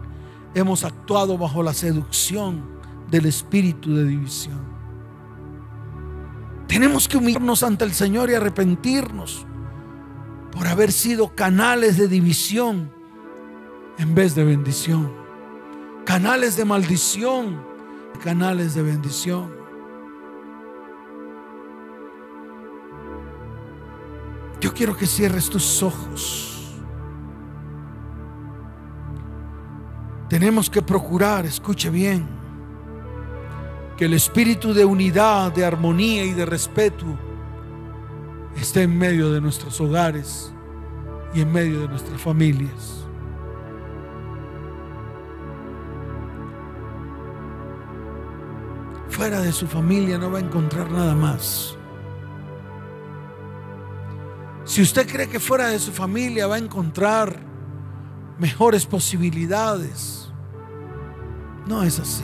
hemos 0.56 0.84
actuado 0.84 1.38
bajo 1.38 1.62
la 1.62 1.76
seducción 1.76 2.68
del 3.12 3.28
espíritu 3.28 3.93
de 3.93 4.04
división. 4.04 4.68
Tenemos 6.68 7.08
que 7.08 7.18
humillarnos 7.18 7.62
ante 7.62 7.86
el 7.86 7.93
Señor 7.93 8.32
y 8.32 8.34
arrepentirnos 8.34 9.45
por 10.52 10.66
haber 10.66 10.91
sido 10.91 11.36
canales 11.36 11.97
de 11.97 12.08
división 12.08 12.99
en 14.00 14.16
vez 14.16 14.34
de 14.34 14.43
bendición. 14.43 15.12
Canales 16.06 16.56
de 16.56 16.66
maldición, 16.66 17.62
canales 18.24 18.74
de 18.74 18.82
bendición. 18.82 19.52
Yo 24.62 24.74
quiero 24.74 24.95
que 24.97 25.06
cierres 25.06 25.50
tus 25.50 25.84
ojos. 25.84 26.80
Tenemos 30.30 30.70
que 30.70 30.82
procurar, 30.82 31.45
escuche 31.45 31.89
bien, 31.89 32.28
que 33.97 34.06
el 34.06 34.14
espíritu 34.14 34.74
de 34.74 34.86
unidad, 34.86 35.52
de 35.52 35.66
armonía 35.66 36.24
y 36.24 36.32
de 36.32 36.45
respeto 36.45 37.06
esté 38.56 38.84
en 38.84 38.97
medio 38.97 39.32
de 39.32 39.41
nuestros 39.41 39.80
hogares 39.82 40.54
y 41.34 41.41
en 41.41 41.52
medio 41.52 41.82
de 41.82 41.88
nuestras 41.89 42.22
familias. 42.22 42.99
Fuera 49.10 49.41
de 49.41 49.51
su 49.51 49.68
familia 49.68 50.18
no 50.18 50.32
va 50.32 50.38
a 50.39 50.41
encontrar 50.41 50.89
nada 50.91 51.16
más. 51.16 51.76
Si 54.66 54.82
usted 54.82 55.07
cree 55.10 55.28
que 55.28 55.39
fuera 55.39 55.68
de 55.68 55.80
su 55.80 55.91
familia 55.91 56.47
va 56.47 56.55
a 56.55 56.60
encontrar 56.60 57.39
mejores 58.38 58.86
posibilidades, 58.86 60.32
no 61.66 61.84
es 61.84 61.99
así. 61.99 62.24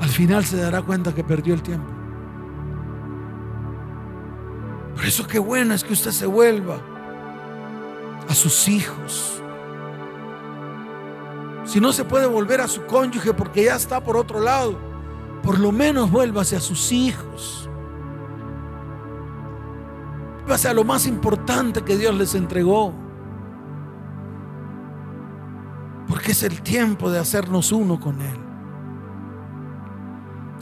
Al 0.00 0.08
final 0.08 0.44
se 0.44 0.56
dará 0.56 0.82
cuenta 0.82 1.14
que 1.14 1.22
perdió 1.22 1.54
el 1.54 1.62
tiempo. 1.62 1.92
Por 4.96 5.04
eso 5.04 5.26
qué 5.26 5.38
bueno 5.38 5.74
es 5.74 5.84
que 5.84 5.92
usted 5.92 6.10
se 6.10 6.26
vuelva 6.26 6.78
a 8.28 8.34
sus 8.34 8.68
hijos, 8.68 9.42
si 11.64 11.80
no 11.80 11.92
se 11.92 12.04
puede 12.04 12.26
volver 12.26 12.60
a 12.60 12.68
su 12.68 12.84
cónyuge 12.86 13.32
porque 13.32 13.64
ya 13.64 13.76
está 13.76 14.02
por 14.02 14.16
otro 14.16 14.40
lado, 14.40 14.76
por 15.42 15.58
lo 15.58 15.72
menos 15.72 16.10
vuélvase 16.10 16.56
a 16.56 16.60
sus 16.60 16.92
hijos. 16.92 17.68
Vuélvase 20.40 20.68
a 20.68 20.74
lo 20.74 20.84
más 20.84 21.06
importante 21.06 21.82
que 21.82 21.96
Dios 21.96 22.14
les 22.14 22.34
entregó. 22.34 22.92
Porque 26.08 26.32
es 26.32 26.42
el 26.42 26.62
tiempo 26.62 27.10
de 27.10 27.18
hacernos 27.18 27.72
uno 27.72 27.98
con 27.98 28.20
Él. 28.20 28.38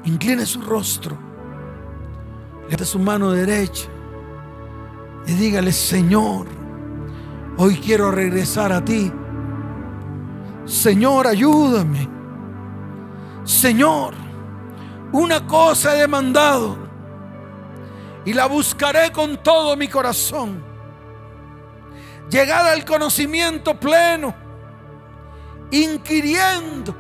Incline 0.04 0.46
su 0.46 0.62
rostro, 0.62 1.16
levante 2.64 2.84
su 2.84 2.98
mano 2.98 3.32
derecha 3.32 3.88
y 5.26 5.32
dígale, 5.34 5.72
Señor, 5.72 6.46
hoy 7.58 7.76
quiero 7.76 8.10
regresar 8.10 8.72
a 8.72 8.82
ti 8.82 9.12
Señor, 10.70 11.26
ayúdame. 11.26 12.08
Señor, 13.42 14.14
una 15.10 15.44
cosa 15.44 15.96
he 15.96 16.00
demandado 16.02 16.78
y 18.24 18.32
la 18.32 18.46
buscaré 18.46 19.10
con 19.10 19.42
todo 19.42 19.76
mi 19.76 19.88
corazón. 19.88 20.62
Llegar 22.30 22.66
al 22.66 22.84
conocimiento 22.84 23.80
pleno, 23.80 24.32
inquiriendo, 25.72 26.94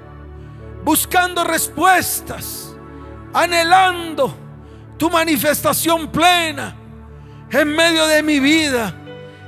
buscando 0.84 1.44
respuestas, 1.44 2.74
anhelando 3.32 4.34
tu 4.98 5.08
manifestación 5.08 6.08
plena 6.08 6.74
en 7.48 7.68
medio 7.68 8.04
de 8.08 8.20
mi 8.24 8.40
vida, 8.40 8.92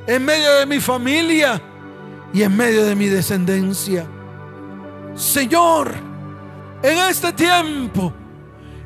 en 0.07 0.25
medio 0.25 0.53
de 0.61 0.66
mi 0.66 0.79
familia 0.79 1.61
y 2.33 2.43
en 2.43 2.57
medio 2.57 2.85
de 2.85 2.95
mi 2.95 3.07
descendencia. 3.07 4.07
Señor, 5.15 5.93
en 6.83 6.99
este 6.99 7.33
tiempo, 7.33 8.13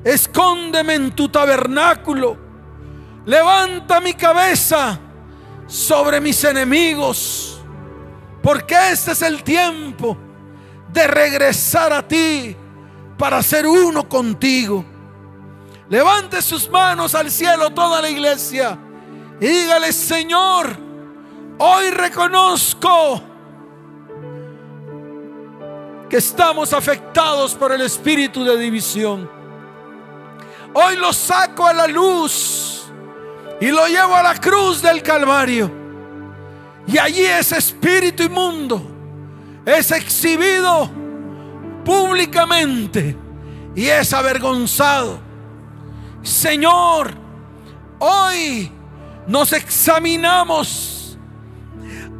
escóndeme 0.02 0.94
en 0.94 1.10
tu 1.12 1.28
tabernáculo. 1.28 2.36
Levanta 3.24 4.00
mi 4.00 4.14
cabeza 4.14 4.98
sobre 5.66 6.20
mis 6.20 6.42
enemigos, 6.44 7.60
porque 8.42 8.76
este 8.90 9.12
es 9.12 9.22
el 9.22 9.42
tiempo 9.42 10.16
de 10.92 11.06
regresar 11.06 11.92
a 11.92 12.06
ti 12.06 12.56
para 13.18 13.42
ser 13.42 13.66
uno 13.66 14.08
contigo. 14.08 14.84
Levante 15.88 16.42
sus 16.42 16.68
manos 16.68 17.14
al 17.14 17.30
cielo 17.30 17.70
toda 17.70 18.00
la 18.02 18.10
iglesia 18.10 18.78
y 19.40 19.46
dígale, 19.46 19.92
Señor, 19.92 20.76
hoy 21.58 21.90
reconozco 21.90 23.22
estamos 26.16 26.72
afectados 26.72 27.54
por 27.54 27.72
el 27.72 27.82
espíritu 27.82 28.44
de 28.44 28.56
división. 28.56 29.30
Hoy 30.72 30.96
lo 30.96 31.12
saco 31.12 31.66
a 31.66 31.72
la 31.72 31.86
luz 31.86 32.84
y 33.60 33.68
lo 33.68 33.86
llevo 33.86 34.14
a 34.14 34.22
la 34.22 34.34
cruz 34.40 34.82
del 34.82 35.02
Calvario. 35.02 35.70
Y 36.86 36.98
allí 36.98 37.24
ese 37.24 37.58
espíritu 37.58 38.22
inmundo 38.22 38.82
es 39.64 39.90
exhibido 39.90 40.90
públicamente 41.84 43.16
y 43.74 43.86
es 43.86 44.12
avergonzado. 44.12 45.18
Señor, 46.22 47.14
hoy 47.98 48.70
nos 49.26 49.52
examinamos 49.52 51.18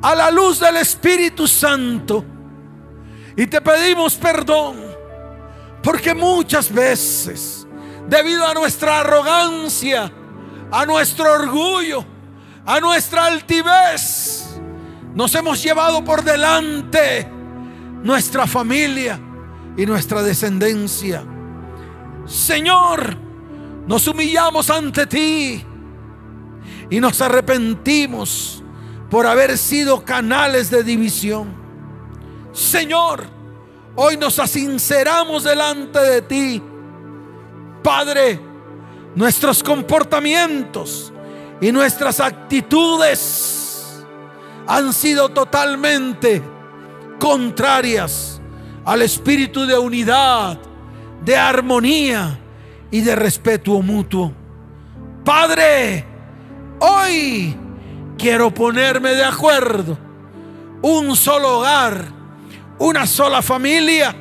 a 0.03 0.15
la 0.15 0.31
luz 0.31 0.61
del 0.61 0.77
Espíritu 0.77 1.49
Santo 1.49 2.25
y 3.37 3.47
te 3.47 3.61
pedimos 3.61 4.15
perdón 4.15 4.77
porque 5.83 6.15
muchas 6.15 6.73
veces, 6.73 7.67
debido 8.09 8.45
a 8.47 8.55
nuestra 8.55 9.01
arrogancia, 9.01 10.11
a 10.73 10.85
nuestro 10.85 11.33
orgullo, 11.33 12.05
a 12.65 12.81
nuestra 12.81 13.27
altivez, 13.27 14.59
nos 15.15 15.35
hemos 15.35 15.63
llevado 15.63 16.05
por 16.05 16.25
delante 16.25 17.29
nuestra 18.03 18.47
familia 18.47 19.21
y 19.77 19.87
nuestra 19.87 20.23
descendencia. 20.23 21.25
Señor, 22.27 23.17
nos 23.87 24.09
humillamos 24.09 24.69
ante 24.71 25.07
ti 25.07 25.65
y 26.91 27.01
nos 27.01 27.21
arrepentimos 27.21 28.65
por 29.09 29.27
haber 29.27 29.57
sido 29.57 30.05
canales 30.05 30.71
de 30.71 30.83
división. 30.83 31.66
Señor, 32.57 33.23
hoy 33.97 34.17
nos 34.17 34.39
asinceramos 34.39 35.45
delante 35.45 36.01
de 36.01 36.23
ti. 36.23 36.63
Padre, 37.83 38.41
nuestros 39.15 39.63
comportamientos 39.63 41.13
y 41.61 41.71
nuestras 41.71 42.19
actitudes 42.19 44.03
han 44.67 44.95
sido 44.95 45.29
totalmente 45.29 46.43
contrarias 47.21 48.41
al 48.87 49.03
espíritu 49.03 49.67
de 49.67 49.77
unidad, 49.77 50.59
de 51.23 51.37
armonía 51.37 52.41
y 52.91 53.03
de 53.03 53.17
respeto 53.17 53.83
mutuo. 53.83 54.33
Padre, 55.27 56.07
hoy 56.79 57.55
quiero 58.17 58.51
ponerme 58.55 59.11
de 59.11 59.25
acuerdo. 59.25 59.99
Un 60.81 61.15
solo 61.17 61.59
hogar, 61.59 62.16
una 62.79 63.07
sola 63.07 63.43
familia, 63.43 64.15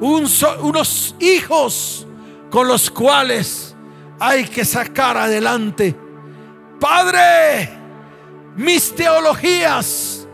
unos 0.00 1.14
hijos 1.20 2.06
con 2.50 2.68
los 2.68 2.90
cuales 2.90 3.74
hay 4.18 4.44
que 4.44 4.64
sacar 4.64 5.16
adelante. 5.16 5.94
Padre, 6.80 7.70
mis 8.56 8.94
teologías 8.94 10.26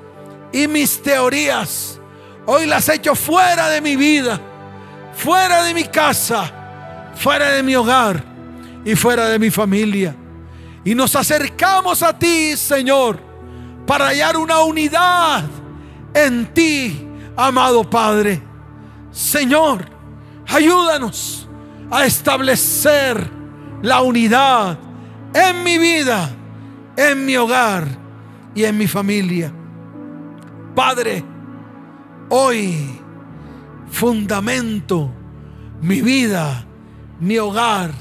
y 0.52 0.66
mis 0.66 1.00
teorías 1.02 1.98
hoy 2.46 2.66
las 2.66 2.88
echo 2.88 3.14
fuera 3.14 3.68
de 3.68 3.80
mi 3.80 3.96
vida, 3.96 4.40
fuera 5.14 5.62
de 5.64 5.74
mi 5.74 5.84
casa 5.84 6.58
fuera 7.14 7.52
de 7.52 7.62
mi 7.62 7.74
hogar 7.74 8.24
y 8.84 8.94
fuera 8.94 9.28
de 9.28 9.38
mi 9.38 9.50
familia. 9.50 10.14
Y 10.84 10.94
nos 10.94 11.14
acercamos 11.14 12.02
a 12.02 12.18
ti, 12.18 12.56
Señor, 12.56 13.18
para 13.86 14.08
hallar 14.08 14.36
una 14.36 14.60
unidad 14.60 15.44
en 16.14 16.52
ti, 16.52 17.01
amado 17.36 17.88
Padre. 17.88 18.42
Señor, 19.10 19.84
ayúdanos 20.46 21.48
a 21.90 22.04
establecer 22.04 23.30
la 23.82 24.00
unidad 24.00 24.78
en 25.34 25.62
mi 25.62 25.78
vida, 25.78 26.30
en 26.96 27.26
mi 27.26 27.36
hogar 27.36 27.86
y 28.54 28.64
en 28.64 28.78
mi 28.78 28.86
familia. 28.86 29.52
Padre, 30.74 31.24
hoy 32.30 33.00
fundamento 33.90 35.10
mi 35.82 36.00
vida 36.00 36.66
mi 37.22 37.38
hogar, 37.38 37.92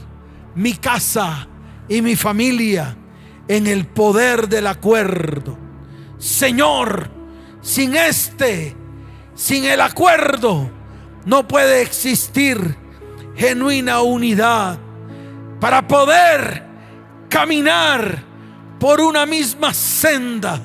mi 0.56 0.74
casa 0.74 1.48
y 1.88 2.02
mi 2.02 2.16
familia 2.16 2.98
en 3.48 3.68
el 3.68 3.86
poder 3.86 4.50
del 4.50 4.66
acuerdo. 4.66 5.58
Señor, 6.18 7.12
sin 7.62 7.96
este, 7.96 8.76
sin 9.42 9.66
el 9.66 9.82
acuerdo, 9.82 10.70
no 11.26 11.48
puede 11.48 11.82
existir 11.82 12.78
genuina 13.36 14.02
unidad 14.02 14.78
para 15.60 15.88
poder 15.88 16.64
caminar 17.28 18.24
por 18.80 19.02
una 19.02 19.26
misma 19.26 19.74
senda. 19.74 20.62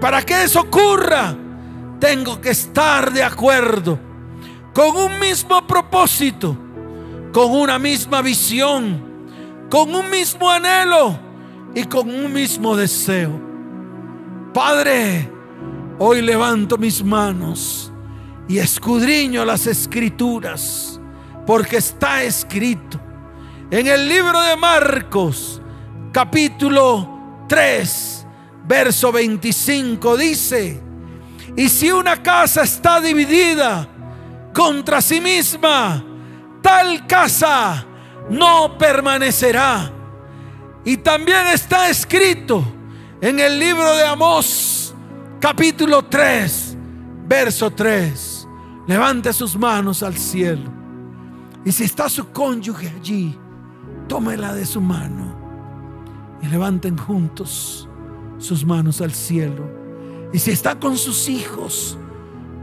Para 0.00 0.22
que 0.22 0.44
eso 0.44 0.60
ocurra, 0.60 1.36
tengo 2.00 2.40
que 2.40 2.48
estar 2.52 3.12
de 3.12 3.22
acuerdo 3.22 3.98
con 4.72 4.96
un 4.96 5.18
mismo 5.18 5.66
propósito 5.66 6.56
con 7.30 7.50
una 7.50 7.78
misma 7.78 8.20
visión, 8.20 9.02
con 9.70 9.94
un 9.94 10.08
mismo 10.10 10.50
anhelo 10.50 11.18
y 11.74 11.84
con 11.84 12.08
un 12.08 12.32
mismo 12.32 12.76
deseo. 12.76 13.40
Padre, 14.52 15.31
hoy 16.04 16.20
levanto 16.20 16.78
mis 16.78 17.04
manos 17.04 17.92
y 18.48 18.58
escudriño 18.58 19.44
las 19.44 19.68
escrituras, 19.68 21.00
porque 21.46 21.76
está 21.76 22.24
escrito 22.24 23.00
en 23.70 23.86
el 23.86 24.08
libro 24.08 24.42
de 24.42 24.56
Marcos, 24.56 25.62
capítulo 26.10 27.44
3, 27.48 28.26
verso 28.64 29.12
25, 29.12 30.16
dice, 30.16 30.82
y 31.56 31.68
si 31.68 31.92
una 31.92 32.20
casa 32.20 32.62
está 32.62 33.00
dividida 33.00 33.88
contra 34.52 35.00
sí 35.00 35.20
misma, 35.20 36.04
tal 36.60 37.06
casa 37.06 37.86
no 38.28 38.76
permanecerá. 38.76 39.92
Y 40.84 40.96
también 40.96 41.46
está 41.46 41.88
escrito 41.88 42.64
en 43.20 43.38
el 43.38 43.60
libro 43.60 43.94
de 43.94 44.04
Amós, 44.04 44.81
capítulo 45.42 46.04
3, 46.04 46.76
verso 47.26 47.68
3. 47.72 48.48
Levante 48.86 49.32
sus 49.32 49.56
manos 49.56 50.04
al 50.04 50.16
cielo. 50.16 50.70
Y 51.64 51.72
si 51.72 51.82
está 51.82 52.08
su 52.08 52.28
cónyuge 52.28 52.88
allí, 52.88 53.36
tómela 54.06 54.54
de 54.54 54.64
su 54.64 54.80
mano 54.80 55.36
y 56.40 56.46
levanten 56.46 56.96
juntos 56.96 57.88
sus 58.38 58.64
manos 58.64 59.00
al 59.00 59.12
cielo. 59.12 59.68
Y 60.32 60.38
si 60.38 60.52
está 60.52 60.78
con 60.78 60.96
sus 60.96 61.28
hijos, 61.28 61.98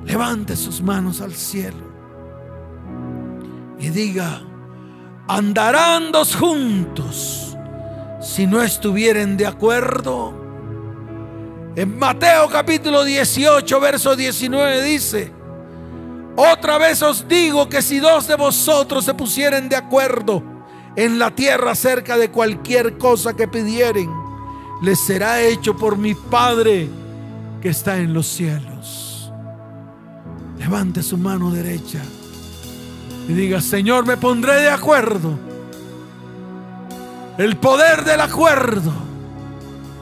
levante 0.06 0.56
sus 0.56 0.82
manos 0.82 1.20
al 1.20 1.34
cielo 1.34 1.90
y 3.78 3.90
diga, 3.90 4.42
andarán 5.28 6.14
dos 6.14 6.34
juntos 6.34 7.58
si 8.22 8.48
no 8.48 8.62
estuvieren 8.62 9.36
de 9.36 9.48
acuerdo. 9.48 10.39
En 11.80 11.98
Mateo 11.98 12.50
capítulo 12.50 13.06
18, 13.06 13.80
verso 13.80 14.14
19 14.14 14.84
dice, 14.84 15.32
otra 16.36 16.78
vez 16.78 17.02
os 17.02 17.26
digo 17.26 17.70
que 17.70 17.82
si 17.82 18.00
dos 18.00 18.28
de 18.28 18.36
vosotros 18.36 19.06
se 19.06 19.14
pusieren 19.14 19.70
de 19.70 19.78
acuerdo 19.78 20.44
en 20.98 21.18
la 21.18 21.34
tierra 21.34 21.72
acerca 21.72 22.18
de 22.18 22.32
cualquier 22.32 22.98
cosa 22.98 23.34
que 23.34 23.48
pidieren, 23.48 24.12
les 24.82 25.00
será 25.00 25.40
hecho 25.40 25.78
por 25.78 25.98
mi 25.98 26.16
Padre 26.16 26.90
que 27.62 27.70
está 27.70 27.98
en 28.00 28.14
los 28.14 28.28
cielos. 28.28 29.32
Levante 30.58 31.02
su 31.02 31.18
mano 31.18 31.50
derecha 31.50 32.02
y 33.30 33.32
diga, 33.32 33.62
Señor, 33.62 34.06
me 34.06 34.18
pondré 34.18 34.56
de 34.56 34.70
acuerdo. 34.70 35.40
El 37.38 37.56
poder 37.56 38.04
del 38.04 38.20
acuerdo 38.20 38.92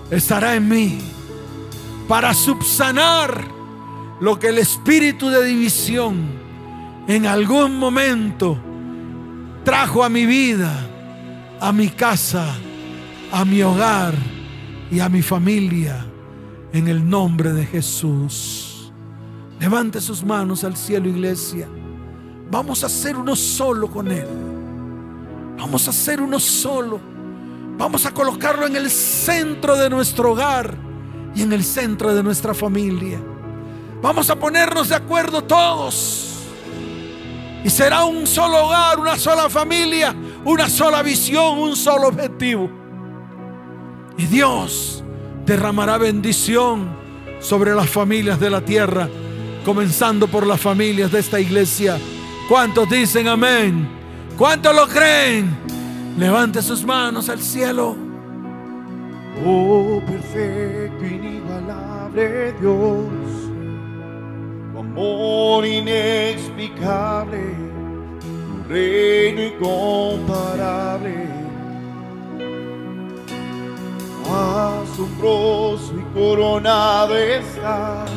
estará 0.10 0.56
en 0.56 0.68
mí 0.68 1.17
para 2.08 2.34
subsanar 2.34 3.46
lo 4.20 4.40
que 4.40 4.48
el 4.48 4.58
espíritu 4.58 5.30
de 5.30 5.44
división 5.46 6.26
en 7.08 7.26
algún 7.26 7.78
momento 7.78 8.58
trajo 9.64 10.04
a 10.04 10.10
mi 10.10 10.26
vida, 10.26 10.74
a 11.60 11.72
mi 11.72 11.90
casa, 11.90 12.56
a 13.32 13.46
mi 13.46 13.62
hogar 13.62 14.14
y 14.90 15.00
a 15.00 15.10
mi 15.10 15.22
familia 15.22 16.06
en 16.72 16.88
el 16.88 17.08
nombre 17.08 17.52
de 17.52 17.66
Jesús. 17.66 18.92
Levante 19.60 20.00
sus 20.00 20.24
manos 20.24 20.64
al 20.64 20.78
cielo, 20.78 21.10
iglesia. 21.10 21.68
Vamos 22.50 22.84
a 22.84 22.90
ser 22.90 23.18
uno 23.18 23.36
solo 23.36 23.90
con 23.90 24.10
Él. 24.12 24.28
Vamos 25.58 25.88
a 25.88 25.92
ser 25.92 26.22
uno 26.22 26.40
solo. 26.40 27.00
Vamos 27.78 28.06
a 28.06 28.14
colocarlo 28.14 28.66
en 28.66 28.76
el 28.76 28.90
centro 28.90 29.76
de 29.76 29.90
nuestro 29.90 30.32
hogar 30.32 30.87
y 31.38 31.44
en 31.44 31.54
el 31.54 31.64
centro 31.64 32.16
de 32.16 32.24
nuestra 32.24 32.56
familia. 32.56 33.20
Vamos 34.02 34.30
a 34.30 34.36
ponernos 34.36 34.90
de 34.90 34.96
acuerdo 34.96 35.44
todos 35.44 36.24
Y 37.64 37.70
será 37.70 38.06
un 38.06 38.26
solo 38.26 38.66
hogar, 38.66 39.00
una 39.00 39.18
sola 39.18 39.50
familia, 39.50 40.16
una 40.46 40.70
sola 40.70 41.04
visión, 41.04 41.60
un 41.60 41.76
solo 41.76 42.08
objetivo. 42.08 42.70
Y 44.18 44.26
Dios 44.26 45.04
derramará 45.46 45.98
bendición 45.98 46.88
sobre 47.40 47.76
las 47.76 47.90
familias 47.90 48.40
de 48.40 48.50
la 48.50 48.62
tierra, 48.62 49.10
comenzando 49.66 50.28
por 50.28 50.48
las 50.48 50.62
familias 50.62 51.12
de 51.12 51.20
esta 51.20 51.40
iglesia. 51.40 52.00
¿Cuántos 52.48 52.90
dicen 52.90 53.28
amén? 53.28 53.88
¿Cuántos 54.38 54.74
lo 54.74 54.88
creen? 54.88 55.58
Levante 56.18 56.62
sus 56.62 56.86
manos 56.86 57.28
al 57.30 57.42
cielo. 57.42 58.07
Oh, 59.46 60.02
perfecto, 60.06 61.06
inigualable 61.06 62.54
Dios, 62.60 63.52
tu 64.74 64.80
amor 64.80 65.66
inexplicable, 65.66 67.56
tu 68.20 68.68
reino 68.68 69.42
incomparable, 69.44 71.28
asombroso 74.26 75.94
y 75.96 76.04
coronado 76.14 77.16
estás, 77.16 78.10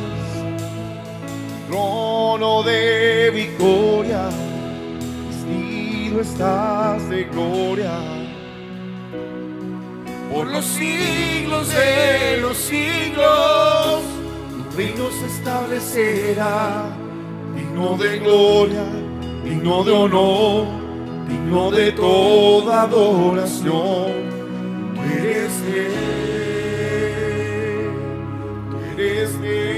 trono 1.69 2.63
de 2.63 3.31
victoria, 3.31 4.31
vestido 5.29 6.21
estás 6.23 7.09
de 7.11 7.25
gloria 7.25 8.20
por 10.31 10.47
los 10.47 10.65
siglos 10.65 11.69
de 11.69 12.39
los 12.41 12.57
siglos, 12.57 14.03
tu 14.51 14.77
reino 14.77 15.11
se 15.11 15.27
establecerá, 15.27 16.87
digno 17.57 17.97
de 17.97 18.19
gloria, 18.21 18.85
digno 19.45 19.83
de 19.83 19.91
honor, 19.91 20.67
digno 21.29 21.71
de 21.73 21.93
toda 21.93 22.83
adoración. 22.83 24.31
Tú 24.95 25.01
eres 25.19 25.53
Él, 25.75 25.91
tú 28.71 28.77
eres 28.95 29.31
Él, 29.43 29.70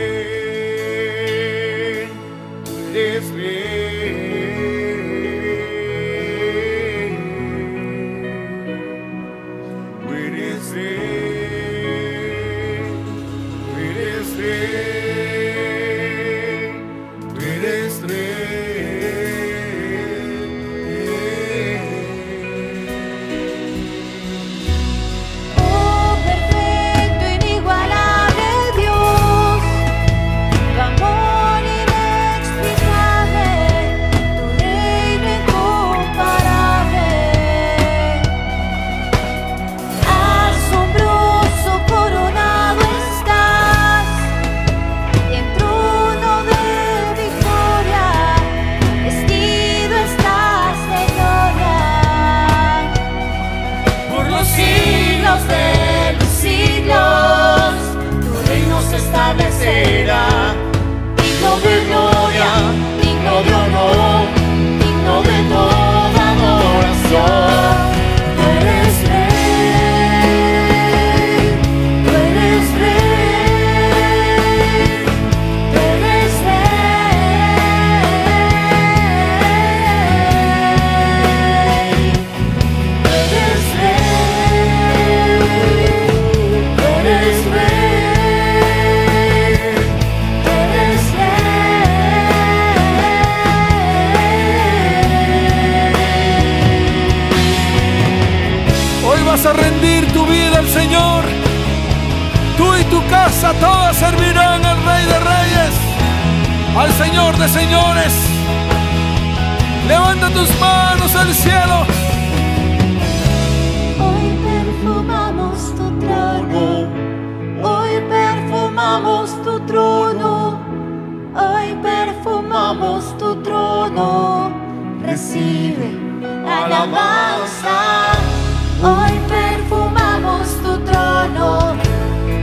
Hoy 128.83 129.21
perfumamos 129.29 130.49
tu 130.65 130.77
trono, 130.85 131.77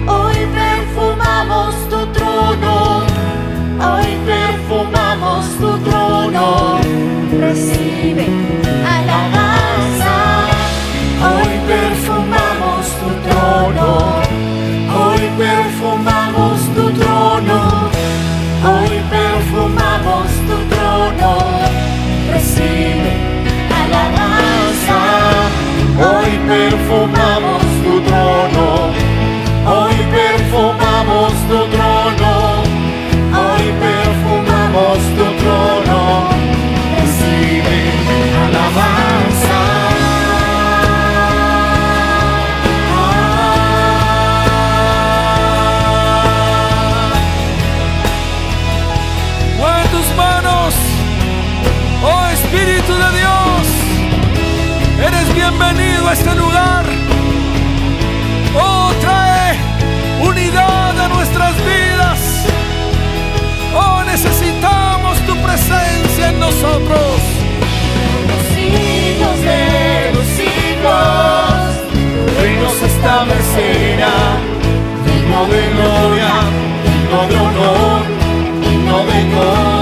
hoy 0.07 0.47
perfumamos 0.53 1.75
tu 1.89 2.05
trono, 2.13 3.03
hoy 3.81 4.17
perfumamos 4.25 5.45
tu 5.59 5.77
trono. 5.79 6.79
Recibe 7.37 8.38
perfumamos 26.50 27.62
tu 27.84 28.02
trono, 28.02 28.91
nosotros. 66.62 67.22
Los 68.28 68.43
siglos 68.53 69.36
de 69.41 70.12
los 70.14 70.26
siglos, 70.26 71.70
Tu 71.89 72.41
reino 72.41 72.70
se 72.72 72.86
establecerá, 72.86 74.16
digno 75.05 75.45
de 75.47 75.62
gloria, 75.74 76.34
digno 76.84 77.28
de 77.30 77.36
honor, 77.38 78.01
digno 78.62 78.97
de 79.05 79.20
toda 79.36 79.78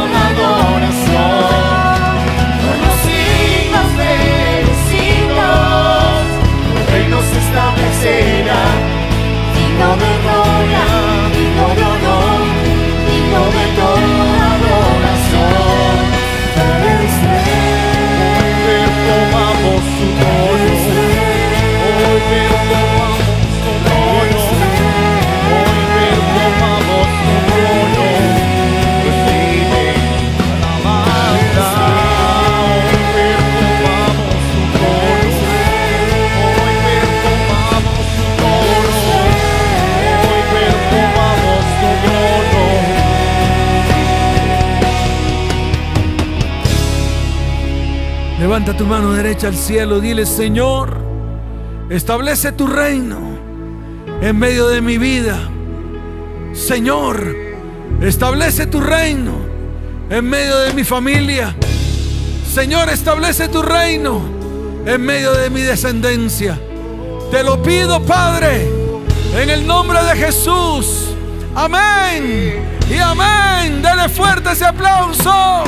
Tu 48.75 48.85
mano 48.85 49.13
derecha 49.13 49.47
al 49.47 49.55
cielo, 49.55 50.01
dile, 50.01 50.25
Señor, 50.25 50.97
establece 51.89 52.51
tu 52.51 52.67
reino 52.67 53.17
en 54.21 54.37
medio 54.37 54.67
de 54.67 54.81
mi 54.81 54.97
vida. 54.97 55.39
Señor, 56.53 57.35
establece 58.01 58.67
tu 58.67 58.81
reino 58.81 59.31
en 60.09 60.29
medio 60.29 60.57
de 60.59 60.73
mi 60.73 60.83
familia. 60.83 61.55
Señor, 62.53 62.89
establece 62.89 63.47
tu 63.47 63.61
reino 63.61 64.21
en 64.85 65.01
medio 65.01 65.31
de 65.31 65.49
mi 65.49 65.61
descendencia. 65.61 66.59
Te 67.31 67.43
lo 67.43 67.63
pido, 67.63 68.01
Padre, 68.01 68.69
en 69.33 69.49
el 69.49 69.65
nombre 69.65 70.03
de 70.03 70.15
Jesús. 70.17 71.15
Amén. 71.55 72.63
Y 72.89 72.97
amén. 72.99 73.81
Dele 73.81 74.09
fuerte 74.09 74.51
ese 74.51 74.65
aplauso. 74.65 75.63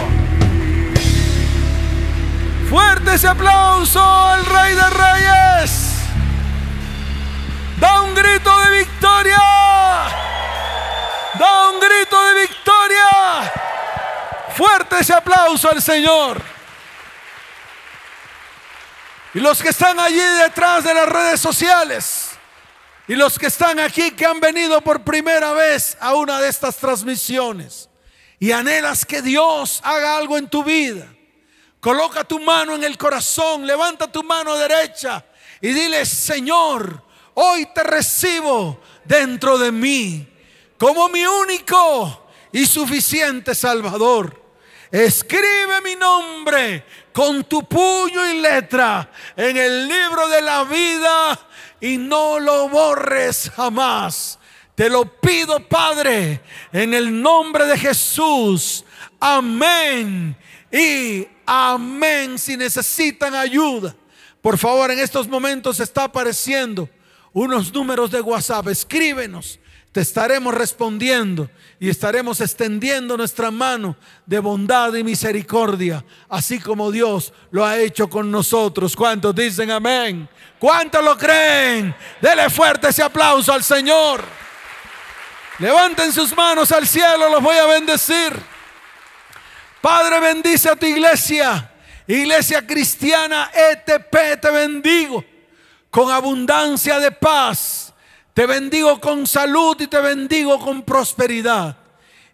Fuerte 2.70 3.16
ese 3.16 3.28
aplauso 3.28 4.00
al 4.00 4.46
Rey 4.46 4.76
de 4.76 4.90
Reyes. 4.92 5.96
Da 7.80 8.02
un 8.02 8.14
grito 8.14 8.56
de 8.60 8.78
victoria. 8.78 9.42
Da 11.40 11.70
un 11.70 11.80
grito 11.80 12.26
de 12.28 12.42
victoria. 12.42 13.54
Fuerte 14.56 15.00
ese 15.00 15.14
aplauso 15.14 15.68
al 15.68 15.82
Señor. 15.82 16.40
Y 19.34 19.40
los 19.40 19.64
que 19.64 19.70
están 19.70 20.00
allí 20.00 20.22
detrás 20.44 20.84
de 20.84 20.94
las 20.94 21.10
redes 21.10 21.40
sociales. 21.40 22.38
Y 23.08 23.16
los 23.16 23.40
que 23.40 23.48
están 23.48 23.80
aquí 23.80 24.12
que 24.12 24.28
han 24.28 24.40
venido 24.40 24.80
por 24.82 25.04
primera 25.04 25.54
vez 25.54 25.98
a 26.00 26.14
una 26.14 26.40
de 26.40 26.50
estas 26.50 26.78
transmisiones. 26.78 27.90
Y 28.38 28.52
anhelas 28.52 29.08
que 29.08 29.24
Dios 29.24 29.82
haga 29.84 30.18
algo 30.18 30.38
en 30.38 30.48
tu 30.48 30.64
vida. 30.64 31.08
Coloca 31.80 32.24
tu 32.24 32.40
mano 32.40 32.76
en 32.76 32.84
el 32.84 32.98
corazón. 32.98 33.66
Levanta 33.66 34.12
tu 34.12 34.24
mano 34.24 34.56
derecha. 34.58 35.26
Y 35.62 35.70
dile, 35.70 36.06
Señor, 36.06 37.04
hoy 37.36 37.68
te 37.74 37.84
recibo 37.84 38.82
dentro 39.06 39.58
de 39.58 39.72
mí. 39.72 40.28
Como 40.78 41.10
mi 41.10 41.26
único 41.26 42.28
y 42.52 42.66
suficiente 42.66 43.56
Salvador. 43.56 44.40
Escribe 44.92 45.82
mi 45.84 45.96
nombre 45.96 46.84
con 47.14 47.44
tu 47.44 47.68
puño 47.68 48.26
y 48.26 48.42
letra 48.42 49.12
en 49.36 49.56
el 49.56 49.88
libro 49.88 50.28
de 50.30 50.42
la 50.42 50.64
vida 50.64 51.40
y 51.80 51.98
no 51.98 52.40
lo 52.40 52.70
borres 52.70 53.52
jamás. 53.56 54.40
Te 54.74 54.90
lo 54.90 55.20
pido, 55.20 55.68
Padre, 55.68 56.42
en 56.72 56.94
el 56.94 57.22
nombre 57.22 57.66
de 57.66 57.78
Jesús. 57.78 58.84
Amén. 59.20 60.36
Y 60.72 61.28
amén. 61.50 62.38
Si 62.38 62.56
necesitan 62.56 63.34
ayuda, 63.34 63.96
por 64.42 64.58
favor, 64.58 64.92
en 64.92 65.00
estos 65.00 65.28
momentos 65.28 65.80
está 65.80 66.04
apareciendo 66.04 66.88
unos 67.34 67.74
números 67.74 68.12
de 68.12 68.22
WhatsApp. 68.22 68.68
Escríbenos. 68.68 69.60
Te 69.92 70.02
estaremos 70.02 70.54
respondiendo 70.54 71.50
y 71.80 71.90
estaremos 71.90 72.42
extendiendo 72.42 73.18
nuestra 73.18 73.50
mano 73.50 73.96
de 74.24 74.38
bondad 74.38 74.94
y 74.94 75.04
misericordia, 75.04 76.06
así 76.30 76.60
como 76.60 76.92
Dios 76.92 77.34
lo 77.50 77.66
ha 77.66 77.80
hecho 77.80 78.08
con 78.08 78.30
nosotros. 78.30 78.96
¿Cuántos 78.96 79.34
dicen 79.34 79.72
amén? 79.72 80.30
¿Cuántos 80.60 81.04
lo 81.04 81.18
creen? 81.18 81.96
Dele 82.22 82.52
fuerte 82.52 82.90
ese 82.90 83.02
aplauso 83.02 83.52
al 83.52 83.64
Señor. 83.64 84.24
Levanten 85.58 86.14
sus 86.14 86.38
manos 86.38 86.72
al 86.72 86.88
cielo, 86.88 87.28
los 87.28 87.42
voy 87.42 87.58
a 87.58 87.66
bendecir. 87.66 88.59
Padre, 89.82 90.20
bendice 90.20 90.70
a 90.70 90.76
tu 90.76 90.86
iglesia. 90.86 91.72
Iglesia 92.08 92.66
cristiana 92.66 93.52
ETP, 93.54 94.42
te 94.42 94.50
bendigo 94.52 95.24
con 95.90 96.12
abundancia 96.12 97.00
de 97.00 97.12
paz 97.12 97.90
te 98.40 98.46
bendigo 98.46 99.02
con 99.02 99.28
salud 99.28 99.76
y 99.82 99.88
te 99.88 100.00
bendigo 100.00 100.58
con 100.62 100.84
prosperidad. 100.84 101.76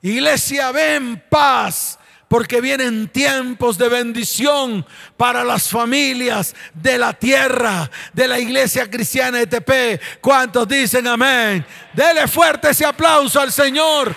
Iglesia, 0.04 0.72
ven 0.72 1.24
paz, 1.32 1.98
porque 2.28 2.62
vienen 2.62 3.08
tiempos 3.08 3.76
de 3.76 3.90
bendición 3.90 4.86
para 5.18 5.44
las 5.44 5.68
familias 5.68 6.54
de 6.76 7.00
la 7.00 7.14
tierra, 7.14 7.90
de 8.14 8.28
la 8.28 8.38
iglesia 8.38 8.88
cristiana 8.88 9.42
ETP. 9.42 10.22
¿Cuántos 10.22 10.68
dicen 10.68 11.08
amén? 11.08 11.66
Dele 11.92 12.28
fuerte 12.28 12.70
ese 12.70 12.86
aplauso 12.86 13.40
al 13.40 13.52
Señor. 13.52 14.16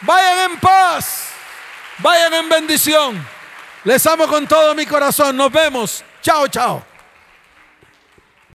Vayan 0.00 0.52
en 0.52 0.58
paz, 0.58 1.25
vayan 1.98 2.34
en 2.34 2.48
bendición. 2.48 3.26
Les 3.84 4.06
amo 4.06 4.26
con 4.26 4.46
todo 4.46 4.74
mi 4.74 4.86
corazón. 4.86 5.36
Nos 5.36 5.52
vemos. 5.52 6.04
Chao, 6.22 6.48
chao. 6.48 6.95